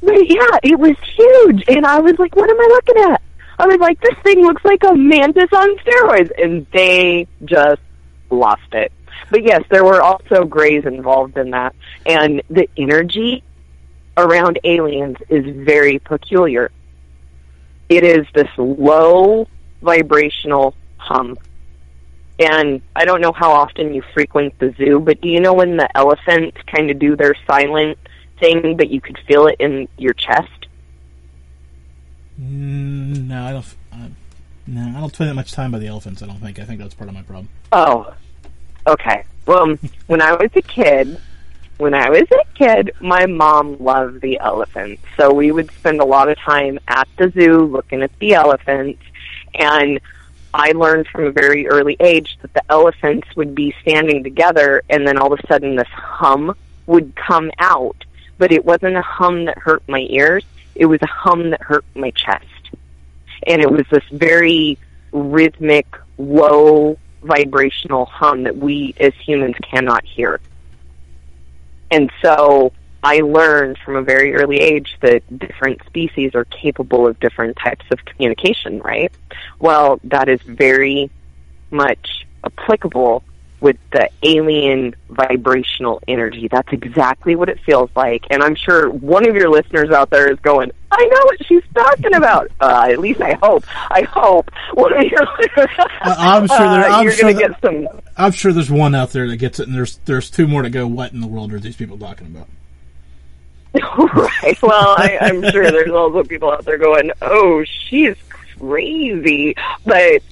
But 0.00 0.28
yeah, 0.28 0.58
it 0.62 0.78
was 0.78 0.96
huge, 1.16 1.64
and 1.68 1.86
I 1.86 2.00
was 2.00 2.18
like, 2.18 2.34
"What 2.36 2.48
am 2.50 2.60
I 2.60 2.66
looking 2.68 3.12
at?" 3.12 3.22
I 3.58 3.66
was 3.66 3.78
like, 3.78 4.00
"This 4.00 4.16
thing 4.22 4.42
looks 4.42 4.64
like 4.64 4.82
a 4.84 4.94
mantis 4.94 5.52
on 5.52 5.76
steroids," 5.78 6.30
and 6.42 6.66
they 6.72 7.26
just 7.44 7.80
lost 8.34 8.72
it. 8.72 8.92
But 9.30 9.44
yes, 9.44 9.62
there 9.70 9.84
were 9.84 10.02
also 10.02 10.44
grays 10.44 10.84
involved 10.84 11.36
in 11.36 11.50
that, 11.50 11.74
and 12.04 12.42
the 12.50 12.68
energy 12.76 13.42
around 14.16 14.58
aliens 14.64 15.16
is 15.28 15.44
very 15.64 15.98
peculiar. 15.98 16.70
It 17.88 18.04
is 18.04 18.26
this 18.34 18.48
low 18.56 19.48
vibrational 19.82 20.74
hum. 20.96 21.36
And 22.38 22.82
I 22.96 23.04
don't 23.04 23.20
know 23.20 23.32
how 23.32 23.52
often 23.52 23.94
you 23.94 24.02
frequent 24.12 24.58
the 24.58 24.74
zoo, 24.76 24.98
but 24.98 25.20
do 25.20 25.28
you 25.28 25.40
know 25.40 25.54
when 25.54 25.76
the 25.76 25.88
elephants 25.96 26.58
kind 26.66 26.90
of 26.90 26.98
do 26.98 27.14
their 27.16 27.36
silent 27.46 27.98
thing, 28.40 28.76
but 28.76 28.90
you 28.90 29.00
could 29.00 29.18
feel 29.28 29.46
it 29.46 29.56
in 29.60 29.88
your 29.98 30.14
chest? 30.14 30.66
Mm, 32.40 33.28
no, 33.28 33.44
I 33.44 33.52
don't. 33.52 33.76
I, 33.92 34.10
no, 34.66 34.92
I 34.96 35.00
don't 35.00 35.14
spend 35.14 35.30
that 35.30 35.34
much 35.34 35.52
time 35.52 35.70
by 35.70 35.78
the 35.78 35.86
elephants. 35.86 36.22
I 36.22 36.26
don't 36.26 36.40
think. 36.40 36.58
I 36.58 36.64
think 36.64 36.80
that's 36.80 36.94
part 36.94 37.08
of 37.08 37.14
my 37.14 37.22
problem. 37.22 37.48
Oh, 37.70 38.12
okay. 38.86 39.24
Well, 39.46 39.76
when 40.06 40.22
I 40.22 40.32
was 40.32 40.50
a 40.54 40.62
kid, 40.62 41.20
when 41.78 41.94
I 41.94 42.08
was 42.08 42.28
a 42.30 42.44
kid, 42.54 42.92
my 43.00 43.26
mom 43.26 43.76
loved 43.78 44.20
the 44.20 44.38
elephants. 44.38 45.02
So 45.16 45.32
we 45.32 45.50
would 45.50 45.70
spend 45.72 46.00
a 46.00 46.04
lot 46.04 46.28
of 46.28 46.38
time 46.38 46.78
at 46.88 47.08
the 47.18 47.30
zoo 47.30 47.64
looking 47.64 48.02
at 48.02 48.16
the 48.18 48.34
elephants. 48.34 49.02
And 49.54 50.00
I 50.52 50.72
learned 50.72 51.08
from 51.08 51.24
a 51.24 51.32
very 51.32 51.66
early 51.66 51.96
age 51.98 52.38
that 52.42 52.54
the 52.54 52.62
elephants 52.70 53.34
would 53.36 53.54
be 53.54 53.74
standing 53.82 54.22
together 54.22 54.82
and 54.88 55.06
then 55.06 55.18
all 55.18 55.32
of 55.32 55.40
a 55.40 55.46
sudden 55.46 55.74
this 55.76 55.88
hum 55.88 56.56
would 56.86 57.16
come 57.16 57.50
out. 57.58 57.96
But 58.38 58.52
it 58.52 58.64
wasn't 58.64 58.96
a 58.96 59.02
hum 59.02 59.46
that 59.46 59.58
hurt 59.58 59.82
my 59.88 60.06
ears. 60.10 60.44
It 60.74 60.86
was 60.86 61.02
a 61.02 61.06
hum 61.06 61.50
that 61.50 61.62
hurt 61.62 61.84
my 61.94 62.10
chest. 62.12 62.46
And 63.46 63.60
it 63.60 63.70
was 63.70 63.84
this 63.90 64.04
very 64.10 64.78
rhythmic, 65.12 65.86
low 66.18 66.98
vibrational 67.24 68.06
hum 68.06 68.44
that 68.44 68.56
we 68.56 68.94
as 69.00 69.12
humans 69.14 69.56
cannot 69.62 70.04
hear. 70.04 70.40
And 71.90 72.10
so 72.22 72.72
I 73.02 73.18
learned 73.18 73.78
from 73.84 73.96
a 73.96 74.02
very 74.02 74.34
early 74.34 74.58
age 74.58 74.96
that 75.00 75.22
different 75.38 75.82
species 75.86 76.34
are 76.34 76.44
capable 76.46 77.06
of 77.06 77.18
different 77.20 77.56
types 77.56 77.84
of 77.90 78.04
communication, 78.04 78.80
right? 78.80 79.12
Well, 79.58 80.00
that 80.04 80.28
is 80.28 80.40
very 80.42 81.10
much 81.70 82.26
applicable 82.44 83.22
with 83.60 83.76
the 83.92 84.08
alien 84.22 84.94
vibrational 85.08 86.02
energy. 86.06 86.48
That's 86.50 86.68
exactly 86.72 87.34
what 87.34 87.48
it 87.48 87.58
feels 87.60 87.90
like. 87.96 88.26
And 88.30 88.42
I'm 88.42 88.54
sure 88.54 88.90
one 88.90 89.28
of 89.28 89.34
your 89.34 89.48
listeners 89.48 89.90
out 89.90 90.10
there 90.10 90.30
is 90.30 90.38
going, 90.40 90.70
I 90.90 91.06
know 91.06 91.24
what 91.24 91.46
she's 91.46 91.62
talking 91.74 92.14
about. 92.14 92.50
Uh, 92.60 92.88
at 92.90 92.98
least 92.98 93.20
I 93.20 93.32
hope. 93.42 93.64
I 93.90 94.02
hope 94.02 94.50
one 94.74 94.92
of 94.92 95.04
your 95.04 95.26
listeners. 95.38 95.88
I'm 96.02 96.46
sure 96.46 96.58
there, 96.58 96.84
I'm 96.84 97.04
you're 97.04 97.12
sure 97.12 97.32
going 97.32 97.36
to 97.36 97.48
get 97.48 97.60
some. 97.60 98.00
I'm 98.16 98.32
sure 98.32 98.52
there's 98.52 98.70
one 98.70 98.94
out 98.94 99.10
there 99.10 99.26
that 99.28 99.36
gets 99.36 99.58
it, 99.58 99.66
and 99.66 99.74
there's 99.76 99.96
there's 100.04 100.30
two 100.30 100.46
more 100.46 100.62
to 100.62 100.70
go. 100.70 100.86
What 100.86 101.12
in 101.12 101.20
the 101.20 101.26
world 101.26 101.52
are 101.52 101.60
these 101.60 101.76
people 101.76 101.98
talking 101.98 102.26
about? 102.26 102.48
right. 103.98 104.62
Well, 104.62 104.94
I, 104.96 105.18
I'm 105.20 105.42
sure 105.50 105.68
there's 105.70 105.90
also 105.90 106.22
people 106.22 106.52
out 106.52 106.64
there 106.64 106.78
going, 106.78 107.10
"Oh, 107.22 107.64
she's 107.64 108.14
crazy," 108.56 109.56
but 109.84 110.22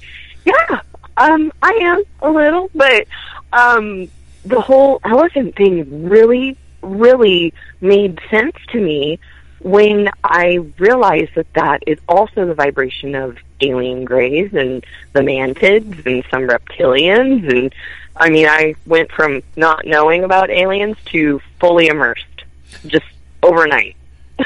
yeah, 0.44 0.80
um, 1.22 1.52
I 1.62 1.78
am 1.82 2.02
a 2.20 2.30
little, 2.30 2.70
but 2.74 3.06
um, 3.52 4.08
the 4.44 4.60
whole 4.60 5.00
elephant 5.04 5.54
thing 5.54 6.08
really, 6.08 6.56
really 6.82 7.54
made 7.80 8.20
sense 8.30 8.56
to 8.70 8.80
me 8.80 9.18
when 9.60 10.10
I 10.24 10.58
realized 10.78 11.36
that 11.36 11.52
that 11.54 11.84
is 11.86 11.98
also 12.08 12.46
the 12.46 12.54
vibration 12.54 13.14
of 13.14 13.38
alien 13.60 14.04
greys 14.04 14.52
and 14.52 14.84
the 15.12 15.20
mantids 15.20 16.04
and 16.04 16.24
some 16.30 16.48
reptilians 16.48 17.48
and 17.48 17.72
I 18.16 18.28
mean 18.28 18.46
I 18.48 18.74
went 18.86 19.12
from 19.12 19.40
not 19.54 19.86
knowing 19.86 20.24
about 20.24 20.50
aliens 20.50 20.96
to 21.12 21.40
fully 21.60 21.86
immersed 21.86 22.42
just 22.86 23.06
overnight. 23.40 23.94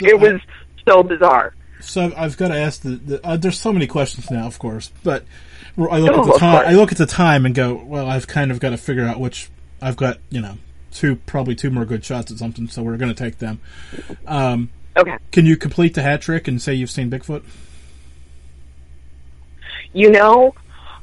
it 0.00 0.20
was 0.20 0.40
so 0.86 1.02
bizarre. 1.02 1.54
So 1.80 2.12
I've 2.16 2.36
got 2.36 2.48
to 2.48 2.56
ask 2.56 2.82
the, 2.82 2.90
the 2.90 3.26
uh, 3.26 3.36
there's 3.36 3.58
so 3.58 3.72
many 3.72 3.88
questions 3.88 4.30
now, 4.30 4.46
of 4.46 4.60
course, 4.60 4.92
but 5.02 5.24
I 5.78 5.98
look 5.98 6.12
Oh, 6.12 6.20
at 6.28 6.32
the 6.32 6.38
time. 6.38 6.66
I 6.66 6.72
look 6.72 6.92
at 6.92 6.98
the 6.98 7.06
time 7.06 7.44
and 7.46 7.54
go, 7.54 7.74
well, 7.74 8.08
I've 8.08 8.26
kind 8.26 8.50
of 8.50 8.60
got 8.60 8.70
to 8.70 8.78
figure 8.78 9.04
out 9.04 9.20
which 9.20 9.50
I've 9.80 9.96
got. 9.96 10.18
You 10.30 10.40
know, 10.40 10.58
two 10.90 11.16
probably 11.16 11.54
two 11.54 11.70
more 11.70 11.84
good 11.84 12.04
shots 12.04 12.32
at 12.32 12.38
something, 12.38 12.68
so 12.68 12.82
we're 12.82 12.96
going 12.96 13.14
to 13.14 13.18
take 13.24 13.38
them. 13.38 13.60
Um, 14.26 14.70
Okay. 14.96 15.18
can 15.30 15.44
you 15.44 15.58
complete 15.58 15.92
the 15.92 16.00
hat 16.00 16.22
trick 16.22 16.48
and 16.48 16.60
say 16.62 16.72
you've 16.72 16.90
seen 16.90 17.10
Bigfoot? 17.10 17.42
You 19.92 20.10
know, 20.10 20.54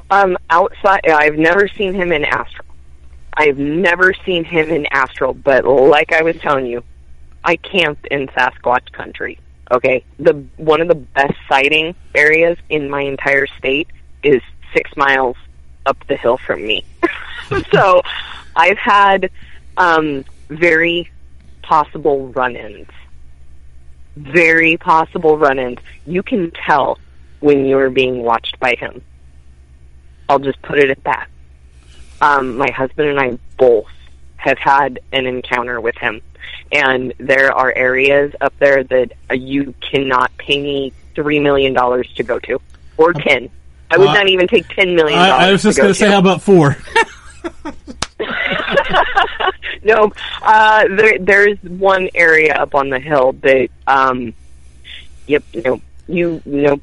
um, 0.09 0.37
outside, 0.49 1.01
I've 1.07 1.35
never 1.35 1.67
seen 1.67 1.93
him 1.93 2.11
in 2.11 2.25
astral. 2.25 2.65
I've 3.35 3.57
never 3.57 4.13
seen 4.25 4.43
him 4.45 4.69
in 4.69 4.85
astral, 4.91 5.33
but 5.33 5.65
like 5.65 6.11
I 6.11 6.21
was 6.21 6.35
telling 6.37 6.65
you, 6.67 6.83
I 7.43 7.55
camped 7.55 8.05
in 8.07 8.27
Sasquatch 8.29 8.91
country. 8.91 9.39
Okay, 9.71 10.03
the 10.19 10.33
one 10.57 10.81
of 10.81 10.87
the 10.87 10.95
best 10.95 11.33
sighting 11.49 11.95
areas 12.13 12.57
in 12.69 12.89
my 12.89 13.01
entire 13.01 13.47
state 13.57 13.87
is 14.23 14.41
six 14.73 14.95
miles 14.97 15.37
up 15.85 15.97
the 16.07 16.15
hill 16.15 16.37
from 16.37 16.65
me. 16.65 16.85
so, 17.71 18.01
I've 18.55 18.77
had 18.77 19.29
um, 19.77 20.25
very 20.49 21.11
possible 21.61 22.27
run-ins. 22.29 22.89
Very 24.15 24.77
possible 24.77 25.37
run-ins. 25.37 25.79
You 26.05 26.23
can 26.23 26.51
tell 26.51 26.99
when 27.39 27.65
you're 27.65 27.89
being 27.89 28.23
watched 28.23 28.59
by 28.59 28.75
him. 28.75 29.01
I'll 30.29 30.39
just 30.39 30.61
put 30.61 30.79
it 30.79 30.89
at 30.89 31.03
that. 31.03 31.27
Um, 32.21 32.57
my 32.57 32.71
husband 32.71 33.09
and 33.09 33.19
I 33.19 33.37
both 33.57 33.91
have 34.37 34.57
had 34.57 34.99
an 35.11 35.25
encounter 35.25 35.81
with 35.81 35.97
him, 35.97 36.21
and 36.71 37.13
there 37.17 37.51
are 37.51 37.71
areas 37.73 38.33
up 38.39 38.53
there 38.59 38.83
that 38.83 39.11
you 39.31 39.73
cannot 39.81 40.35
pay 40.37 40.61
me 40.61 40.93
three 41.15 41.39
million 41.39 41.73
dollars 41.73 42.11
to 42.15 42.23
go 42.23 42.39
to, 42.39 42.61
or 42.97 43.13
ten. 43.13 43.49
I 43.93 43.97
would 43.97 44.09
Uh, 44.09 44.13
not 44.13 44.27
even 44.27 44.47
take 44.47 44.67
ten 44.69 44.95
million. 44.95 45.19
I, 45.19 45.47
I 45.47 45.51
was 45.51 45.63
just 45.63 45.77
going 45.77 45.89
to 45.89 45.95
say, 45.95 46.09
how 46.09 46.19
about 46.19 46.41
four? 46.41 46.75
no, 49.83 50.11
uh, 50.41 50.87
there, 50.95 51.19
there's 51.19 51.57
one 51.63 52.09
area 52.15 52.53
up 52.55 52.75
on 52.75 52.89
the 52.89 52.99
hill 52.99 53.33
that, 53.41 53.69
um, 53.87 54.33
yep, 55.27 55.43
know, 55.53 55.81
you, 56.07 56.41
know, 56.45 56.79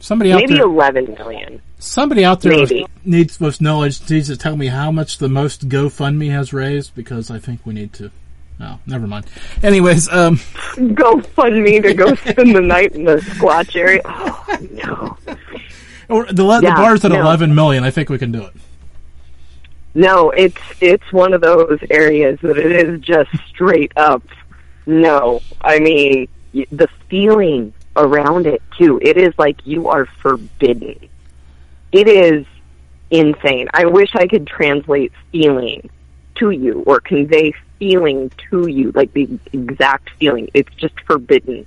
Somebody 0.00 0.32
out 0.32 0.36
maybe 0.40 0.54
there, 0.54 0.64
eleven 0.64 1.14
million. 1.14 1.62
somebody 1.78 2.24
out 2.26 2.42
there 2.42 2.52
maybe. 2.52 2.86
needs 3.06 3.40
most 3.40 3.62
knowledge 3.62 4.08
needs 4.10 4.28
to 4.28 4.36
tell 4.36 4.54
me 4.56 4.66
how 4.66 4.90
much 4.90 5.16
the 5.18 5.28
most 5.30 5.66
GoFundMe 5.68 6.30
has 6.30 6.52
raised 6.52 6.94
because 6.94 7.30
I 7.30 7.38
think 7.38 7.60
we 7.64 7.72
need 7.74 7.92
to. 7.94 8.10
Oh, 8.60 8.78
never 8.86 9.06
mind. 9.06 9.26
Anyways, 9.62 10.08
um, 10.12 10.38
Go 10.94 11.20
fund 11.22 11.62
me 11.62 11.80
to 11.80 11.94
go 11.94 12.14
spend 12.14 12.54
the 12.54 12.60
night 12.60 12.92
in 12.92 13.04
the 13.04 13.16
Squatch 13.16 13.74
area. 13.76 14.02
Oh 14.04 14.58
no. 14.72 15.16
Or 16.08 16.26
the 16.26 16.44
le- 16.44 16.60
the 16.60 16.68
bar's 16.68 17.04
at 17.04 17.12
no. 17.12 17.20
eleven 17.20 17.54
million. 17.54 17.84
I 17.84 17.90
think 17.90 18.08
we 18.08 18.18
can 18.18 18.32
do 18.32 18.42
it. 18.44 18.52
No, 19.94 20.30
it's 20.30 20.60
it's 20.80 21.12
one 21.12 21.34
of 21.34 21.40
those 21.40 21.78
areas 21.90 22.38
that 22.42 22.58
it 22.58 22.72
is 22.72 23.00
just 23.00 23.30
straight 23.48 23.92
up. 23.96 24.22
No, 24.86 25.40
I 25.60 25.78
mean 25.78 26.28
y- 26.52 26.66
the 26.72 26.88
feeling 27.08 27.72
around 27.96 28.46
it 28.46 28.62
too. 28.76 28.98
It 29.02 29.16
is 29.16 29.32
like 29.38 29.64
you 29.64 29.88
are 29.88 30.06
forbidden. 30.20 31.08
It 31.92 32.08
is 32.08 32.44
insane. 33.10 33.68
I 33.72 33.86
wish 33.86 34.14
I 34.16 34.26
could 34.26 34.46
translate 34.46 35.12
feeling 35.30 35.88
to 36.36 36.50
you 36.50 36.82
or 36.86 36.98
convey 37.00 37.52
feeling 37.78 38.32
to 38.50 38.66
you, 38.66 38.90
like 38.92 39.12
the 39.12 39.28
exact 39.52 40.10
feeling. 40.18 40.50
It's 40.54 40.74
just 40.74 40.98
forbidden. 41.06 41.66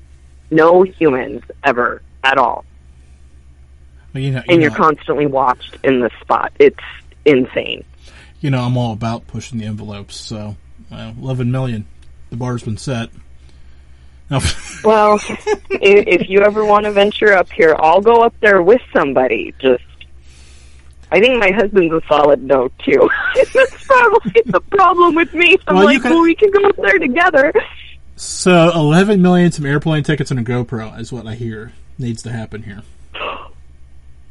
No 0.52 0.84
humans 0.84 1.44
ever 1.64 2.02
at 2.24 2.38
all, 2.38 2.66
Well, 4.14 4.24
you 4.24 4.32
know, 4.32 4.40
you 4.48 4.54
and 4.54 4.62
you're 4.62 4.72
constantly 4.72 5.26
watched 5.26 5.78
in 5.84 6.00
the 6.00 6.10
spot. 6.22 6.52
It's 6.60 6.80
insane. 7.26 7.84
you 8.40 8.50
know, 8.50 8.62
I'm 8.64 8.78
all 8.78 8.94
about 8.94 9.28
pushing 9.28 9.60
the 9.60 9.66
envelopes. 9.66 10.16
So, 10.16 10.56
uh, 10.92 11.14
eleven 11.22 11.52
million. 11.52 11.86
The 12.30 12.38
bar's 12.38 12.64
been 12.64 12.78
set. 12.78 13.10
No, 14.30 14.40
Well, 14.84 15.20
if 15.70 16.30
you 16.30 16.42
ever 16.42 16.66
want 16.66 16.86
to 16.86 16.92
venture 16.92 17.34
up 17.34 17.50
here, 17.52 17.76
I'll 17.80 18.02
go 18.02 18.24
up 18.24 18.34
there 18.42 18.62
with 18.62 18.82
somebody. 18.92 19.54
Just, 19.60 19.84
I 21.12 21.22
think 21.22 21.40
my 21.40 21.52
husband's 21.52 21.94
a 21.94 22.02
solid 22.10 22.44
no 22.44 22.70
too. 22.84 23.10
That's 23.36 23.86
probably 23.86 24.42
the 24.46 24.60
problem 24.70 25.16
with 25.16 25.34
me. 25.34 25.56
I'm 25.68 25.76
Well, 25.78 25.86
like, 25.86 26.02
can- 26.02 26.12
well, 26.12 26.22
we 26.24 26.36
can 26.36 26.52
go 26.52 26.68
up 26.68 26.76
there 26.76 27.00
together. 27.00 27.54
so 28.18 28.72
eleven 28.76 29.22
million, 29.22 29.52
some 29.54 29.66
airplane 29.66 30.04
tickets, 30.04 30.30
and 30.32 30.40
a 30.40 30.44
GoPro 30.44 31.00
is 31.00 31.12
what 31.14 31.26
I 31.26 31.36
hear 31.36 31.72
needs 31.98 32.22
to 32.24 32.32
happen 32.32 32.64
here. 32.64 32.82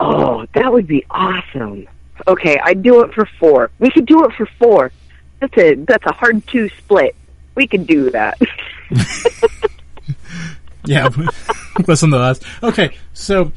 Oh, 0.01 0.47
that 0.55 0.73
would 0.73 0.87
be 0.87 1.05
awesome. 1.11 1.89
Okay, 2.27 2.59
I'd 2.63 2.83
do 2.83 3.03
it 3.03 3.15
for 3.15 3.27
four. 3.39 3.71
We 3.79 3.91
could 3.91 4.07
do 4.07 4.25
it 4.25 4.33
for 4.33 4.47
four. 4.59 4.93
That's 5.41 5.57
a 5.59 5.75
that's 5.75 6.07
a 6.07 6.13
hard 6.13 6.47
two 6.47 6.69
split. 6.71 7.15
We 7.55 7.67
could 7.67 7.87
do 7.87 8.11
that. 8.11 8.39
Yeah, 10.87 11.09
listen 11.87 12.11
to 12.13 12.19
us. 12.19 12.41
Okay, 12.63 12.97
so 13.13 13.53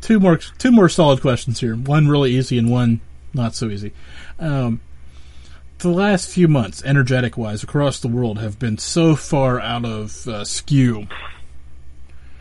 two 0.00 0.20
more 0.20 0.36
two 0.36 0.70
more 0.70 0.88
solid 0.88 1.20
questions 1.20 1.60
here. 1.60 1.74
One 1.74 2.08
really 2.08 2.32
easy 2.36 2.58
and 2.58 2.70
one 2.70 3.00
not 3.34 3.54
so 3.54 3.68
easy. 3.68 3.92
Um, 4.38 4.80
the 5.78 5.88
last 5.90 6.28
few 6.28 6.48
months, 6.48 6.82
energetic 6.84 7.36
wise, 7.36 7.62
across 7.62 8.00
the 8.00 8.08
world, 8.08 8.38
have 8.38 8.58
been 8.58 8.78
so 8.78 9.16
far 9.16 9.60
out 9.60 9.84
of 9.84 10.26
uh, 10.26 10.44
skew. 10.44 11.06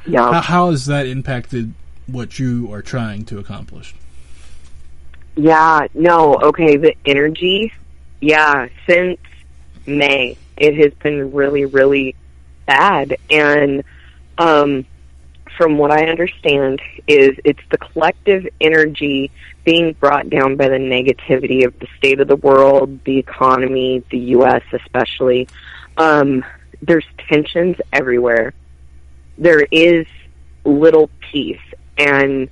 yeah. 0.05 0.31
How, 0.33 0.41
how 0.41 0.71
has 0.71 0.87
that 0.87 1.05
impacted 1.05 1.73
what 2.07 2.39
you 2.39 2.71
are 2.73 2.81
trying 2.81 3.25
to 3.25 3.39
accomplish? 3.39 3.93
Yeah, 5.35 5.87
no, 5.93 6.35
okay, 6.35 6.77
the 6.77 6.95
energy, 7.05 7.71
yeah, 8.21 8.69
since 8.87 9.19
May, 9.85 10.37
it 10.57 10.75
has 10.77 10.93
been 10.95 11.31
really, 11.31 11.65
really 11.65 12.15
bad. 12.65 13.17
And 13.29 13.83
um, 14.37 14.85
from 15.57 15.77
what 15.77 15.91
I 15.91 16.05
understand, 16.05 16.81
is 17.07 17.31
it's 17.43 17.61
the 17.69 17.77
collective 17.77 18.47
energy 18.59 19.31
being 19.63 19.93
brought 19.93 20.29
down 20.29 20.55
by 20.55 20.69
the 20.69 20.77
negativity 20.77 21.65
of 21.65 21.77
the 21.79 21.87
state 21.97 22.19
of 22.19 22.27
the 22.27 22.35
world, 22.35 23.03
the 23.03 23.17
economy, 23.17 24.03
the 24.09 24.19
U.S. 24.19 24.63
especially. 24.73 25.47
Um, 25.97 26.43
there's 26.81 27.05
tensions 27.29 27.77
everywhere. 27.91 28.53
There 29.37 29.65
is 29.71 30.05
little 30.63 31.09
peace, 31.31 31.59
and 31.97 32.49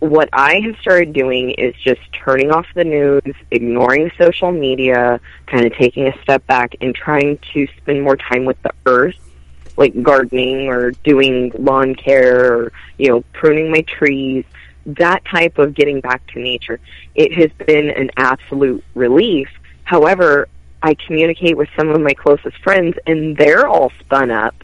what 0.00 0.28
I 0.32 0.60
have 0.60 0.76
started 0.80 1.12
doing 1.12 1.50
is 1.50 1.74
just 1.74 2.00
turning 2.12 2.50
off 2.52 2.66
the 2.74 2.84
news, 2.84 3.34
ignoring 3.50 4.10
social 4.16 4.52
media, 4.52 5.20
kind 5.46 5.66
of 5.66 5.74
taking 5.74 6.06
a 6.06 6.22
step 6.22 6.46
back 6.46 6.76
and 6.80 6.94
trying 6.94 7.38
to 7.52 7.66
spend 7.78 8.02
more 8.02 8.16
time 8.16 8.44
with 8.44 8.60
the 8.62 8.72
earth, 8.86 9.16
like 9.76 10.00
gardening 10.02 10.68
or 10.68 10.92
doing 11.02 11.50
lawn 11.58 11.94
care 11.94 12.54
or, 12.54 12.72
you 12.96 13.08
know, 13.08 13.24
pruning 13.32 13.70
my 13.70 13.80
trees, 13.82 14.44
that 14.86 15.24
type 15.24 15.58
of 15.58 15.74
getting 15.74 16.00
back 16.00 16.24
to 16.28 16.38
nature, 16.38 16.80
it 17.14 17.32
has 17.32 17.50
been 17.66 17.90
an 17.90 18.10
absolute 18.16 18.82
relief. 18.94 19.48
However, 19.84 20.48
I 20.82 20.94
communicate 20.94 21.56
with 21.56 21.68
some 21.76 21.88
of 21.88 22.00
my 22.00 22.14
closest 22.14 22.56
friends 22.58 22.96
and 23.06 23.36
they're 23.36 23.66
all 23.66 23.90
spun 24.00 24.30
up 24.30 24.54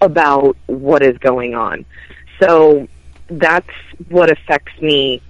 about 0.00 0.56
what 0.66 1.02
is 1.02 1.16
going 1.18 1.54
on. 1.54 1.86
So 2.40 2.88
that's 3.28 3.68
what 4.08 4.30
affects 4.30 4.72
me 4.80 5.22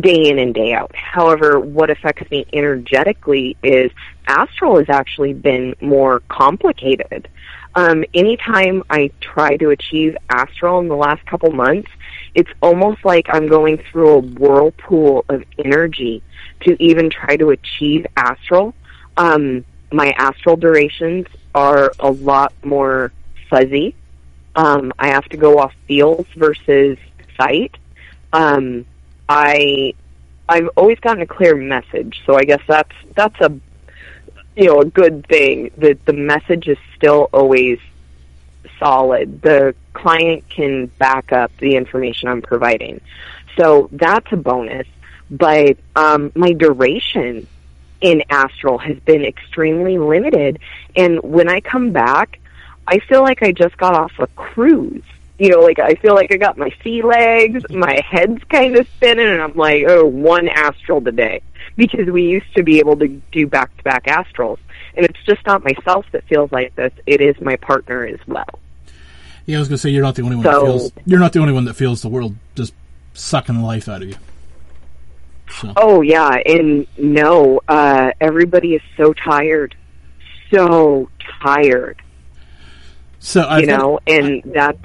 day 0.00 0.28
in 0.28 0.38
and 0.38 0.52
day 0.54 0.72
out. 0.72 0.94
However, 0.94 1.60
what 1.60 1.90
affects 1.90 2.28
me 2.30 2.44
energetically 2.52 3.56
is 3.62 3.90
astral 4.26 4.78
has 4.78 4.88
actually 4.88 5.32
been 5.32 5.74
more 5.80 6.20
complicated. 6.28 7.28
Um, 7.74 8.04
anytime 8.14 8.82
I 8.88 9.10
try 9.20 9.56
to 9.58 9.70
achieve 9.70 10.16
astral 10.30 10.80
in 10.80 10.88
the 10.88 10.96
last 10.96 11.24
couple 11.26 11.50
months, 11.52 11.90
it's 12.34 12.50
almost 12.62 13.04
like 13.04 13.26
I'm 13.28 13.46
going 13.46 13.78
through 13.78 14.08
a 14.08 14.18
whirlpool 14.18 15.24
of 15.28 15.44
energy 15.58 16.22
to 16.62 16.82
even 16.82 17.10
try 17.10 17.36
to 17.36 17.50
achieve 17.50 18.06
astral. 18.16 18.74
Um, 19.16 19.64
my 19.92 20.10
astral 20.16 20.56
durations 20.56 21.26
are 21.54 21.92
a 22.00 22.10
lot 22.10 22.52
more 22.64 23.12
fuzzy. 23.48 23.94
Um, 24.56 24.92
I 24.98 25.08
have 25.08 25.26
to 25.26 25.36
go 25.36 25.58
off 25.58 25.74
feels 25.86 26.26
versus 26.34 26.98
sight. 27.38 27.76
Um, 28.32 28.86
I 29.28 29.94
I've 30.48 30.68
always 30.76 30.98
gotten 31.00 31.22
a 31.22 31.26
clear 31.26 31.54
message, 31.54 32.22
so 32.24 32.36
I 32.36 32.44
guess 32.44 32.62
that's 32.66 32.94
that's 33.14 33.40
a 33.40 33.52
you 34.56 34.66
know 34.66 34.80
a 34.80 34.86
good 34.86 35.26
thing. 35.26 35.70
That 35.78 36.04
the 36.06 36.14
message 36.14 36.68
is 36.68 36.78
still 36.96 37.28
always 37.32 37.78
solid. 38.78 39.42
The 39.42 39.74
client 39.92 40.48
can 40.48 40.86
back 40.98 41.32
up 41.32 41.50
the 41.58 41.76
information 41.76 42.28
I'm 42.28 42.42
providing, 42.42 43.00
so 43.58 43.88
that's 43.92 44.30
a 44.32 44.36
bonus. 44.36 44.86
But 45.30 45.76
um, 45.96 46.32
my 46.34 46.52
duration 46.52 47.46
in 48.00 48.22
astral 48.30 48.78
has 48.78 48.98
been 49.00 49.24
extremely 49.24 49.98
limited, 49.98 50.60
and 50.94 51.20
when 51.22 51.48
I 51.50 51.60
come 51.60 51.90
back, 51.90 52.38
I 52.88 52.98
feel 53.00 53.22
like 53.22 53.42
I 53.42 53.52
just 53.52 53.76
got 53.76 53.94
off 53.94 54.12
a 54.18 54.26
cruise 54.28 55.02
you 55.38 55.50
know, 55.50 55.60
like 55.60 55.78
I 55.78 55.94
feel 55.94 56.14
like 56.14 56.32
I 56.32 56.36
got 56.36 56.56
my 56.56 56.70
sea 56.82 57.02
legs, 57.02 57.62
my 57.70 58.00
head's 58.08 58.42
kind 58.44 58.76
of 58.76 58.88
spinning, 58.96 59.28
and 59.28 59.42
I'm 59.42 59.54
like, 59.54 59.84
oh, 59.86 60.06
one 60.06 60.48
astral 60.48 61.00
today. 61.00 61.42
Because 61.76 62.06
we 62.06 62.22
used 62.22 62.54
to 62.56 62.62
be 62.62 62.78
able 62.78 62.96
to 62.96 63.08
do 63.32 63.46
back 63.46 63.76
to 63.76 63.84
back 63.84 64.06
astrals. 64.06 64.58
And 64.94 65.04
it's 65.04 65.22
just 65.26 65.44
not 65.44 65.62
myself 65.62 66.06
that 66.12 66.24
feels 66.24 66.50
like 66.50 66.74
this, 66.74 66.92
it 67.06 67.20
is 67.20 67.38
my 67.40 67.56
partner 67.56 68.06
as 68.06 68.18
well. 68.26 68.48
Yeah, 69.44 69.58
I 69.58 69.60
was 69.60 69.68
gonna 69.68 69.78
say 69.78 69.90
you're 69.90 70.02
not 70.02 70.14
the 70.14 70.22
only 70.22 70.36
one 70.36 70.44
so, 70.44 70.50
that 70.52 70.64
feels 70.64 70.92
you're 71.04 71.20
not 71.20 71.32
the 71.32 71.40
only 71.40 71.52
one 71.52 71.66
that 71.66 71.74
feels 71.74 72.02
the 72.02 72.08
world 72.08 72.34
just 72.54 72.72
sucking 73.12 73.56
the 73.56 73.64
life 73.64 73.88
out 73.88 74.02
of 74.02 74.08
you. 74.08 74.16
So. 75.60 75.72
Oh 75.76 76.00
yeah, 76.00 76.40
and 76.46 76.86
no, 76.96 77.60
uh, 77.68 78.12
everybody 78.20 78.74
is 78.74 78.82
so 78.96 79.12
tired, 79.12 79.76
so 80.50 81.10
tired. 81.42 82.00
So 83.18 83.46
I've 83.46 83.62
you 83.62 83.66
know, 83.66 84.00
got, 84.06 84.14
and 84.14 84.42
I, 84.46 84.50
that 84.50 84.78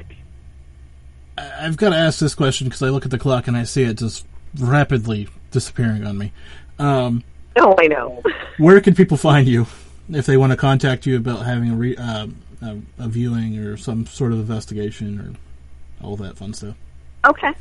I've 1.37 1.77
got 1.77 1.89
to 1.89 1.95
ask 1.95 2.19
this 2.19 2.35
question 2.35 2.67
because 2.67 2.81
I 2.81 2.89
look 2.89 3.05
at 3.05 3.11
the 3.11 3.19
clock 3.19 3.47
and 3.47 3.57
I 3.57 3.63
see 3.63 3.83
it 3.83 3.97
just 3.97 4.25
rapidly 4.57 5.27
disappearing 5.51 6.05
on 6.05 6.17
me. 6.17 6.31
Um, 6.79 7.23
oh, 7.55 7.75
I 7.77 7.87
know. 7.87 8.23
where 8.57 8.81
can 8.81 8.95
people 8.95 9.17
find 9.17 9.47
you 9.47 9.67
if 10.09 10.25
they 10.25 10.37
want 10.37 10.51
to 10.51 10.57
contact 10.57 11.05
you 11.05 11.17
about 11.17 11.45
having 11.45 11.71
a, 11.71 11.75
re, 11.75 11.95
uh, 11.95 12.27
a, 12.61 12.77
a 12.99 13.07
viewing 13.07 13.57
or 13.59 13.77
some 13.77 14.05
sort 14.05 14.31
of 14.31 14.39
investigation 14.39 15.19
or 16.01 16.05
all 16.05 16.15
that 16.17 16.37
fun 16.37 16.53
stuff? 16.53 16.75
Okay. 17.25 17.53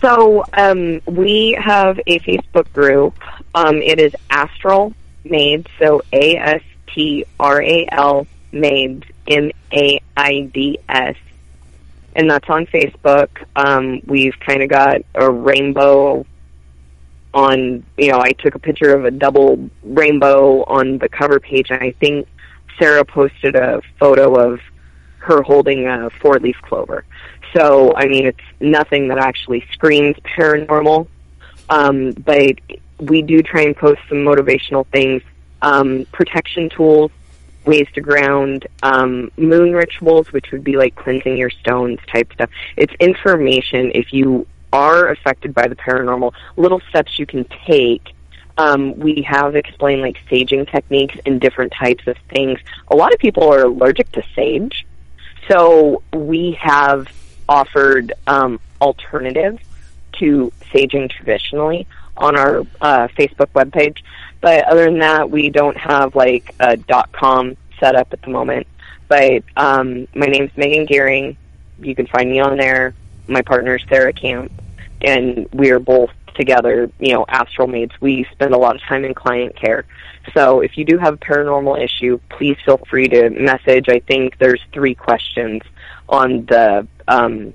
So 0.00 0.44
um, 0.54 1.00
we 1.06 1.56
have 1.60 2.00
a 2.06 2.18
Facebook 2.20 2.72
group. 2.72 3.14
Um, 3.54 3.76
it 3.76 4.00
is 4.00 4.14
Astral 4.30 4.94
Maids, 5.24 5.66
so 5.78 6.02
A 6.12 6.36
S 6.36 6.62
T 6.94 7.26
R 7.38 7.62
A 7.62 7.86
L 7.92 8.26
Maids, 8.52 9.04
M 9.30 9.50
A 9.72 10.00
I 10.16 10.50
D 10.52 10.78
S 10.88 11.16
and 12.14 12.30
that's 12.30 12.48
on 12.48 12.66
Facebook. 12.66 13.28
Um, 13.56 14.00
we've 14.06 14.38
kind 14.40 14.62
of 14.62 14.68
got 14.68 15.02
a 15.14 15.30
rainbow 15.30 16.26
on, 17.32 17.84
you 17.96 18.10
know, 18.10 18.18
I 18.20 18.32
took 18.32 18.54
a 18.54 18.58
picture 18.58 18.94
of 18.94 19.04
a 19.04 19.10
double 19.10 19.70
rainbow 19.82 20.64
on 20.64 20.98
the 20.98 21.08
cover 21.08 21.38
page, 21.38 21.70
and 21.70 21.82
I 21.82 21.92
think 21.92 22.26
Sarah 22.78 23.04
posted 23.04 23.54
a 23.54 23.82
photo 23.98 24.34
of 24.34 24.60
her 25.18 25.42
holding 25.42 25.86
a 25.86 26.10
four 26.10 26.40
leaf 26.40 26.56
clover. 26.62 27.04
So, 27.54 27.94
I 27.94 28.06
mean, 28.06 28.26
it's 28.26 28.38
nothing 28.60 29.08
that 29.08 29.18
actually 29.18 29.64
screams 29.72 30.16
paranormal, 30.16 31.06
um, 31.68 32.12
but 32.12 32.56
we 32.98 33.22
do 33.22 33.42
try 33.42 33.62
and 33.62 33.76
post 33.76 34.00
some 34.08 34.18
motivational 34.18 34.86
things, 34.88 35.22
um, 35.62 36.06
protection 36.12 36.68
tools, 36.68 37.12
ways 37.64 37.86
to 37.94 38.00
ground, 38.00 38.66
um, 38.82 39.30
moon 39.36 39.72
rituals, 39.72 40.32
which 40.32 40.50
would 40.50 40.64
be 40.64 40.76
like 40.76 40.94
cleansing 40.94 41.36
your 41.36 41.50
stones 41.50 41.98
type 42.06 42.32
stuff. 42.32 42.50
It's 42.76 42.92
information 43.00 43.92
if 43.94 44.12
you 44.12 44.46
are 44.72 45.08
affected 45.08 45.54
by 45.54 45.68
the 45.68 45.76
paranormal, 45.76 46.32
little 46.56 46.80
steps 46.88 47.18
you 47.18 47.26
can 47.26 47.44
take. 47.66 48.12
Um, 48.56 48.98
we 48.98 49.22
have 49.22 49.56
explained 49.56 50.02
like 50.02 50.18
saging 50.30 50.70
techniques 50.70 51.16
and 51.26 51.40
different 51.40 51.72
types 51.72 52.06
of 52.06 52.16
things. 52.28 52.58
A 52.88 52.96
lot 52.96 53.12
of 53.12 53.18
people 53.18 53.52
are 53.52 53.64
allergic 53.64 54.10
to 54.12 54.22
sage, 54.34 54.86
so 55.48 56.02
we 56.12 56.52
have 56.60 57.08
offered 57.48 58.12
um, 58.26 58.60
alternatives 58.80 59.58
to 60.12 60.52
saging 60.72 61.10
traditionally 61.10 61.86
on 62.20 62.36
our 62.36 62.60
uh, 62.80 63.08
Facebook 63.18 63.50
webpage. 63.54 63.98
But 64.40 64.64
other 64.68 64.84
than 64.84 65.00
that, 65.00 65.30
we 65.30 65.50
don't 65.50 65.76
have 65.76 66.14
like 66.14 66.54
a 66.60 66.76
dot 66.76 67.10
com 67.10 67.56
set 67.80 67.96
up 67.96 68.12
at 68.12 68.22
the 68.22 68.30
moment. 68.30 68.66
But 69.08 69.42
um, 69.56 70.06
my 70.14 70.26
name's 70.26 70.56
Megan 70.56 70.86
Gehring. 70.86 71.36
You 71.80 71.94
can 71.94 72.06
find 72.06 72.30
me 72.30 72.38
on 72.38 72.56
there. 72.56 72.94
My 73.26 73.42
partner 73.42 73.74
is 73.76 73.82
Sarah 73.88 74.12
Camp, 74.12 74.52
and 75.00 75.48
we 75.52 75.70
are 75.70 75.80
both 75.80 76.10
together. 76.34 76.90
You 77.00 77.14
know, 77.14 77.24
astral 77.28 77.66
mates. 77.66 77.94
We 78.00 78.24
spend 78.32 78.54
a 78.54 78.58
lot 78.58 78.76
of 78.76 78.82
time 78.82 79.04
in 79.04 79.14
client 79.14 79.56
care. 79.56 79.84
So 80.34 80.60
if 80.60 80.76
you 80.76 80.84
do 80.84 80.98
have 80.98 81.14
a 81.14 81.16
paranormal 81.16 81.82
issue, 81.82 82.20
please 82.28 82.56
feel 82.64 82.78
free 82.90 83.08
to 83.08 83.30
message. 83.30 83.88
I 83.88 84.00
think 84.00 84.38
there's 84.38 84.60
three 84.72 84.94
questions 84.94 85.62
on 86.08 86.44
the 86.46 86.86
um, 87.08 87.54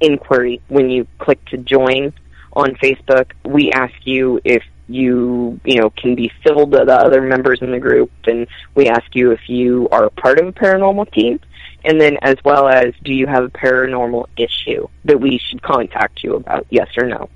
inquiry 0.00 0.60
when 0.68 0.90
you 0.90 1.06
click 1.18 1.42
to 1.46 1.58
join 1.58 2.12
on 2.52 2.74
Facebook. 2.74 3.32
We 3.44 3.72
ask 3.72 3.94
you 4.04 4.40
if 4.44 4.62
you 4.88 5.60
you 5.64 5.80
know 5.80 5.90
can 5.90 6.14
be 6.14 6.30
filled 6.42 6.72
to 6.72 6.84
the 6.84 6.94
other 6.94 7.22
members 7.22 7.62
in 7.62 7.70
the 7.70 7.78
group 7.78 8.10
and 8.26 8.46
we 8.74 8.88
ask 8.88 9.14
you 9.14 9.30
if 9.30 9.48
you 9.48 9.88
are 9.90 10.10
part 10.10 10.38
of 10.38 10.48
a 10.48 10.52
paranormal 10.52 11.10
team. 11.12 11.40
And 11.84 12.00
then 12.00 12.16
as 12.22 12.36
well 12.44 12.68
as 12.68 12.94
do 13.02 13.12
you 13.12 13.26
have 13.26 13.44
a 13.44 13.48
paranormal 13.48 14.26
issue 14.36 14.86
that 15.04 15.20
we 15.20 15.38
should 15.38 15.62
contact 15.62 16.22
you 16.22 16.36
about 16.36 16.66
yes 16.70 16.88
or 16.96 17.06
no? 17.06 17.28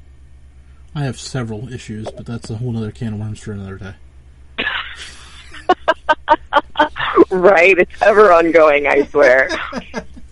I 0.94 1.04
have 1.04 1.18
several 1.18 1.72
issues 1.72 2.10
but 2.10 2.26
that's 2.26 2.50
a 2.50 2.56
whole 2.56 2.76
other 2.76 2.92
can 2.92 3.14
of 3.14 3.20
worms 3.20 3.40
for 3.40 3.52
another 3.52 3.76
day. 3.78 3.94
Right. 7.30 7.76
It's 7.76 8.02
ever 8.02 8.32
ongoing 8.32 8.86
i 8.86 9.04
swear 9.06 9.48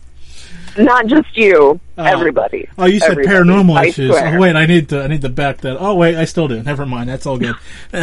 Not 0.77 1.07
just 1.07 1.37
you, 1.37 1.81
uh, 1.97 2.03
everybody. 2.03 2.68
Oh, 2.77 2.87
you 2.87 2.99
said 2.99 3.12
everybody. 3.12 3.37
paranormal 3.37 3.77
I 3.77 3.87
issues. 3.87 4.11
Swear. 4.11 4.37
Oh, 4.37 4.41
wait, 4.41 4.57
I 4.57 4.66
need 4.66 4.89
to. 4.89 5.03
I 5.03 5.07
need 5.07 5.22
to 5.22 5.29
back 5.29 5.59
that. 5.59 5.77
Oh, 5.79 5.95
wait, 5.95 6.16
I 6.16 6.25
still 6.25 6.49
do. 6.49 6.62
Never 6.62 6.85
mind. 6.85 7.09
That's 7.09 7.27
all 7.27 7.39
good. 7.39 7.55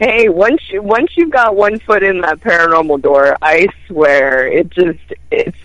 hey, 0.00 0.28
once 0.28 0.60
you 0.70 0.82
once 0.82 1.10
you've 1.16 1.30
got 1.30 1.56
one 1.56 1.78
foot 1.80 2.02
in 2.02 2.20
that 2.20 2.40
paranormal 2.40 3.00
door, 3.02 3.36
I 3.40 3.66
swear 3.86 4.46
it 4.48 4.70
just 4.70 4.98
it's 5.30 5.56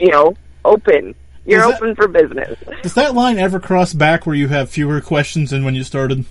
you 0.00 0.10
know 0.10 0.36
open. 0.64 1.14
You're 1.44 1.60
that, 1.60 1.76
open 1.76 1.94
for 1.94 2.08
business. 2.08 2.58
Does 2.82 2.94
that 2.94 3.14
line 3.14 3.38
ever 3.38 3.60
cross 3.60 3.92
back 3.92 4.26
where 4.26 4.34
you 4.34 4.48
have 4.48 4.68
fewer 4.68 5.00
questions 5.00 5.50
than 5.50 5.64
when 5.64 5.74
you 5.74 5.84
started? 5.84 6.24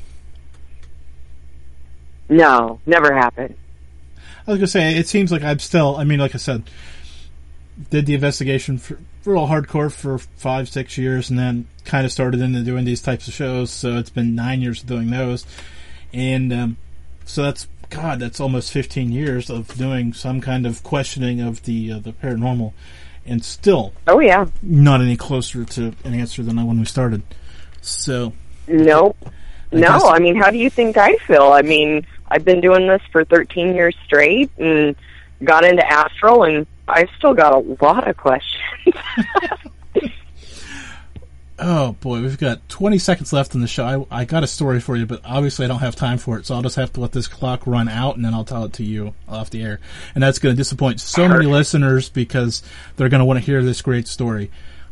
No, 2.27 2.79
never 2.85 3.13
happened. 3.13 3.55
I 4.47 4.51
was 4.51 4.59
gonna 4.59 4.67
say 4.67 4.95
it 4.95 5.07
seems 5.07 5.31
like 5.31 5.43
I'm 5.43 5.59
still. 5.59 5.95
I 5.95 6.03
mean, 6.03 6.19
like 6.19 6.35
I 6.35 6.37
said, 6.37 6.63
did 7.89 8.05
the 8.05 8.13
investigation 8.13 8.77
for 8.77 8.99
real 9.25 9.47
hardcore 9.47 9.91
for 9.91 10.17
five, 10.17 10.69
six 10.69 10.97
years, 10.97 11.29
and 11.29 11.37
then 11.37 11.67
kind 11.83 12.05
of 12.05 12.11
started 12.11 12.41
into 12.41 12.61
doing 12.61 12.85
these 12.85 13.01
types 13.01 13.27
of 13.27 13.33
shows. 13.33 13.71
So 13.71 13.97
it's 13.97 14.09
been 14.09 14.35
nine 14.35 14.61
years 14.61 14.81
of 14.81 14.87
doing 14.87 15.09
those, 15.09 15.45
and 16.13 16.53
um, 16.53 16.77
so 17.25 17.43
that's 17.43 17.67
God, 17.89 18.19
that's 18.19 18.39
almost 18.39 18.71
fifteen 18.71 19.11
years 19.11 19.49
of 19.49 19.75
doing 19.77 20.13
some 20.13 20.41
kind 20.41 20.65
of 20.65 20.83
questioning 20.83 21.41
of 21.41 21.63
the 21.63 21.93
uh, 21.93 21.99
the 21.99 22.13
paranormal, 22.13 22.73
and 23.25 23.43
still, 23.43 23.93
oh 24.07 24.19
yeah, 24.19 24.45
not 24.61 25.01
any 25.01 25.17
closer 25.17 25.65
to 25.65 25.93
an 26.03 26.13
answer 26.13 26.43
than 26.43 26.55
when 26.65 26.79
we 26.79 26.85
started. 26.85 27.21
So, 27.81 28.33
nope. 28.67 29.17
I 29.71 29.75
no, 29.77 29.99
I 30.05 30.19
mean, 30.19 30.35
how 30.35 30.51
do 30.51 30.57
you 30.57 30.69
think 30.69 30.97
I 30.97 31.15
feel? 31.17 31.51
I 31.51 31.61
mean, 31.61 32.05
I've 32.29 32.45
been 32.45 32.61
doing 32.61 32.87
this 32.87 33.01
for 33.11 33.25
13 33.25 33.75
years 33.75 33.95
straight 34.05 34.49
and 34.57 34.95
got 35.43 35.65
into 35.65 35.85
astral 35.85 36.43
and 36.43 36.65
I've 36.87 37.09
still 37.17 37.33
got 37.33 37.53
a 37.53 37.59
lot 37.83 38.07
of 38.07 38.17
questions. 38.17 38.61
Oh 41.57 41.93
boy, 41.93 42.21
we've 42.21 42.37
got 42.37 42.67
20 42.67 42.97
seconds 42.97 43.31
left 43.31 43.55
in 43.55 43.61
the 43.61 43.67
show. 43.67 44.07
I, 44.11 44.21
I, 44.21 44.25
got 44.25 44.43
a 44.43 44.47
story 44.47 44.81
for 44.81 44.97
you, 44.97 45.05
but 45.05 45.21
obviously 45.23 45.63
I 45.63 45.69
don't 45.69 45.79
have 45.79 45.95
time 45.95 46.17
for 46.17 46.37
it, 46.37 46.45
so 46.45 46.53
I'll 46.53 46.61
just 46.61 46.75
have 46.75 46.91
to 46.93 46.99
let 46.99 47.13
this 47.13 47.29
clock 47.29 47.65
run 47.65 47.87
out 47.87 48.17
and 48.17 48.25
then 48.25 48.33
I'll 48.33 48.43
tell 48.43 48.65
it 48.65 48.73
to 48.73 48.83
you 48.83 49.13
off 49.27 49.51
the 49.51 49.63
air. 49.63 49.79
And 50.13 50.21
that's 50.21 50.37
going 50.37 50.53
to 50.53 50.57
disappoint 50.57 50.99
so 50.99 51.29
many 51.29 51.45
listeners 51.45 52.09
because 52.09 52.61
they're 52.97 53.07
going 53.07 53.19
to 53.19 53.25
want 53.25 53.39
to 53.39 53.45
hear 53.45 53.63
this 53.63 53.81
great 53.81 54.09
story. 54.09 54.51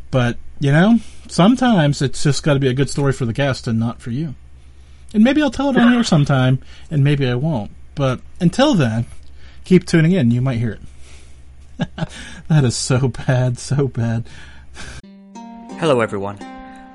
But, 0.10 0.38
you 0.62 0.72
know, 0.72 1.00
sometimes 1.28 2.02
it's 2.02 2.24
just 2.24 2.44
got 2.44 2.54
to 2.54 2.62
be 2.62 2.70
a 2.70 2.74
good 2.74 2.90
story 2.90 3.12
for 3.12 3.26
the 3.26 3.34
guest 3.34 3.68
and 3.68 3.78
not 3.78 4.00
for 4.00 4.12
you. 4.12 4.34
And 5.14 5.22
maybe 5.22 5.42
I'll 5.42 5.52
tell 5.52 5.70
it 5.70 5.78
on 5.78 5.92
here 5.92 6.04
sometime, 6.06 6.60
and 6.90 7.04
maybe 7.04 7.28
I 7.28 7.36
won't. 7.36 7.72
But 7.94 8.22
until 8.40 8.74
then, 8.74 9.06
keep 9.66 9.86
tuning 9.86 10.14
in. 10.14 10.32
You 10.32 10.40
might 10.40 10.60
hear 10.60 10.72
it. 10.72 10.82
that 12.48 12.64
is 12.64 12.76
so 12.76 13.08
bad, 13.08 13.58
so 13.58 13.88
bad. 13.88 14.26
Hello, 15.80 16.02
everyone. 16.02 16.38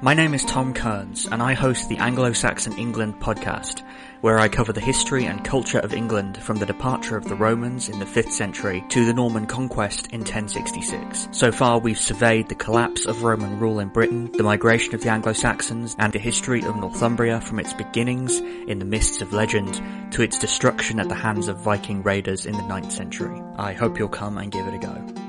My 0.00 0.14
name 0.14 0.34
is 0.34 0.44
Tom 0.44 0.72
Kearns, 0.72 1.26
and 1.26 1.42
I 1.42 1.54
host 1.54 1.88
the 1.88 1.96
Anglo-Saxon 1.96 2.78
England 2.78 3.14
podcast, 3.20 3.82
where 4.20 4.38
I 4.38 4.48
cover 4.48 4.72
the 4.72 4.80
history 4.80 5.24
and 5.24 5.44
culture 5.44 5.78
of 5.78 5.94
England 5.94 6.36
from 6.38 6.56
the 6.58 6.66
departure 6.66 7.16
of 7.16 7.24
the 7.24 7.34
Romans 7.34 7.88
in 7.88 7.98
the 7.98 8.04
5th 8.04 8.30
century 8.30 8.84
to 8.88 9.04
the 9.04 9.12
Norman 9.12 9.46
conquest 9.46 10.08
in 10.08 10.20
1066. 10.20 11.28
So 11.32 11.52
far 11.52 11.78
we've 11.78 11.98
surveyed 11.98 12.48
the 12.48 12.54
collapse 12.54 13.06
of 13.06 13.22
Roman 13.22 13.58
rule 13.58 13.80
in 13.80 13.88
Britain, 13.88 14.30
the 14.32 14.42
migration 14.42 14.94
of 14.94 15.02
the 15.02 15.10
Anglo-Saxons, 15.10 15.96
and 15.98 16.12
the 16.12 16.18
history 16.18 16.62
of 16.62 16.76
Northumbria 16.76 17.40
from 17.40 17.60
its 17.60 17.72
beginnings 17.74 18.38
in 18.38 18.78
the 18.78 18.84
mists 18.84 19.20
of 19.22 19.32
legend 19.32 19.80
to 20.12 20.22
its 20.22 20.38
destruction 20.38 21.00
at 21.00 21.08
the 21.08 21.14
hands 21.14 21.48
of 21.48 21.58
Viking 21.58 22.02
raiders 22.02 22.46
in 22.46 22.52
the 22.52 22.62
9th 22.62 22.92
century. 22.92 23.42
I 23.56 23.72
hope 23.72 23.98
you'll 23.98 24.08
come 24.08 24.38
and 24.38 24.50
give 24.50 24.66
it 24.66 24.74
a 24.74 24.78
go. 24.78 25.27